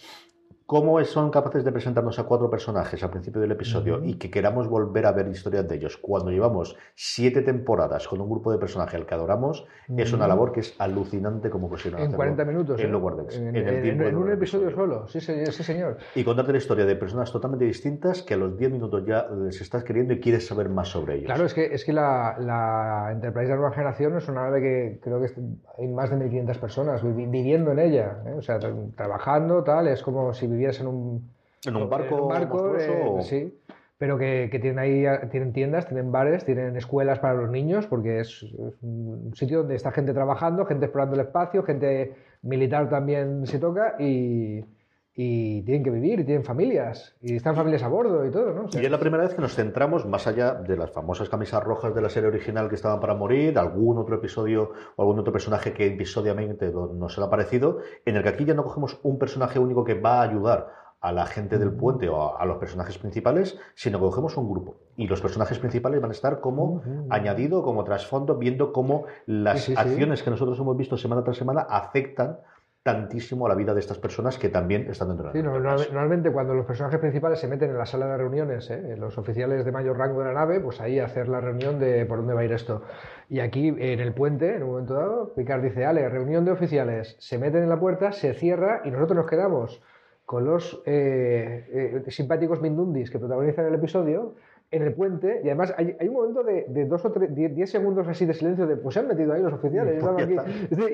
cómo 0.71 1.03
son 1.03 1.31
capaces 1.31 1.65
de 1.65 1.71
presentarnos 1.73 2.17
a 2.17 2.23
cuatro 2.23 2.49
personajes 2.49 3.03
al 3.03 3.09
principio 3.09 3.41
del 3.41 3.51
episodio 3.51 4.01
y 4.05 4.13
que 4.13 4.31
queramos 4.31 4.69
volver 4.69 5.05
a 5.05 5.11
ver 5.11 5.27
historias 5.27 5.67
de 5.67 5.75
ellos 5.75 5.97
cuando 5.97 6.31
llevamos 6.31 6.77
siete 6.95 7.41
temporadas 7.41 8.07
con 8.07 8.21
un 8.21 8.29
grupo 8.29 8.53
de 8.53 8.57
personajes 8.57 8.95
al 8.95 9.05
que 9.05 9.13
adoramos, 9.13 9.67
es 9.97 10.13
una 10.13 10.29
labor 10.29 10.53
que 10.53 10.61
es 10.61 10.73
alucinante 10.79 11.49
como 11.49 11.67
consiguieron 11.67 12.07
En 12.07 12.15
40 12.15 12.45
minutos. 12.45 12.79
En, 12.79 12.95
¿eh? 12.95 13.89
en, 13.89 14.01
en, 14.01 14.15
un 14.15 14.31
episodio, 14.31 14.71
solo, 14.71 15.09
sí, 15.09 15.19
sí, 15.19 15.45
señor. 15.51 15.97
Y 16.15 16.23
contarte 16.23 16.53
la 16.53 16.59
historia 16.59 16.85
de 16.85 16.95
personas 16.95 17.29
totalmente 17.33 17.65
distintas 17.65 18.23
que 18.23 18.35
a 18.35 18.37
los 18.37 18.57
10 18.57 18.71
minutos 18.71 19.03
ya 19.05 19.27
les 19.27 19.59
estás 19.59 19.83
queriendo 19.83 20.13
y 20.13 20.21
quieres 20.21 20.47
saber 20.47 20.69
más 20.69 20.87
sobre 20.87 21.15
ellos. 21.15 21.25
Claro, 21.25 21.43
es 21.43 21.53
que, 21.53 21.65
es 21.65 21.83
que 21.83 21.91
la, 21.91 22.37
la 22.39 23.09
Enterprise 23.11 23.47
de 23.47 23.55
la 23.55 23.55
nueva 23.57 23.75
generación 23.75 24.15
es 24.15 24.29
una 24.29 24.43
nave 24.43 24.61
que 24.61 24.99
creo 25.03 25.19
que 25.19 25.33
hay 25.77 25.87
más 25.89 26.09
de 26.09 26.15
1.500 26.15 26.59
personas 26.59 27.03
viviendo 27.03 27.73
en 27.73 27.79
ella, 27.79 28.23
¿eh? 28.25 28.35
o 28.37 28.41
sea, 28.41 28.57
trabajando, 28.95 29.65
tal, 29.65 29.89
es 29.89 30.01
como 30.01 30.33
si 30.33 30.47
en 30.65 30.87
un, 30.87 31.31
en 31.65 31.75
un 31.75 31.89
barco, 31.89 32.75
eh, 32.77 33.21
sí, 33.21 33.53
pero 33.97 34.17
que, 34.17 34.49
tienen 34.61 34.79
ahí 34.79 35.05
tienen 35.29 35.53
tiendas, 35.53 35.87
tienen 35.87 36.11
bares, 36.11 36.43
tienen 36.45 36.75
escuelas 36.75 37.19
para 37.19 37.35
los 37.35 37.49
niños, 37.49 37.85
porque 37.87 38.19
es, 38.19 38.43
un 38.81 39.31
sitio 39.35 39.59
donde 39.59 39.75
está 39.75 39.91
gente 39.91 40.13
trabajando, 40.13 40.65
gente 40.65 40.85
explorando 40.85 41.15
el 41.15 41.27
espacio, 41.27 41.63
gente 41.63 42.15
militar 42.41 42.89
también 42.89 43.45
se 43.45 43.59
toca 43.59 43.95
y, 43.99 44.65
tienen 45.13 45.83
que 45.83 45.89
vivir 45.89 46.21
y 46.21 46.23
tienen 46.23 46.43
familias 46.43 47.15
y 47.21 47.35
están 47.35 47.55
familias 47.55 47.83
a 47.83 47.89
bordo 47.89 48.25
y 48.25 48.31
todo, 48.31 48.53
¿no? 48.53 48.69
y 48.71 48.85
es 48.85 48.89
la 48.91 48.99
primera 48.99 49.23
vez 49.23 49.33
que 49.33 49.41
nos 49.41 49.55
centramos 49.55 50.05
más 50.05 50.25
allá 50.25 50.53
de 50.53 50.77
las 50.77 50.91
famosas 50.91 51.27
camisas 51.27 51.61
rojas 51.63 51.93
de 51.93 52.01
la 52.01 52.09
serie 52.09 52.29
original 52.29 52.69
que 52.69 52.75
estaban 52.75 53.01
para 53.01 53.13
morir, 53.13 53.59
algún 53.59 53.97
otro 53.97 54.15
episodio 54.15 54.71
o 54.95 55.01
algún 55.01 55.19
otro 55.19 55.33
personaje 55.33 55.73
que 55.73 55.85
episodiamente 55.85 56.71
nos 56.71 57.19
ha 57.19 57.29
parecido, 57.29 57.79
en 58.05 58.15
el 58.15 58.23
que 58.23 58.29
aquí 58.29 58.45
ya 58.45 58.53
no 58.53 58.63
cogemos 58.63 58.99
un 59.03 59.19
personaje 59.19 59.59
único 59.59 59.83
que 59.83 59.95
va 59.95 60.19
a 60.19 60.23
ayudar 60.23 60.81
a 61.01 61.11
la 61.11 61.25
gente 61.25 61.57
del 61.57 61.73
puente 61.73 62.07
o 62.09 62.37
a, 62.37 62.45
los 62.45 62.57
personajes 62.57 62.97
principales, 62.99 63.57
sino 63.73 63.97
que 63.97 64.05
cogemos 64.05 64.37
un 64.37 64.49
grupo. 64.49 64.77
Y 64.95 65.07
los 65.07 65.19
personajes 65.19 65.57
principales 65.57 65.99
van 65.99 66.11
a 66.11 66.13
estar 66.13 66.39
como 66.39 66.83
añadido, 67.09 67.63
como 67.63 67.83
trasfondo, 67.83 68.37
viendo 68.37 68.71
cómo 68.71 69.05
las 69.25 69.67
acciones 69.69 70.21
que 70.21 70.29
nosotros 70.29 70.59
hemos 70.59 70.77
visto 70.77 70.97
semana 70.97 71.23
tras 71.23 71.37
semana 71.37 71.61
afectan 71.61 72.37
tantísimo 72.83 73.45
a 73.45 73.49
la 73.49 73.55
vida 73.55 73.73
de 73.73 73.79
estas 73.79 73.99
personas 73.99 74.39
que 74.39 74.49
también 74.49 74.89
están 74.89 75.09
dentro 75.09 75.31
de 75.31 75.43
la 75.43 75.59
nave. 75.59 75.85
normalmente 75.91 76.31
cuando 76.31 76.55
los 76.55 76.65
personajes 76.65 76.99
principales 76.99 77.39
se 77.39 77.47
meten 77.47 77.69
en 77.69 77.77
la 77.77 77.85
sala 77.85 78.07
de 78.07 78.17
reuniones, 78.17 78.71
¿eh? 78.71 78.95
los 78.97 79.17
oficiales 79.19 79.63
de 79.65 79.71
mayor 79.71 79.97
rango 79.97 80.19
de 80.19 80.25
la 80.25 80.33
nave, 80.33 80.59
pues 80.59 80.81
ahí 80.81 80.97
hacer 80.97 81.27
la 81.27 81.41
reunión 81.41 81.79
de 81.79 82.05
por 82.07 82.17
dónde 82.17 82.33
va 82.33 82.41
a 82.41 82.45
ir 82.45 82.51
esto. 82.51 82.81
Y 83.29 83.39
aquí 83.39 83.67
en 83.67 83.99
el 83.99 84.13
puente, 84.13 84.55
en 84.55 84.63
un 84.63 84.69
momento 84.71 84.95
dado, 84.95 85.33
Picard 85.35 85.61
dice, 85.61 85.85
Ale, 85.85 86.09
reunión 86.09 86.43
de 86.43 86.51
oficiales, 86.51 87.15
se 87.19 87.37
meten 87.37 87.61
en 87.61 87.69
la 87.69 87.79
puerta, 87.79 88.11
se 88.11 88.33
cierra 88.33 88.81
y 88.83 88.89
nosotros 88.89 89.15
nos 89.15 89.27
quedamos 89.27 89.81
con 90.25 90.45
los 90.45 90.81
eh, 90.85 92.01
eh, 92.05 92.11
simpáticos 92.11 92.61
Mindundis 92.61 93.11
que 93.11 93.19
protagonizan 93.19 93.67
el 93.67 93.75
episodio 93.75 94.35
en 94.71 94.83
el 94.83 94.93
puente 94.93 95.41
y 95.43 95.47
además 95.47 95.73
hay, 95.77 95.95
un 96.07 96.13
momento 96.13 96.43
de, 96.43 96.85
dos 96.85 97.03
o 97.03 97.11
tres, 97.11 97.33
diez, 97.35 97.69
segundos 97.69 98.07
así 98.07 98.25
de 98.25 98.33
silencio 98.33 98.65
de 98.65 98.77
pues 98.77 98.93
se 98.93 99.01
han 99.01 99.07
metido 99.07 99.33
ahí 99.33 99.41
los 99.41 99.53
oficiales 99.53 100.01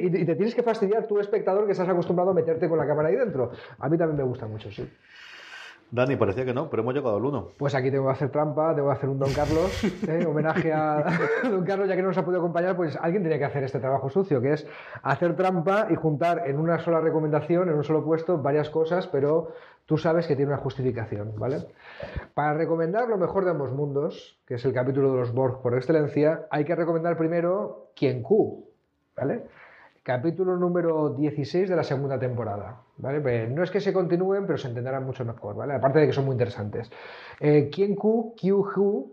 y, 0.01 0.25
te 0.25 0.35
tienes 0.35 0.55
que 0.55 0.63
fastidiar 0.63 1.07
tu 1.07 1.19
espectador 1.19 1.65
que 1.65 1.73
estás 1.73 1.87
acostumbrado 1.87 2.31
a 2.31 2.33
meterte 2.33 2.67
con 2.67 2.77
la 2.77 2.87
cámara 2.87 3.09
ahí 3.09 3.15
dentro. 3.15 3.51
A 3.77 3.87
mí 3.87 3.97
también 3.97 4.17
me 4.17 4.23
gusta 4.23 4.47
mucho, 4.47 4.71
sí. 4.71 4.87
Dani, 5.89 6.17
parecía 6.17 6.43
que 6.43 6.53
no, 6.53 6.69
pero 6.69 6.83
hemos 6.83 6.93
llegado 6.93 7.15
al 7.15 7.23
uno. 7.23 7.49
Pues 7.57 7.73
aquí 7.73 7.89
tengo 7.89 8.07
que 8.07 8.11
hacer 8.11 8.29
trampa, 8.29 8.75
tengo 8.75 8.89
que 8.89 8.93
hacer 8.93 9.07
un 9.07 9.19
Don 9.19 9.31
Carlos, 9.33 9.83
¿eh? 10.07 10.25
homenaje 10.25 10.73
a 10.73 11.05
Don 11.43 11.63
Carlos, 11.63 11.87
ya 11.87 11.95
que 11.95 12.01
no 12.01 12.09
nos 12.09 12.17
ha 12.17 12.25
podido 12.25 12.41
acompañar, 12.41 12.75
pues 12.75 12.97
alguien 13.01 13.23
tiene 13.23 13.39
que 13.39 13.45
hacer 13.45 13.63
este 13.63 13.79
trabajo 13.79 14.09
sucio, 14.09 14.41
que 14.41 14.53
es 14.53 14.67
hacer 15.01 15.35
trampa 15.37 15.87
y 15.89 15.95
juntar 15.95 16.43
en 16.45 16.59
una 16.59 16.79
sola 16.79 16.99
recomendación, 16.99 17.69
en 17.69 17.75
un 17.75 17.85
solo 17.85 18.03
puesto, 18.03 18.37
varias 18.37 18.69
cosas, 18.69 19.07
pero 19.07 19.53
tú 19.85 19.97
sabes 19.97 20.27
que 20.27 20.35
tiene 20.35 20.51
una 20.51 20.61
justificación, 20.61 21.33
¿vale? 21.37 21.59
Para 22.33 22.53
recomendar 22.53 23.07
lo 23.07 23.17
mejor 23.17 23.45
de 23.45 23.51
ambos 23.51 23.71
mundos, 23.71 24.37
que 24.45 24.55
es 24.55 24.65
el 24.65 24.73
capítulo 24.73 25.13
de 25.13 25.19
los 25.19 25.33
Borg 25.33 25.61
por 25.61 25.73
excelencia, 25.73 26.47
hay 26.51 26.65
que 26.65 26.75
recomendar 26.75 27.15
primero 27.17 27.91
Quien 27.95 28.23
Q, 28.23 28.65
¿vale? 29.15 29.45
Capítulo 30.07 30.55
número 30.55 31.09
16 31.09 31.67
de 31.67 31.75
la 31.75 31.83
segunda 31.83 32.17
temporada. 32.17 32.81
¿vale? 32.95 33.19
Pues 33.19 33.49
no 33.49 33.61
es 33.61 33.69
que 33.69 33.81
se 33.81 33.91
continúen, 33.91 34.45
pero 34.45 34.57
se 34.57 34.69
entenderán 34.69 35.05
mucho 35.05 35.25
mejor, 35.25 35.57
¿vale? 35.57 35.73
aparte 35.73 35.99
de 35.99 36.07
que 36.07 36.13
son 36.13 36.23
muy 36.23 36.31
interesantes. 36.31 36.89
Eh, 37.41 37.69
Q, 37.69 38.33
Q 38.37 39.11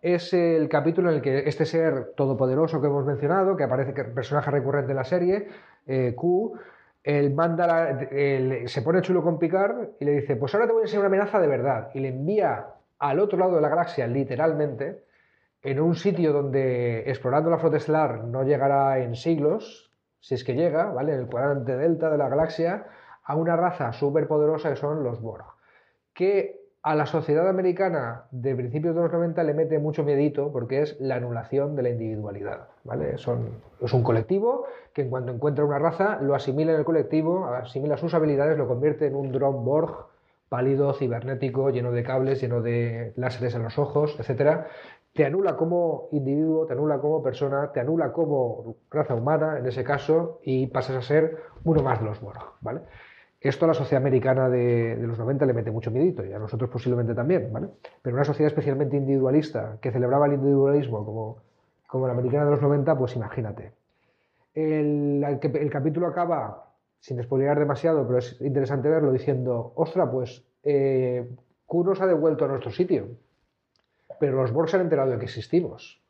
es 0.00 0.32
el 0.32 0.66
capítulo 0.70 1.10
en 1.10 1.16
el 1.16 1.22
que 1.22 1.40
este 1.40 1.66
ser 1.66 2.14
todopoderoso 2.16 2.80
que 2.80 2.86
hemos 2.86 3.04
mencionado, 3.04 3.54
que 3.54 3.64
aparece 3.64 3.92
que 3.92 4.04
personaje 4.04 4.50
recurrente 4.50 4.92
en 4.92 4.96
la 4.96 5.04
serie, 5.04 5.46
eh, 5.86 6.14
Q, 6.16 6.58
el 7.04 7.34
manda 7.34 7.98
se 8.64 8.82
pone 8.82 9.02
chulo 9.02 9.22
con 9.22 9.38
Picard 9.38 9.90
y 10.00 10.06
le 10.06 10.12
dice, 10.20 10.36
pues 10.36 10.54
ahora 10.54 10.66
te 10.66 10.72
voy 10.72 10.80
a 10.80 10.84
enseñar 10.84 11.00
una 11.00 11.16
amenaza 11.16 11.38
de 11.38 11.48
verdad. 11.48 11.90
Y 11.92 12.00
le 12.00 12.08
envía 12.08 12.64
al 12.98 13.20
otro 13.20 13.38
lado 13.38 13.56
de 13.56 13.60
la 13.60 13.68
galaxia, 13.68 14.06
literalmente, 14.06 15.04
en 15.62 15.80
un 15.80 15.94
sitio 15.94 16.32
donde 16.32 17.00
explorando 17.00 17.50
la 17.50 17.58
flota 17.58 17.76
estelar 17.76 18.24
no 18.24 18.42
llegará 18.42 19.00
en 19.00 19.14
siglos, 19.14 19.89
si 20.20 20.34
es 20.34 20.44
que 20.44 20.54
llega, 20.54 20.86
¿vale? 20.86 21.14
En 21.14 21.20
el 21.20 21.26
cuadrante 21.26 21.76
delta 21.76 22.10
de 22.10 22.18
la 22.18 22.28
galaxia, 22.28 22.86
a 23.24 23.36
una 23.36 23.56
raza 23.56 23.92
súper 23.92 24.26
poderosa 24.26 24.70
que 24.70 24.76
son 24.76 25.02
los 25.02 25.20
Borg, 25.20 25.44
que 26.14 26.60
a 26.82 26.94
la 26.94 27.04
sociedad 27.04 27.48
americana 27.48 28.24
de 28.30 28.54
principios 28.54 28.94
de 28.94 29.02
los 29.02 29.12
90 29.12 29.42
le 29.44 29.54
mete 29.54 29.78
mucho 29.78 30.02
miedito 30.02 30.50
porque 30.50 30.80
es 30.82 30.98
la 30.98 31.16
anulación 31.16 31.76
de 31.76 31.82
la 31.82 31.90
individualidad, 31.90 32.68
¿vale? 32.84 33.18
Son, 33.18 33.50
es 33.80 33.92
un 33.92 34.02
colectivo 34.02 34.64
que 34.94 35.02
en 35.02 35.10
cuanto 35.10 35.30
encuentra 35.30 35.64
una 35.64 35.78
raza 35.78 36.18
lo 36.22 36.34
asimila 36.34 36.72
en 36.72 36.78
el 36.78 36.84
colectivo, 36.84 37.46
asimila 37.46 37.98
sus 37.98 38.14
habilidades, 38.14 38.56
lo 38.56 38.66
convierte 38.66 39.06
en 39.06 39.14
un 39.14 39.30
drone 39.30 39.58
Borg 39.62 40.06
pálido, 40.48 40.92
cibernético, 40.94 41.70
lleno 41.70 41.92
de 41.92 42.02
cables, 42.02 42.40
lleno 42.40 42.60
de 42.60 43.12
láseres 43.16 43.54
en 43.54 43.62
los 43.62 43.78
ojos, 43.78 44.16
etcétera, 44.18 44.66
te 45.12 45.24
anula 45.24 45.56
como 45.56 46.08
individuo, 46.12 46.66
te 46.66 46.74
anula 46.74 47.00
como 47.00 47.22
persona, 47.22 47.72
te 47.72 47.80
anula 47.80 48.12
como 48.12 48.76
raza 48.90 49.14
humana, 49.14 49.58
en 49.58 49.66
ese 49.66 49.82
caso, 49.82 50.40
y 50.44 50.68
pasas 50.68 50.96
a 50.96 51.02
ser 51.02 51.38
uno 51.64 51.82
más 51.82 51.98
de 52.00 52.06
los 52.06 52.20
Borg, 52.20 52.40
¿vale? 52.60 52.82
Esto 53.40 53.64
a 53.64 53.68
la 53.68 53.74
sociedad 53.74 54.02
americana 54.02 54.48
de, 54.48 54.96
los 55.00 55.18
90 55.18 55.46
le 55.46 55.54
mete 55.54 55.70
mucho 55.70 55.90
miedito, 55.90 56.24
y 56.24 56.32
a 56.32 56.38
nosotros 56.38 56.70
posiblemente 56.70 57.14
también, 57.14 57.52
¿vale? 57.52 57.68
Pero 58.02 58.14
una 58.14 58.24
sociedad 58.24 58.48
especialmente 58.48 58.96
individualista, 58.96 59.78
que 59.80 59.90
celebraba 59.90 60.26
el 60.26 60.34
individualismo 60.34 61.04
como, 61.04 61.38
como 61.86 62.06
la 62.06 62.12
americana 62.12 62.44
de 62.44 62.50
los 62.52 62.62
90, 62.62 62.96
pues 62.96 63.16
imagínate. 63.16 63.72
El, 64.54 65.24
el, 65.24 65.70
capítulo 65.70 66.06
acaba, 66.06 66.72
sin 67.00 67.20
spoilear 67.22 67.58
demasiado, 67.58 68.06
pero 68.06 68.18
es 68.18 68.40
interesante 68.40 68.88
verlo, 68.88 69.12
diciendo, 69.12 69.72
ostra, 69.74 70.10
pues... 70.10 70.44
Eh, 70.62 71.28
Q 71.70 71.84
nos 71.84 72.00
ha 72.00 72.06
devuelto 72.06 72.44
a 72.44 72.48
nuestro 72.48 72.72
sitio, 72.72 73.10
pero 74.20 74.36
los 74.36 74.52
Borg 74.52 74.68
se 74.68 74.76
han 74.76 74.82
enterado 74.82 75.10
de 75.10 75.18
que 75.18 75.24
existimos 75.24 76.00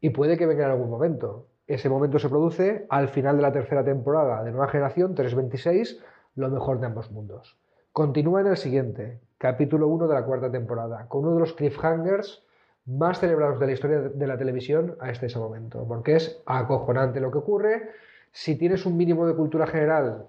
y 0.00 0.10
puede 0.10 0.36
que 0.36 0.44
venga 0.44 0.64
en 0.64 0.72
algún 0.72 0.90
momento. 0.90 1.46
Ese 1.66 1.88
momento 1.88 2.18
se 2.18 2.28
produce 2.28 2.84
al 2.90 3.08
final 3.08 3.36
de 3.36 3.42
la 3.42 3.52
tercera 3.52 3.82
temporada 3.82 4.44
de 4.44 4.50
Nueva 4.50 4.68
Generación 4.68 5.14
326, 5.14 5.98
lo 6.34 6.50
mejor 6.50 6.80
de 6.80 6.86
ambos 6.86 7.10
mundos. 7.10 7.56
Continúa 7.92 8.42
en 8.42 8.48
el 8.48 8.56
siguiente, 8.58 9.20
capítulo 9.38 9.86
1 9.88 10.08
de 10.08 10.14
la 10.14 10.24
cuarta 10.24 10.50
temporada, 10.50 11.06
con 11.08 11.22
uno 11.22 11.34
de 11.34 11.40
los 11.40 11.54
cliffhangers 11.54 12.44
más 12.86 13.20
celebrados 13.20 13.58
de 13.60 13.66
la 13.66 13.72
historia 13.72 14.00
de 14.00 14.26
la 14.26 14.36
televisión 14.36 14.96
a 15.00 15.10
este 15.10 15.26
ese 15.26 15.38
momento, 15.38 15.86
porque 15.88 16.16
es 16.16 16.42
acojonante 16.44 17.20
lo 17.20 17.30
que 17.30 17.38
ocurre. 17.38 17.90
Si 18.32 18.56
tienes 18.56 18.84
un 18.84 18.96
mínimo 18.96 19.26
de 19.26 19.34
cultura 19.34 19.66
general 19.66 20.26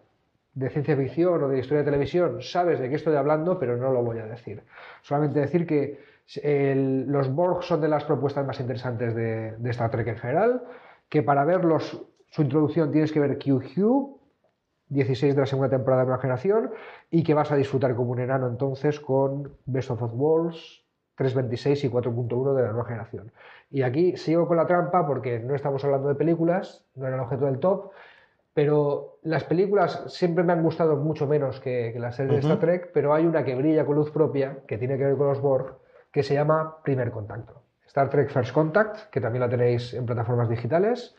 de 0.54 0.70
ciencia 0.70 0.96
ficción 0.96 1.44
o 1.44 1.50
de 1.50 1.60
historia 1.60 1.80
de 1.80 1.92
televisión, 1.92 2.42
sabes 2.42 2.80
de 2.80 2.88
qué 2.88 2.96
estoy 2.96 3.16
hablando, 3.16 3.60
pero 3.60 3.76
no 3.76 3.92
lo 3.92 4.04
voy 4.04 4.20
a 4.20 4.26
decir. 4.26 4.64
Solamente 5.02 5.42
decir 5.42 5.68
que 5.68 6.15
los 6.44 7.34
Borg 7.34 7.64
son 7.64 7.82
de 7.82 7.88
las 7.88 8.04
propuestas 8.04 8.46
más 8.46 8.60
interesantes 8.60 9.14
de, 9.16 9.52
de, 9.58 9.70
Star 9.70 9.92
Trek 9.92 10.08
en 10.08 10.18
general, 10.18 10.64
que 11.10 11.22
para 11.22 11.46
verlos, 11.46 12.06
su 12.30 12.42
introducción 12.42 12.92
tienes 12.92 13.12
que 13.12 13.20
ver 13.20 13.38
QQ, 13.38 14.16
16 14.90 15.36
de 15.36 15.42
la 15.42 15.48
segunda 15.48 15.70
temporada 15.70 16.04
de 16.04 16.10
una 16.10 16.20
generación 16.20 16.72
y 17.10 17.24
que 17.24 17.34
vas 17.34 17.52
a 17.52 17.56
disfrutar 17.56 17.96
como 17.96 18.12
un 18.12 18.20
enano 18.20 18.48
entonces 18.48 19.00
con 19.00 19.56
Best 19.66 19.92
of 19.92 20.00
Both 20.00 20.14
Worlds, 20.14 20.86
3.26 21.18 21.86
y 21.86 21.90
4.1 21.90 22.54
de 22.56 22.62
la 22.62 22.72
nueva 22.72 22.86
generación. 22.86 23.32
Y 23.72 23.82
aquí 23.82 24.18
sigo 24.18 24.48
con 24.48 24.58
la 24.58 24.68
trampa 24.68 25.08
porque 25.08 25.40
no 25.40 25.56
estamos 25.56 25.84
hablando 25.84 26.10
de 26.10 26.16
películas, 26.16 26.86
no 26.96 27.08
era 27.08 27.16
el 27.16 27.22
objeto 27.22 27.46
del 27.46 27.60
top, 27.60 27.92
pero 28.54 29.18
las 29.24 29.44
películas 29.44 30.04
siempre 30.08 30.44
me 30.44 30.54
han 30.54 30.64
gustado 30.64 30.96
mucho 30.98 31.28
menos 31.28 31.60
que, 31.60 31.94
las 31.98 32.16
series 32.16 32.36
de 32.36 32.40
Star 32.40 32.60
Trek, 32.60 32.92
pero 32.94 33.14
hay 33.14 33.26
una 33.26 33.44
que 33.44 33.56
brilla 33.56 33.86
con 33.86 33.96
luz 33.96 34.12
propia, 34.12 34.60
que 34.68 34.78
tiene 34.78 34.98
que 34.98 35.06
ver 35.06 35.18
con 35.18 35.28
los 35.28 35.42
Borg, 35.42 35.76
que 36.16 36.24
se 36.24 36.34
llama 36.34 36.78
Primer 36.82 37.12
Contacto. 37.12 37.64
Star 37.88 38.10
Trek 38.10 38.30
First 38.30 38.54
Contact, 38.54 39.10
que 39.10 39.20
también 39.20 39.42
la 39.42 39.50
tenéis 39.50 39.94
en 39.94 40.06
plataformas 40.06 40.48
digitales. 40.48 41.14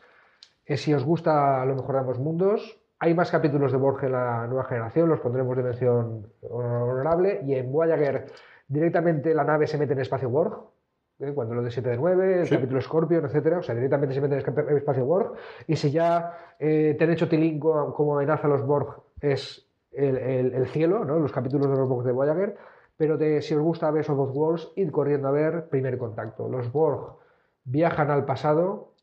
Es 0.65 0.81
si 0.81 0.91
os 0.91 1.05
gusta 1.05 1.63
lo 1.65 1.75
mejor 1.75 1.93
de 1.93 1.99
ambos 1.99 2.17
mundos, 2.17 2.79
hay 2.97 3.13
más 3.13 3.29
capítulos 3.29 3.71
de 3.71 3.77
Borg 3.77 4.03
en 4.05 4.13
la 4.13 4.47
nueva 4.47 4.63
generación, 4.63 5.07
los 5.07 5.19
pondremos 5.19 5.55
de 5.55 5.61
mención 5.61 6.25
honorable. 6.41 7.41
Y 7.45 7.53
en 7.53 7.71
Voyager 7.71 8.25
directamente 8.67 9.35
la 9.35 9.43
nave 9.43 9.67
se 9.67 9.77
mete 9.77 9.93
en 9.93 9.99
espacio 9.99 10.31
Borg, 10.31 10.63
¿eh? 11.19 11.31
cuando 11.31 11.53
lo 11.53 11.61
de 11.61 11.69
7 11.69 11.89
de 11.89 11.97
9, 11.97 12.41
el 12.41 12.49
capítulo 12.49 12.81
Scorpion, 12.81 13.23
etcétera, 13.23 13.59
o 13.59 13.61
sea, 13.61 13.75
directamente 13.75 14.15
se 14.15 14.21
mete 14.21 14.39
en 14.39 14.69
el 14.69 14.77
espacio 14.77 15.05
Borg. 15.05 15.33
Y 15.67 15.75
si 15.75 15.91
ya 15.91 16.55
eh, 16.57 16.95
te 16.97 17.03
han 17.03 17.11
hecho 17.11 17.29
Tilín 17.29 17.59
como 17.59 18.15
amenaza 18.15 18.47
a 18.47 18.49
los 18.49 18.65
Borg 18.65 18.99
es 19.21 19.63
el, 19.91 20.67
cielo, 20.69 21.05
¿no? 21.05 21.19
los 21.19 21.31
capítulos 21.31 21.69
de 21.69 21.77
los 21.77 21.87
Borg 21.87 22.03
de 22.03 22.11
Voyager, 22.11 22.57
pero 22.97 23.17
si 23.41 23.53
os 23.53 23.61
gusta 23.61 23.91
ver 23.91 24.01
esos 24.01 24.17
dos 24.17 24.35
Worlds, 24.35 24.71
id 24.75 24.89
corriendo 24.91 25.27
a 25.27 25.31
ver 25.31 25.69
Primer 25.69 25.97
Contacto. 25.97 26.49
Los 26.49 26.71
Borg 26.71 27.15
viajan 27.63 28.09
al 28.09 28.25
pasado 28.25 28.93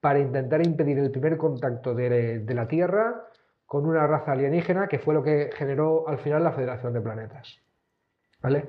para 0.00 0.18
intentar 0.18 0.66
impedir 0.66 0.98
el 0.98 1.10
primer 1.10 1.36
contacto 1.36 1.94
de, 1.94 2.40
de 2.40 2.54
la 2.54 2.66
Tierra 2.66 3.28
con 3.66 3.86
una 3.86 4.06
raza 4.06 4.32
alienígena 4.32 4.88
que 4.88 4.98
fue 4.98 5.14
lo 5.14 5.22
que 5.22 5.50
generó 5.54 6.08
al 6.08 6.18
final 6.18 6.42
la 6.42 6.52
Federación 6.52 6.92
de 6.92 7.00
Planetas. 7.00 7.60
¿Vale? 8.42 8.66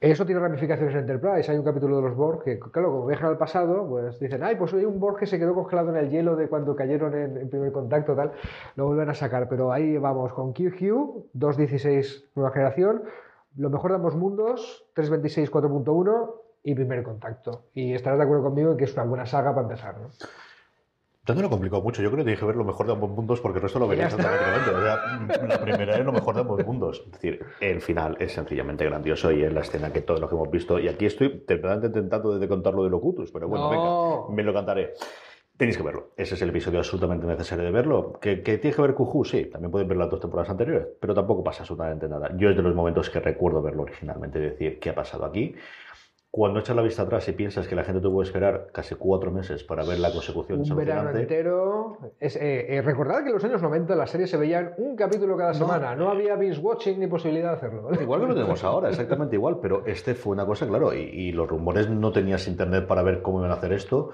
Eso 0.00 0.26
tiene 0.26 0.42
ramificaciones 0.42 0.94
en 0.94 1.00
Enterprise. 1.00 1.50
Hay 1.50 1.56
un 1.56 1.64
capítulo 1.64 1.96
de 1.96 2.02
los 2.02 2.14
Borg 2.14 2.44
que, 2.44 2.58
claro, 2.58 2.90
como 2.90 3.06
viajan 3.06 3.30
al 3.30 3.38
pasado, 3.38 3.88
pues 3.88 4.20
dicen, 4.20 4.42
ay, 4.42 4.56
pues 4.56 4.74
hay 4.74 4.84
un 4.84 5.00
Borg 5.00 5.18
que 5.18 5.26
se 5.26 5.38
quedó 5.38 5.54
congelado 5.54 5.88
en 5.88 5.96
el 5.96 6.10
hielo 6.10 6.36
de 6.36 6.48
cuando 6.48 6.76
cayeron 6.76 7.14
en, 7.14 7.48
primer 7.48 7.72
contacto, 7.72 8.14
tal. 8.14 8.32
Lo 8.74 8.86
vuelven 8.86 9.08
a 9.08 9.14
sacar. 9.14 9.48
Pero 9.48 9.72
ahí 9.72 9.96
vamos 9.96 10.34
con 10.34 10.52
QQ, 10.52 11.32
2.16 11.34 12.26
nueva 12.34 12.52
generación, 12.52 13.04
lo 13.56 13.70
mejor 13.70 13.90
de 13.90 13.96
ambos 13.96 14.14
mundos, 14.14 14.86
3.26 14.94 15.50
4.1 15.50 16.30
y 16.62 16.74
primer 16.74 17.02
contacto. 17.02 17.66
Y 17.74 17.94
estarás 17.94 18.18
de 18.18 18.24
acuerdo 18.24 18.44
conmigo 18.44 18.72
en 18.72 18.76
que 18.76 18.84
es 18.84 18.94
una 18.94 19.04
buena 19.04 19.26
saga 19.26 19.54
para 19.54 19.66
empezar, 19.66 19.98
¿no? 19.98 20.10
Yo 21.26 21.34
no 21.34 21.42
lo 21.42 21.50
complicó 21.50 21.82
mucho. 21.82 22.02
Yo 22.02 22.12
creo 22.12 22.24
que 22.24 22.30
dije 22.30 22.44
ver 22.44 22.54
lo 22.54 22.64
mejor 22.64 22.86
de 22.86 22.92
ambos 22.92 23.10
mundos 23.10 23.40
porque 23.40 23.58
el 23.58 23.62
resto 23.64 23.80
lo 23.80 23.88
vería 23.88 24.06
automáticamente. 24.06 24.70
O 24.70 24.80
sea, 24.80 25.46
la 25.48 25.60
primera 25.60 25.98
es 25.98 26.04
lo 26.04 26.12
mejor 26.12 26.36
de 26.36 26.42
ambos 26.42 26.64
mundos. 26.64 27.02
Es 27.04 27.12
decir, 27.12 27.44
el 27.60 27.80
final 27.80 28.16
es 28.20 28.32
sencillamente 28.32 28.84
grandioso 28.84 29.32
y 29.32 29.42
es 29.42 29.52
la 29.52 29.62
escena 29.62 29.92
que 29.92 30.02
todos 30.02 30.20
lo 30.20 30.28
que 30.28 30.36
hemos 30.36 30.50
visto. 30.50 30.78
Y 30.78 30.86
aquí 30.86 31.06
estoy 31.06 31.26
intentando 31.48 32.38
de 32.38 32.48
contar 32.48 32.74
lo 32.74 32.84
de 32.84 32.90
Locutus, 32.90 33.32
pero 33.32 33.48
bueno, 33.48 33.70
venga, 33.70 34.34
me 34.36 34.44
lo 34.44 34.54
cantaré. 34.54 34.94
Tenéis 35.56 35.78
que 35.78 35.82
verlo. 35.82 36.10
Ese 36.16 36.34
es 36.34 36.42
el 36.42 36.50
episodio 36.50 36.78
absolutamente 36.78 37.26
necesario 37.26 37.64
de 37.64 37.70
verlo. 37.70 38.18
¿Que, 38.20 38.42
que 38.42 38.58
tiene 38.58 38.76
que 38.76 38.82
ver 38.82 38.94
Cujú? 38.94 39.24
Sí, 39.24 39.46
también 39.46 39.70
pueden 39.70 39.88
ver 39.88 39.96
las 39.96 40.10
dos 40.10 40.20
temporadas 40.20 40.50
anteriores, 40.50 40.86
pero 41.00 41.14
tampoco 41.14 41.42
pasa 41.42 41.62
absolutamente 41.62 42.08
nada. 42.08 42.30
Yo 42.36 42.50
es 42.50 42.56
de 42.56 42.62
los 42.62 42.74
momentos 42.74 43.08
que 43.08 43.20
recuerdo 43.20 43.62
verlo 43.62 43.82
originalmente, 43.82 44.38
decir, 44.38 44.78
¿qué 44.78 44.90
ha 44.90 44.94
pasado 44.94 45.24
aquí? 45.24 45.54
Cuando 46.30 46.60
echas 46.60 46.76
la 46.76 46.82
vista 46.82 47.00
atrás 47.00 47.26
y 47.28 47.32
piensas 47.32 47.66
que 47.66 47.74
la 47.74 47.84
gente 47.84 48.02
tuvo 48.02 48.20
que 48.20 48.26
esperar 48.26 48.66
casi 48.70 48.94
cuatro 48.96 49.30
meses 49.30 49.64
para 49.64 49.82
ver 49.84 49.98
la 50.00 50.12
consecución 50.12 50.60
un 50.60 50.76
verano 50.76 51.08
entero. 51.08 51.96
Es, 52.20 52.36
eh, 52.36 52.76
eh, 52.76 52.82
recordad 52.82 53.22
que 53.22 53.28
en 53.28 53.36
los 53.36 53.44
años 53.44 53.62
90 53.62 53.96
las 53.96 54.10
series 54.10 54.28
se 54.28 54.36
veían 54.36 54.74
un 54.76 54.96
capítulo 54.96 55.38
cada 55.38 55.54
semana. 55.54 55.96
No 55.96 56.10
había 56.10 56.36
binge 56.36 56.58
watching 56.58 57.00
ni 57.00 57.06
posibilidad 57.06 57.52
de 57.52 57.56
hacerlo. 57.56 57.88
Igual 58.02 58.20
que 58.20 58.26
lo 58.26 58.34
tenemos 58.34 58.62
ahora, 58.62 58.90
exactamente 58.90 59.36
igual. 59.36 59.60
Pero 59.62 59.86
este 59.86 60.14
fue 60.14 60.34
una 60.34 60.44
cosa, 60.44 60.66
claro, 60.66 60.92
y, 60.92 60.98
y 60.98 61.32
los 61.32 61.48
rumores 61.48 61.88
no 61.88 62.12
tenías 62.12 62.46
internet 62.46 62.86
para 62.86 63.02
ver 63.02 63.22
cómo 63.22 63.38
iban 63.38 63.52
a 63.52 63.54
hacer 63.54 63.72
esto. 63.72 64.10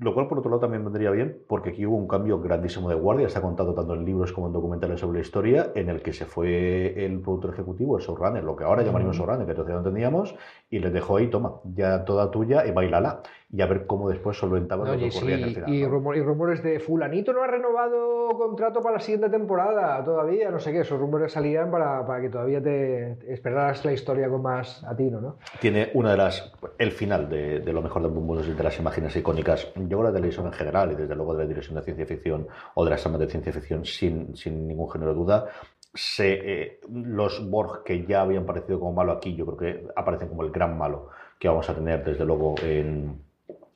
Lo 0.00 0.14
cual, 0.14 0.28
por 0.28 0.38
otro 0.38 0.50
lado, 0.50 0.60
también 0.60 0.84
vendría 0.84 1.10
bien, 1.10 1.42
porque 1.48 1.70
aquí 1.70 1.84
hubo 1.84 1.96
un 1.96 2.06
cambio 2.06 2.40
grandísimo 2.40 2.88
de 2.88 2.94
guardia. 2.94 3.26
Está 3.26 3.42
contado 3.42 3.74
tanto 3.74 3.94
en 3.94 4.04
libros 4.04 4.32
como 4.32 4.46
en 4.46 4.52
documentales 4.52 5.00
sobre 5.00 5.18
la 5.18 5.22
historia, 5.22 5.72
en 5.74 5.88
el 5.88 6.02
que 6.02 6.12
se 6.12 6.24
fue 6.24 7.04
el 7.04 7.20
productor 7.20 7.54
ejecutivo, 7.54 7.98
el 7.98 8.04
showrunner, 8.04 8.44
lo 8.44 8.54
que 8.54 8.62
ahora 8.62 8.82
llamaríamos 8.82 9.16
showrunner, 9.16 9.44
que 9.44 9.54
todavía 9.54 9.74
no 9.74 9.80
entendíamos, 9.80 10.36
y 10.70 10.78
le 10.78 10.90
dejó 10.90 11.16
ahí, 11.16 11.28
toma, 11.28 11.54
ya 11.74 12.04
toda 12.04 12.30
tuya 12.30 12.64
y 12.64 12.70
bailala. 12.70 13.22
Y 13.50 13.62
a 13.62 13.66
ver 13.66 13.86
cómo 13.86 14.10
después 14.10 14.36
solventaba 14.36 14.86
lo 14.86 14.98
que 14.98 15.08
ocurría 15.08 15.36
en 15.36 15.42
el 15.44 15.54
final. 15.54 15.70
Y, 15.70 15.78
y, 15.78 15.86
rumores 16.22 16.62
de 16.62 16.80
Fulanito 16.80 17.32
no 17.32 17.42
ha 17.42 17.46
renovado 17.46 18.28
contrato 18.36 18.82
para 18.82 18.96
la 18.96 19.00
siguiente 19.00 19.30
temporada 19.30 20.04
todavía, 20.04 20.50
no 20.50 20.58
sé 20.58 20.70
qué. 20.70 20.80
Esos 20.80 21.00
rumores 21.00 21.32
salían 21.32 21.70
para, 21.70 22.06
para 22.06 22.20
que 22.20 22.28
todavía 22.28 22.62
te 22.62 23.16
esperaras 23.32 23.84
la 23.86 23.92
historia 23.92 24.28
con 24.28 24.42
más 24.42 24.84
atino, 24.84 25.20
¿no? 25.20 25.38
Tiene 25.60 25.90
una 25.94 26.10
de 26.10 26.16
las. 26.18 26.52
El 26.76 26.92
final 26.92 27.28
de, 27.30 27.60
de 27.60 27.72
lo 27.72 27.80
mejor 27.80 28.02
de 28.02 28.08
mundos 28.08 28.46
y 28.48 28.52
de 28.52 28.62
las 28.62 28.78
imágenes 28.78 29.16
icónicas 29.16 29.72
yo 29.86 30.02
la 30.02 30.12
televisión 30.12 30.46
en 30.46 30.52
general 30.52 30.92
y 30.92 30.94
desde 30.94 31.14
luego 31.14 31.34
de 31.34 31.44
la 31.44 31.48
dirección 31.48 31.76
de 31.76 31.82
ciencia 31.82 32.06
ficción 32.06 32.46
o 32.74 32.84
de 32.84 32.90
las 32.90 33.02
tramas 33.02 33.20
de 33.20 33.28
ciencia 33.28 33.52
ficción 33.52 33.84
sin, 33.84 34.36
sin 34.36 34.66
ningún 34.66 34.90
género 34.90 35.12
de 35.12 35.16
duda, 35.16 35.46
se, 35.94 36.32
eh, 36.32 36.80
los 36.90 37.48
Borg 37.48 37.82
que 37.84 38.04
ya 38.06 38.22
habían 38.22 38.46
parecido 38.46 38.78
como 38.78 38.92
malo 38.92 39.12
aquí, 39.12 39.34
yo 39.34 39.46
creo 39.46 39.56
que 39.56 39.88
aparecen 39.96 40.28
como 40.28 40.42
el 40.42 40.50
gran 40.50 40.76
malo 40.76 41.08
que 41.38 41.48
vamos 41.48 41.68
a 41.70 41.74
tener 41.74 42.04
desde 42.04 42.24
luego 42.24 42.54
en, 42.62 43.22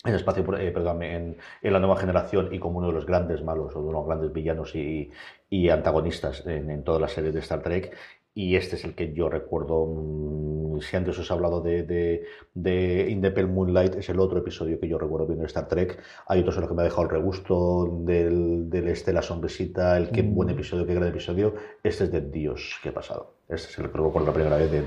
en 0.04 0.14
espacio, 0.14 0.42
eh, 0.58 0.72
perdón, 0.72 1.02
en, 1.02 1.36
en, 1.62 1.72
la 1.72 1.78
nueva 1.78 1.96
generación 1.96 2.52
y 2.52 2.58
como 2.58 2.78
uno 2.78 2.88
de 2.88 2.94
los 2.94 3.06
grandes 3.06 3.42
malos 3.42 3.74
o 3.76 3.86
de 3.86 3.92
los 3.92 4.06
grandes 4.06 4.32
villanos 4.32 4.74
y, 4.74 5.10
y 5.48 5.68
antagonistas 5.68 6.44
en, 6.46 6.70
en 6.70 6.82
toda 6.82 6.98
la 6.98 7.08
serie 7.08 7.32
de 7.32 7.38
Star 7.40 7.62
Trek 7.62 7.94
y 8.34 8.56
este 8.56 8.76
es 8.76 8.84
el 8.84 8.94
que 8.94 9.12
yo 9.12 9.28
recuerdo. 9.28 9.86
Mm, 9.86 10.80
si 10.80 10.96
antes 10.96 11.18
os 11.18 11.30
he 11.30 11.32
hablado 11.34 11.60
de, 11.60 11.82
de, 11.82 12.24
de 12.54 13.10
Independent 13.10 13.54
Moonlight, 13.54 13.96
es 13.96 14.08
el 14.08 14.20
otro 14.20 14.38
episodio 14.38 14.80
que 14.80 14.88
yo 14.88 14.98
recuerdo 14.98 15.26
viendo 15.26 15.44
Star 15.46 15.68
Trek. 15.68 16.00
Hay 16.26 16.40
otros 16.40 16.56
en 16.56 16.62
los 16.62 16.70
que 16.70 16.74
me 16.74 16.82
ha 16.82 16.84
dejado 16.84 17.02
el 17.02 17.10
regusto 17.10 18.00
del, 18.04 18.70
del 18.70 18.88
Estela 18.88 19.22
Sonrisita, 19.22 19.96
el 19.98 20.10
qué 20.10 20.22
buen 20.22 20.48
mm. 20.48 20.52
episodio, 20.52 20.86
qué 20.86 20.94
gran 20.94 21.08
episodio. 21.08 21.54
Este 21.82 22.04
es 22.04 22.12
de 22.12 22.22
Dios, 22.22 22.80
¿qué 22.82 22.88
ha 22.88 22.94
pasado? 22.94 23.34
Este 23.52 23.70
es 23.70 23.78
el 23.78 23.90
que 23.90 23.98
por 23.98 24.22
la 24.22 24.32
primera 24.32 24.56
vez 24.56 24.70
de, 24.70 24.82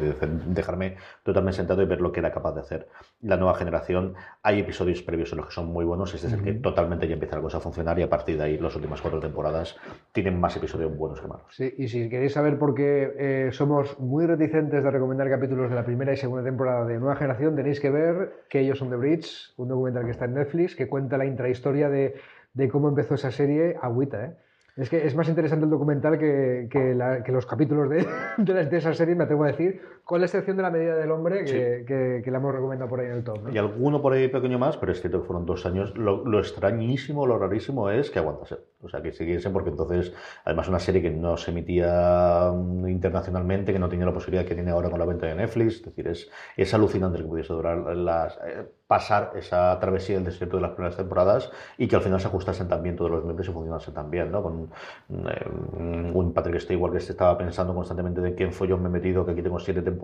dejarme 0.48 0.96
totalmente 1.24 1.58
sentado 1.58 1.82
y 1.82 1.86
ver 1.86 2.02
lo 2.02 2.12
que 2.12 2.20
era 2.20 2.32
capaz 2.32 2.54
de 2.54 2.62
hacer 2.62 2.88
la 3.22 3.38
nueva 3.38 3.56
generación. 3.56 4.16
Hay 4.44 4.60
episodios 4.60 5.02
previos 5.02 5.32
en 5.32 5.38
los 5.38 5.48
que 5.48 5.54
son 5.54 5.68
muy 5.68 5.86
buenos. 5.86 6.14
Este 6.14 6.28
es 6.28 6.34
el 6.34 6.44
que 6.44 6.54
totalmente 6.54 7.08
ya 7.08 7.14
empieza 7.14 7.36
la 7.36 7.42
cosa 7.42 7.58
a 7.58 7.62
funcionar 7.62 8.00
y 8.00 8.04
a 8.04 8.10
partir 8.10 8.38
de 8.38 8.44
ahí 8.44 8.58
las 8.58 8.76
últimas 8.76 9.02
cuatro 9.02 9.20
temporadas 9.20 9.76
tienen 10.12 10.40
más 10.40 10.56
episodios 10.58 10.96
buenos 10.96 11.22
que 11.22 11.28
malos. 11.28 11.46
Sí, 11.52 11.74
y 11.78 11.88
si 11.88 12.10
queréis 12.10 12.34
saber 12.34 12.58
por 12.58 12.74
qué 12.74 13.14
eh, 13.18 13.50
somos 13.52 14.00
muy 14.00 14.26
reticentes 14.26 14.84
de 14.84 14.92
recomendar 14.92 15.30
capítulos 15.30 15.70
de 15.70 15.76
la 15.76 15.86
primera 15.86 16.14
y 16.14 16.18
segunda 16.18 16.44
temporada 16.44 16.86
de 16.86 16.98
Nueva 16.98 17.16
Generación, 17.16 17.56
tenéis 17.56 17.80
que 17.80 17.90
ver 17.90 18.46
que 18.50 18.62
ellos 18.62 18.80
son 18.80 18.90
The 18.90 18.96
Bridge, 18.96 19.54
un 19.58 19.70
documental 19.70 20.06
que 20.06 20.12
está 20.12 20.26
en 20.26 20.34
Netflix 20.36 20.76
que 20.76 20.88
cuenta 20.88 21.18
la 21.18 21.26
intrahistoria 21.26 21.90
de, 21.90 22.16
de 22.54 22.70
cómo 22.70 22.90
empezó 22.90 23.16
esa 23.16 23.32
serie 23.32 23.78
agüita, 23.82 24.26
¿eh? 24.26 24.36
Es 24.76 24.90
que 24.90 25.08
es 25.08 25.16
más 25.16 25.30
interesante 25.30 25.64
el 25.64 25.72
documental 25.72 26.18
que, 26.20 26.68
que, 26.70 27.32
los 27.32 27.46
capítulos 27.46 27.90
de, 27.90 28.06
de, 28.38 28.78
esa 28.78 28.94
serie, 28.94 29.16
me 29.16 29.24
atrevo 29.24 29.46
a 29.46 29.48
decir, 29.48 29.82
con 30.06 30.20
la 30.20 30.28
excepción 30.28 30.56
de 30.56 30.62
la 30.62 30.70
medida 30.70 30.96
del 30.96 31.10
hombre 31.10 31.44
que, 31.44 32.22
que, 32.24 32.32
la 32.32 32.38
hemos 32.38 32.54
recomendado 32.54 32.88
por 32.88 33.00
ahí 33.00 33.08
en 33.08 33.14
el 33.14 33.24
top. 33.24 33.50
Y 33.52 33.58
alguno 33.58 34.04
por 34.04 34.14
ahí 34.14 34.28
pequeño 34.28 34.60
más, 34.60 34.78
pero 34.78 34.92
es 34.92 35.02
cierto 35.02 35.22
que 35.22 35.28
fueron 35.28 35.48
dos 35.48 35.66
años. 35.66 35.98
Lo, 35.98 36.40
extrañísimo, 36.40 37.26
lo 37.26 37.40
rarísimo 37.40 37.90
es 37.90 38.12
que 38.12 38.20
aguantase. 38.20 38.58
O 38.84 38.88
sea, 38.88 39.02
que 39.02 39.12
siguiesen, 39.12 39.52
porque 39.52 39.72
entonces, 39.72 40.14
además, 40.44 40.70
una 40.70 40.78
serie 40.78 41.02
que 41.02 41.10
no 41.10 41.38
se 41.38 41.50
emitía 41.50 42.52
mm, 42.54 42.88
internacionalmente, 42.88 43.74
que 43.74 43.80
no 43.80 43.90
tenía 43.90 44.06
la 44.06 44.14
posibilidad 44.14 44.46
que 44.46 44.54
tiene 44.54 44.70
ahora 44.70 44.92
con 44.92 45.00
la 45.00 45.06
venta 45.06 45.26
de 45.26 45.34
Netflix. 45.34 45.78
Es 45.78 45.86
decir, 45.86 46.08
es, 46.08 46.30
es 46.56 46.72
alucinante 46.76 47.18
que 47.18 47.24
pudiese 47.24 47.54
durar 47.54 47.98
las. 47.98 48.38
Eh, 48.46 48.68
pasar 48.88 49.32
esa 49.36 49.80
travesía 49.80 50.16
del 50.16 50.26
desierto 50.26 50.58
de 50.58 50.62
las 50.62 50.72
primeras 50.72 50.96
temporadas 50.96 51.52
y 51.78 51.88
que 51.88 51.96
al 51.96 52.04
final 52.04 52.20
se 52.20 52.28
ajustasen 52.28 52.68
también 52.68 52.96
todos 52.96 53.10
los 53.10 53.24
miembros 53.24 53.48
y 53.48 53.52
funcionasen 53.52 53.94
también, 53.94 54.32
¿no? 54.32 54.44
Con 54.44 54.70
eh, 55.10 56.12
un 56.14 56.34
Patrick 56.34 56.60
Stewart 56.60 56.94
que 56.94 57.00
se 57.00 57.14
estaba 57.14 57.36
pensando 57.38 57.74
constantemente 57.74 58.22
de 58.22 58.36
quién 58.36 58.54
fue 58.54 58.68
yo 58.68 58.78
me 58.78 58.88
he 58.88 58.92
metido, 58.92 59.26
que 59.26 59.32
aquí 59.32 59.42
tengo 59.42 59.60
siete 59.60 59.82
temporadas, 59.82 59.95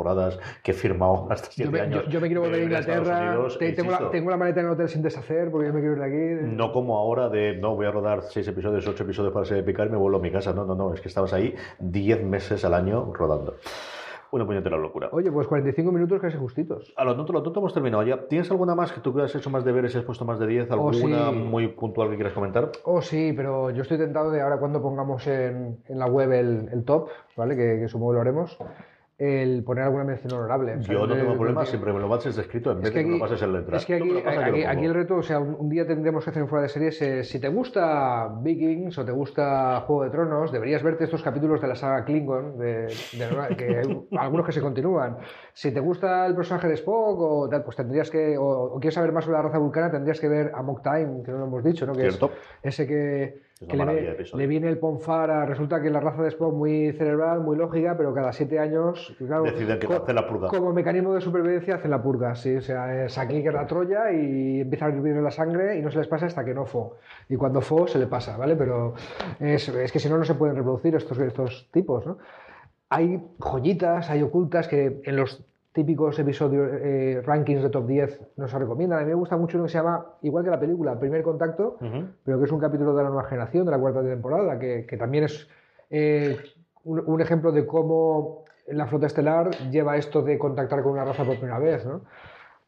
que 0.64 0.72
he 0.72 0.74
firmado 0.74 1.28
hasta 1.32 1.50
siete 1.52 1.70
yo 1.70 1.72
me, 1.72 1.82
años. 1.82 2.04
Yo, 2.10 2.20
me 2.22 2.28
quiero 2.28 2.42
volver 2.42 2.62
a 2.62 2.64
Inglaterra, 2.64 3.38
tengo, 3.58 3.92
la, 3.92 4.10
tengo, 4.10 4.30
la, 4.30 4.38
maleta 4.38 4.60
en 4.62 4.68
el 4.68 4.72
hotel 4.74 4.90
sin 4.90 5.02
deshacer 5.02 5.52
porque 5.52 5.68
yo 5.68 5.74
me 5.74 5.80
quiero 5.80 5.96
ir 5.96 6.00
de 6.00 6.06
aquí. 6.06 6.56
No 6.56 6.72
como 6.72 6.98
ahora 6.98 7.30
de, 7.30 7.58
no, 7.58 7.76
voy 7.76 7.86
a 7.86 7.92
rodar 7.92 8.24
seis 8.24 8.48
episodios, 8.48 8.88
ocho 8.88 9.04
episodios 9.04 9.34
para 9.34 9.46
ser 9.46 9.64
picar 9.64 9.88
y 9.88 9.92
me 9.92 9.98
vuelvo 9.98 10.18
a 10.18 10.22
mi 10.22 10.32
casa. 10.32 10.54
No, 10.54 10.66
no, 10.66 10.76
no, 10.76 10.94
es 10.94 11.02
que 11.02 11.08
estabas 11.08 11.34
ahí 11.34 11.56
diez 11.80 12.24
meses 12.24 12.64
al 12.66 12.74
año 12.74 13.12
rodando. 13.14 13.56
Una 14.32 14.46
puñetera 14.46 14.78
locura. 14.78 15.10
Oye, 15.12 15.30
pues 15.30 15.46
45 15.46 15.92
minutos 15.92 16.22
casi 16.22 16.38
justitos. 16.38 16.94
A 16.96 17.04
lo 17.04 17.18
tonto, 17.18 17.34
lo 17.34 17.44
tonto 17.44 17.60
hemos 17.60 17.74
terminado 17.74 18.04
ya. 18.04 18.28
¿Tienes 18.30 18.50
alguna 18.50 18.76
más 18.76 18.94
que 18.94 19.02
tú 19.02 19.14
que 19.14 19.24
has 19.24 19.36
hecho 19.36 19.50
más 19.50 19.66
deberes 19.66 19.94
y 19.94 19.98
has 19.98 20.06
puesto 20.06 20.24
más 20.24 20.40
de 20.40 20.48
10? 20.48 20.72
¿Alguna 20.72 21.30
oh, 21.30 21.34
sí. 21.34 21.38
muy 21.38 21.68
puntual 21.68 22.10
que 22.10 22.16
quieras 22.16 22.32
comentar? 22.32 22.72
Oh, 22.86 23.02
sí, 23.02 23.34
pero 23.36 23.72
yo 23.72 23.82
estoy 23.82 23.98
tentado 23.98 24.32
de 24.32 24.40
ahora 24.40 24.58
cuando 24.58 24.82
pongamos 24.82 25.28
en, 25.28 25.80
en 25.86 26.00
la 26.00 26.06
web 26.06 26.32
el, 26.32 26.70
el, 26.72 26.86
top, 26.86 27.10
¿vale? 27.36 27.58
Que, 27.58 27.80
que 27.82 27.90
supongo 27.90 28.14
lo 28.14 28.22
haremos 28.22 28.58
el 29.22 29.64
poner 29.64 29.84
alguna 29.84 30.04
mención 30.04 30.34
honorable. 30.34 30.78
Yo 30.80 31.06
no 31.06 31.16
tengo 31.16 31.36
problema, 31.36 31.64
siempre 31.64 31.94
me 31.94 32.00
lo 32.00 32.10
pases 32.10 32.36
descrito 32.36 32.72
en 32.72 32.82
vez 32.82 32.92
de 32.92 33.02
que 33.02 33.06
me 33.06 33.14
lo 33.14 33.20
pases 33.20 33.40
en 33.44 33.54
letra. 33.54 33.78
Es 33.78 33.86
que 33.86 33.94
aquí, 33.94 34.10
aquí, 34.26 34.64
aquí, 34.64 34.86
el 34.86 34.96
reto, 34.96 35.18
o 35.18 35.22
sea, 35.22 35.40
un, 35.40 35.56
un, 35.60 35.70
día 35.70 35.86
tendremos 35.86 36.24
que 36.24 36.32
hacer 36.32 36.42
en 36.42 36.50
fuera 36.50 36.64
de 36.64 36.70
series, 36.70 37.00
eh, 37.04 37.24
si 37.24 37.40
te 37.40 37.48
gusta 37.48 38.34
Vikings 38.42 38.98
o 38.98 39.06
te 39.06 39.12
gusta 39.12 39.82
Juego 39.82 40.06
de 40.06 40.10
Tronos, 40.10 40.52
deberías 40.52 40.82
verte 40.82 41.04
estos 41.04 41.22
capítulos 41.22 41.62
de 41.62 41.68
la 41.68 41.76
saga 41.76 42.04
Klingon, 42.04 42.58
de, 42.58 42.88
de, 42.88 43.56
que 43.56 43.82
algunos 44.18 44.44
que 44.44 44.54
se 44.54 44.62
continúan. 44.62 45.18
Si 45.54 45.72
te 45.72 45.80
gusta 45.80 46.26
el 46.26 46.34
personaje 46.34 46.68
de 46.68 46.74
Spock 46.74 47.20
o 47.22 47.48
tal, 47.48 47.64
pues 47.64 47.78
tendrías 47.78 48.10
que, 48.10 48.36
o, 48.40 48.74
o, 48.74 48.80
quieres 48.80 48.96
saber 48.96 49.12
más 49.12 49.26
sobre 49.26 49.38
la 49.38 49.44
raza 49.44 49.60
vulcana, 49.60 49.92
tendrías 49.92 50.20
que 50.20 50.30
ver 50.30 50.52
Amok 50.56 50.82
Time, 50.82 51.22
que 51.24 51.32
no 51.32 51.38
lo 51.38 51.46
hemos 51.46 51.64
dicho, 51.64 51.86
¿no? 51.86 51.94
Que 51.94 52.10
Cierto. 52.10 52.32
es 52.64 52.74
ese 52.74 52.88
que 52.88 53.51
le, 53.68 54.18
le, 54.34 54.48
viene 54.48 54.70
el 54.70 54.80
Ponfara, 54.80 55.46
resulta 55.46 55.82
que 55.82 55.90
la 55.92 56.00
raza 56.00 56.24
de 56.24 56.30
Spock 56.30 56.54
muy 56.54 56.92
cerebral, 56.94 57.42
muy 57.42 57.56
lógica, 57.56 57.96
pero 57.96 58.14
cada 58.14 58.34
siete 58.34 58.58
años, 58.58 59.16
claro, 59.20 59.44
deciden 59.44 59.78
que 59.78 59.94
hace 59.94 60.14
la 60.14 60.28
purga. 60.28 60.48
Como 60.48 60.74
mecanismo 60.74 61.14
de 61.14 61.22
supervivencia 61.22 61.76
hacen 61.76 61.92
la 61.92 62.02
purga, 62.02 62.34
sí, 62.34 62.56
o 62.56 62.62
sea, 62.62 63.06
es 63.06 63.18
aquí 63.18 63.42
que 63.44 63.50
es 63.50 63.54
la 63.54 63.68
Troya 63.68 64.12
y 64.12 64.62
empieza 64.62 64.86
a 64.86 64.90
hervir 64.90 65.16
la 65.18 65.30
sangre 65.30 65.78
y 65.78 65.82
no 65.82 65.92
se 65.92 66.00
les 66.00 66.08
pasa 66.08 66.26
hasta 66.26 66.44
que 66.44 66.54
no 66.56 66.66
fo. 66.66 66.98
Y 67.30 67.36
cuando 67.36 67.62
fo 67.62 67.88
se 67.88 68.00
le 68.00 68.08
pasa, 68.08 68.36
¿vale? 68.36 68.56
Pero 68.56 68.96
es, 69.40 69.70
es 69.70 69.92
que 69.92 70.00
si 70.00 70.10
no, 70.10 70.18
no 70.18 70.26
se 70.26 70.34
pueden 70.34 70.56
reproducir 70.56 70.96
estos, 70.96 71.20
estos 71.20 71.70
tipos, 71.72 72.06
¿no? 72.06 72.18
Hay 72.90 73.22
joyitas, 73.40 74.10
hay 74.10 74.24
ocultas 74.24 74.68
que 74.68 75.02
en 75.06 75.16
los 75.16 75.46
típicos 75.74 76.20
episodios, 76.20 76.70
eh, 76.74 77.22
rankings 77.26 77.64
de 77.64 77.70
top 77.70 77.88
10 77.88 78.22
nos 78.38 78.52
recomiendan. 78.52 79.00
A 79.00 79.02
mí 79.04 79.08
me 79.10 79.16
gusta 79.16 79.38
mucho 79.38 79.58
uno 79.58 79.66
que 79.66 79.72
se 79.72 79.78
llama, 79.78 80.06
igual 80.22 80.44
que 80.44 80.50
la 80.50 80.60
película, 80.60 81.00
Primer 81.00 81.24
Contacto, 81.24 81.78
uh 81.80 81.86
-huh. 81.86 82.08
pero 82.24 82.40
que 82.40 82.46
es 82.46 82.52
un 82.52 82.60
capítulo 82.60 82.94
de 82.94 83.04
la 83.04 83.10
nueva 83.10 83.28
generación, 83.30 83.66
de 83.66 83.72
la 83.72 83.80
cuarta 83.80 84.04
temporada, 84.04 84.60
que, 84.60 84.86
que 84.86 84.98
también 84.98 85.26
es 85.26 85.48
eh, 85.90 86.38
un, 86.84 87.02
un, 87.06 87.22
ejemplo 87.22 87.52
de 87.52 87.66
cómo 87.66 88.44
la 88.68 88.88
flota 88.88 89.08
estelar 89.08 89.52
lleva 89.70 89.98
esto 89.98 90.22
de 90.22 90.38
contactar 90.38 90.84
con 90.84 90.94
una 90.94 91.06
raza 91.06 91.24
por 91.24 91.38
primera 91.38 91.60
vez. 91.60 91.86
¿no? 91.86 92.02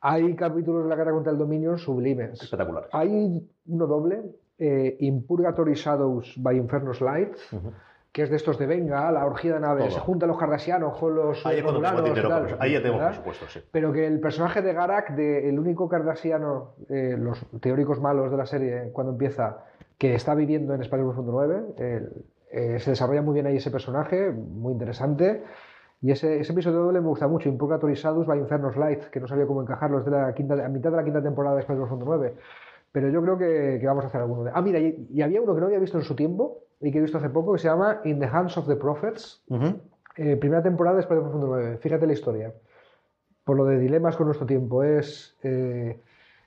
Hay 0.01 0.35
capítulos 0.35 0.83
de 0.83 0.89
la 0.89 0.95
guerra 0.95 1.11
contra 1.11 1.31
el 1.31 1.37
dominio 1.37 1.77
sublimes. 1.77 2.41
Espectaculares. 2.41 2.89
Hay 2.93 3.45
uno 3.67 3.87
doble, 3.87 4.23
eh, 4.57 4.95
In 4.99 5.25
Purgatory 5.25 5.73
Shadows 5.73 6.35
by 6.37 6.55
Inferno's 6.57 7.01
Light. 7.01 7.35
Uh 7.51 7.57
-huh 7.57 7.73
que 8.13 8.21
es 8.21 8.29
de 8.29 8.35
estos 8.35 8.59
de 8.59 8.67
venga, 8.67 9.11
la 9.11 9.25
orgía 9.25 9.55
de 9.55 9.59
naves, 9.59 9.95
se 9.95 9.99
juntan 9.99 10.29
los 10.29 10.37
cardasianos 10.37 10.95
con 10.99 11.15
los 11.15 11.43
ahí, 11.47 11.63
tal, 11.63 12.57
ahí 12.59 12.73
ya 12.73 12.81
tenemos 12.81 13.03
presupuesto, 13.03 13.47
sí. 13.47 13.59
Pero 13.71 13.91
que 13.91 14.05
el 14.05 14.19
personaje 14.19 14.61
de 14.61 14.71
Garak, 14.71 15.15
de, 15.15 15.49
el 15.49 15.57
único 15.57 15.89
cardasiano, 15.89 16.75
eh, 16.89 17.15
los 17.17 17.43
teóricos 17.59 17.99
malos 17.99 18.29
de 18.29 18.37
la 18.37 18.45
serie, 18.45 18.91
cuando 18.93 19.13
empieza, 19.13 19.63
que 19.97 20.13
está 20.13 20.35
viviendo 20.35 20.75
en 20.75 20.81
Espacio 20.83 21.05
Profundo 21.05 21.31
9, 21.31 21.63
eh, 22.51 22.79
se 22.79 22.91
desarrolla 22.91 23.23
muy 23.23 23.33
bien 23.33 23.47
ahí 23.47 23.57
ese 23.57 23.71
personaje, 23.71 24.29
muy 24.31 24.73
interesante. 24.73 25.43
Y 25.99 26.11
ese, 26.11 26.39
ese 26.39 26.53
episodio 26.53 26.81
doble 26.81 27.01
me 27.01 27.07
gusta 27.07 27.27
mucho, 27.27 27.49
Impurgatory 27.49 27.95
Shadows 27.95 28.27
by 28.27 28.37
Inferno's 28.37 28.77
Light, 28.77 29.05
que 29.05 29.19
no 29.19 29.27
sabía 29.27 29.47
cómo 29.47 29.63
encajarlo, 29.63 29.97
es 29.97 30.05
de 30.05 30.11
la 30.11 30.33
quinta, 30.35 30.53
a 30.63 30.69
mitad 30.69 30.91
de 30.91 30.97
la 30.97 31.03
quinta 31.03 31.23
temporada 31.23 31.55
de 31.55 31.61
Espacio 31.61 31.81
Profundo 31.81 32.05
9. 32.05 32.35
Pero 32.93 33.09
yo 33.09 33.21
creo 33.23 33.37
que, 33.39 33.79
que, 33.81 33.87
vamos 33.87 34.05
a 34.05 34.07
hacer 34.07 34.21
alguno 34.21 34.43
de... 34.43 34.51
Ah, 34.53 34.61
mira, 34.61 34.79
y, 34.79 35.07
y, 35.09 35.21
había 35.23 35.41
uno 35.41 35.55
que 35.55 35.61
no 35.61 35.65
había 35.65 35.79
visto 35.79 35.97
en 35.97 36.03
su 36.03 36.15
tiempo 36.15 36.59
y 36.79 36.91
que 36.91 36.99
he 36.99 37.01
visto 37.01 37.17
hace 37.17 37.29
poco 37.29 37.53
que 37.53 37.59
se 37.59 37.67
llama 37.67 38.01
In 38.03 38.19
the 38.19 38.27
Hands 38.27 38.55
of 38.55 38.67
the 38.67 38.75
Prophets. 38.75 39.43
Uh 39.49 39.57
-huh. 39.57 39.81
eh, 40.15 40.37
primera 40.37 40.61
temporada 40.61 40.97
de 40.97 41.07
Profundo 41.07 41.47
9. 41.47 41.77
Fíjate 41.79 42.05
la 42.05 42.13
historia. 42.13 42.53
Por 43.43 43.57
lo 43.57 43.65
de 43.65 43.79
dilemas 43.79 44.15
con 44.15 44.27
nuestro 44.27 44.45
tiempo. 44.45 44.83
Es... 44.83 45.35
Eh, 45.41 45.99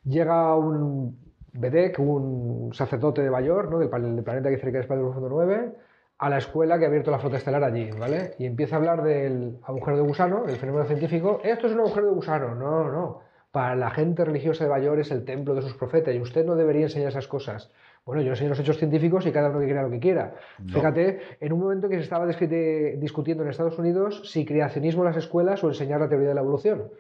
llega 0.05 0.57
un 0.57 1.18
Bedek, 1.53 1.99
un 1.99 2.70
sacerdote 2.72 3.22
de 3.22 3.30
Bayor, 3.30 3.68
¿no? 3.68 3.78
del, 3.80 3.90
del 3.90 4.24
planeta 4.24 4.49
que 4.49 4.59
cerca 4.59 4.78
de 4.78 4.82
Espacio 4.82 5.03
Profundo 5.03 5.28
9, 5.28 5.72
a 6.18 6.30
la 6.30 6.38
escuela 6.38 6.78
que 6.78 6.84
ha 6.84 6.88
abierto 6.88 7.11
la 7.11 7.18
flota 7.18 7.38
estelar 7.38 7.64
allí, 7.64 7.90
¿vale? 7.99 8.34
Y 8.38 8.47
empieza 8.47 8.76
a 8.76 8.78
hablar 8.78 9.03
del 9.03 9.59
agujero 9.64 9.97
de 9.97 10.03
gusano, 10.05 10.44
el 10.47 10.57
fenómeno 10.57 10.84
científico. 10.84 11.40
Esto 11.42 11.66
es 11.66 11.72
un 11.72 11.80
agujero 11.80 12.07
de 12.07 12.12
gusano. 12.14 12.55
No, 12.55 12.84
no, 12.84 12.92
no 12.92 13.26
para 13.57 13.74
la 13.74 13.88
gente 13.88 14.22
religiosa 14.22 14.64
de 14.64 14.68
Bayor 14.68 15.00
es 15.00 15.11
el 15.11 15.24
templo 15.24 15.54
de 15.54 15.62
sus 15.62 15.72
profetas 15.72 16.14
y 16.14 16.20
usted 16.20 16.44
no 16.44 16.57
debería 16.57 16.82
enseñar 16.82 17.09
esas 17.09 17.26
cosas. 17.26 17.70
Bueno, 18.04 18.20
yo 18.20 18.32
enseño 18.32 18.50
los 18.50 18.61
hechos 18.61 18.76
científicos 18.76 19.24
y 19.24 19.32
cada 19.32 19.48
uno 19.48 19.61
que 19.61 19.68
crea 19.68 19.82
lo 19.82 19.88
que 19.88 19.98
quiera. 19.98 20.34
No. 20.62 20.74
Fíjate, 20.74 21.20
en 21.40 21.54
un 21.54 21.61
momento 21.61 21.86
en 21.86 21.92
que 21.92 21.96
se 21.96 22.02
estaba 22.02 22.26
discutiendo 22.26 23.42
en 23.42 23.48
Estados 23.48 23.78
Unidos 23.78 24.30
si 24.30 24.44
creacionismo 24.44 25.04
en 25.04 25.07
las 25.07 25.16
escuelas 25.16 25.64
o 25.64 25.68
enseñar 25.68 26.00
la 26.00 26.09
teoría 26.11 26.28
de 26.28 26.34
la 26.34 26.42
evolución. 26.42 26.90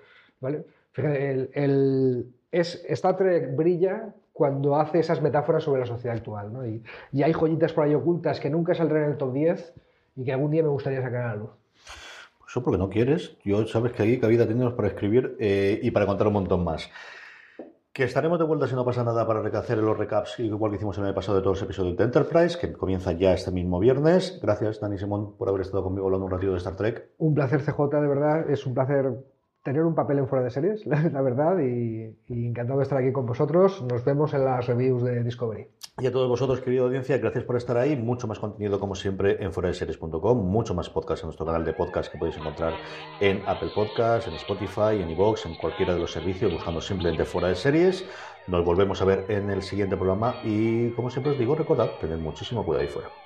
¿vale? 0.40 0.64
Fíjate, 0.92 1.30
el, 1.30 1.50
el, 1.52 2.26
es, 2.50 2.82
Star 2.88 3.18
Trek 3.18 3.54
brilla 3.54 4.14
cuando 4.32 4.76
hace 4.76 5.00
esas 5.00 5.20
metáforas 5.20 5.62
sobre 5.62 5.80
la 5.80 5.86
sociedad 5.86 6.16
actual. 6.16 6.54
¿no? 6.54 6.66
Y, 6.66 6.82
y 7.12 7.22
hay 7.22 7.34
joyitas 7.34 7.74
por 7.74 7.84
ahí 7.84 7.92
ocultas 7.92 8.40
que 8.40 8.48
nunca 8.48 8.74
saldrán 8.74 9.04
en 9.04 9.10
el 9.10 9.16
top 9.18 9.34
10 9.34 9.74
y 10.16 10.24
que 10.24 10.32
algún 10.32 10.52
día 10.52 10.62
me 10.62 10.70
gustaría 10.70 11.02
sacar 11.02 11.20
a 11.20 11.28
la 11.28 11.36
luz. 11.36 11.50
Porque 12.62 12.78
no 12.78 12.88
quieres. 12.88 13.36
Yo 13.44 13.66
sabes 13.66 13.92
que 13.92 14.02
ahí 14.02 14.18
cabida 14.18 14.46
tenemos 14.46 14.74
para 14.74 14.88
escribir 14.88 15.36
eh, 15.38 15.78
y 15.82 15.90
para 15.90 16.06
contar 16.06 16.26
un 16.26 16.34
montón 16.34 16.64
más. 16.64 16.90
Que 17.92 18.04
estaremos 18.04 18.38
de 18.38 18.44
vuelta 18.44 18.66
si 18.66 18.74
no 18.74 18.84
pasa 18.84 19.04
nada 19.04 19.26
para 19.26 19.40
hacer 19.58 19.78
los 19.78 19.96
recaps, 19.96 20.38
igual 20.40 20.70
que 20.70 20.76
hicimos 20.76 20.98
en 20.98 21.06
el 21.06 21.14
pasado 21.14 21.38
de 21.38 21.42
todos 21.42 21.58
los 21.58 21.62
episodios 21.62 21.96
de 21.96 22.04
Enterprise, 22.04 22.58
que 22.58 22.72
comienza 22.72 23.12
ya 23.12 23.32
este 23.32 23.50
mismo 23.50 23.78
viernes. 23.78 24.38
Gracias, 24.42 24.80
Dani 24.80 24.98
Simón, 24.98 25.34
por 25.38 25.48
haber 25.48 25.62
estado 25.62 25.82
conmigo 25.82 26.04
hablando 26.04 26.26
un 26.26 26.32
ratito 26.32 26.52
de 26.52 26.58
Star 26.58 26.76
Trek. 26.76 27.08
Un 27.16 27.34
placer, 27.34 27.62
CJ, 27.62 27.88
de 28.00 28.06
verdad. 28.06 28.50
Es 28.50 28.66
un 28.66 28.74
placer 28.74 29.14
tener 29.62 29.82
un 29.82 29.94
papel 29.94 30.18
en 30.18 30.28
fuera 30.28 30.44
de 30.44 30.50
series, 30.50 30.86
la 30.86 31.22
verdad, 31.22 31.58
y, 31.58 32.16
y, 32.28 32.46
encantado 32.46 32.78
de 32.78 32.82
estar 32.84 32.98
aquí 32.98 33.12
con 33.12 33.26
vosotros. 33.26 33.82
Nos 33.90 34.04
vemos 34.04 34.32
en 34.34 34.44
las 34.44 34.66
reviews 34.66 35.02
de 35.02 35.24
Discovery. 35.24 35.66
Y 35.98 36.06
a 36.06 36.12
todos 36.12 36.28
vosotros, 36.28 36.60
querida 36.60 36.82
audiencia, 36.82 37.16
gracias 37.16 37.44
por 37.44 37.56
estar 37.56 37.78
ahí. 37.78 37.96
Mucho 37.96 38.26
más 38.26 38.38
contenido, 38.38 38.78
como 38.78 38.94
siempre, 38.94 39.42
en 39.42 39.50
fueradeseries.com, 39.50 40.46
mucho 40.46 40.74
más 40.74 40.90
podcast 40.90 41.22
en 41.22 41.28
nuestro 41.28 41.46
canal 41.46 41.64
de 41.64 41.72
podcast 41.72 42.12
que 42.12 42.18
podéis 42.18 42.36
encontrar 42.36 42.74
en 43.18 43.42
Apple 43.46 43.70
Podcasts, 43.74 44.28
en 44.28 44.34
Spotify, 44.34 45.00
en 45.00 45.08
iVoox, 45.08 45.46
en 45.46 45.54
cualquiera 45.54 45.94
de 45.94 46.00
los 46.00 46.12
servicios, 46.12 46.52
buscando 46.52 46.82
simplemente 46.82 47.24
fuera 47.24 47.48
de 47.48 47.54
series. 47.54 48.04
Nos 48.46 48.62
volvemos 48.62 49.00
a 49.00 49.06
ver 49.06 49.24
en 49.30 49.48
el 49.48 49.62
siguiente 49.62 49.96
programa 49.96 50.38
y, 50.44 50.90
como 50.90 51.08
siempre 51.08 51.32
os 51.32 51.38
digo, 51.38 51.54
recordad, 51.54 51.96
tened 51.98 52.18
muchísimo 52.18 52.62
cuidado 52.62 52.82
ahí 52.82 52.88
fuera. 52.88 53.25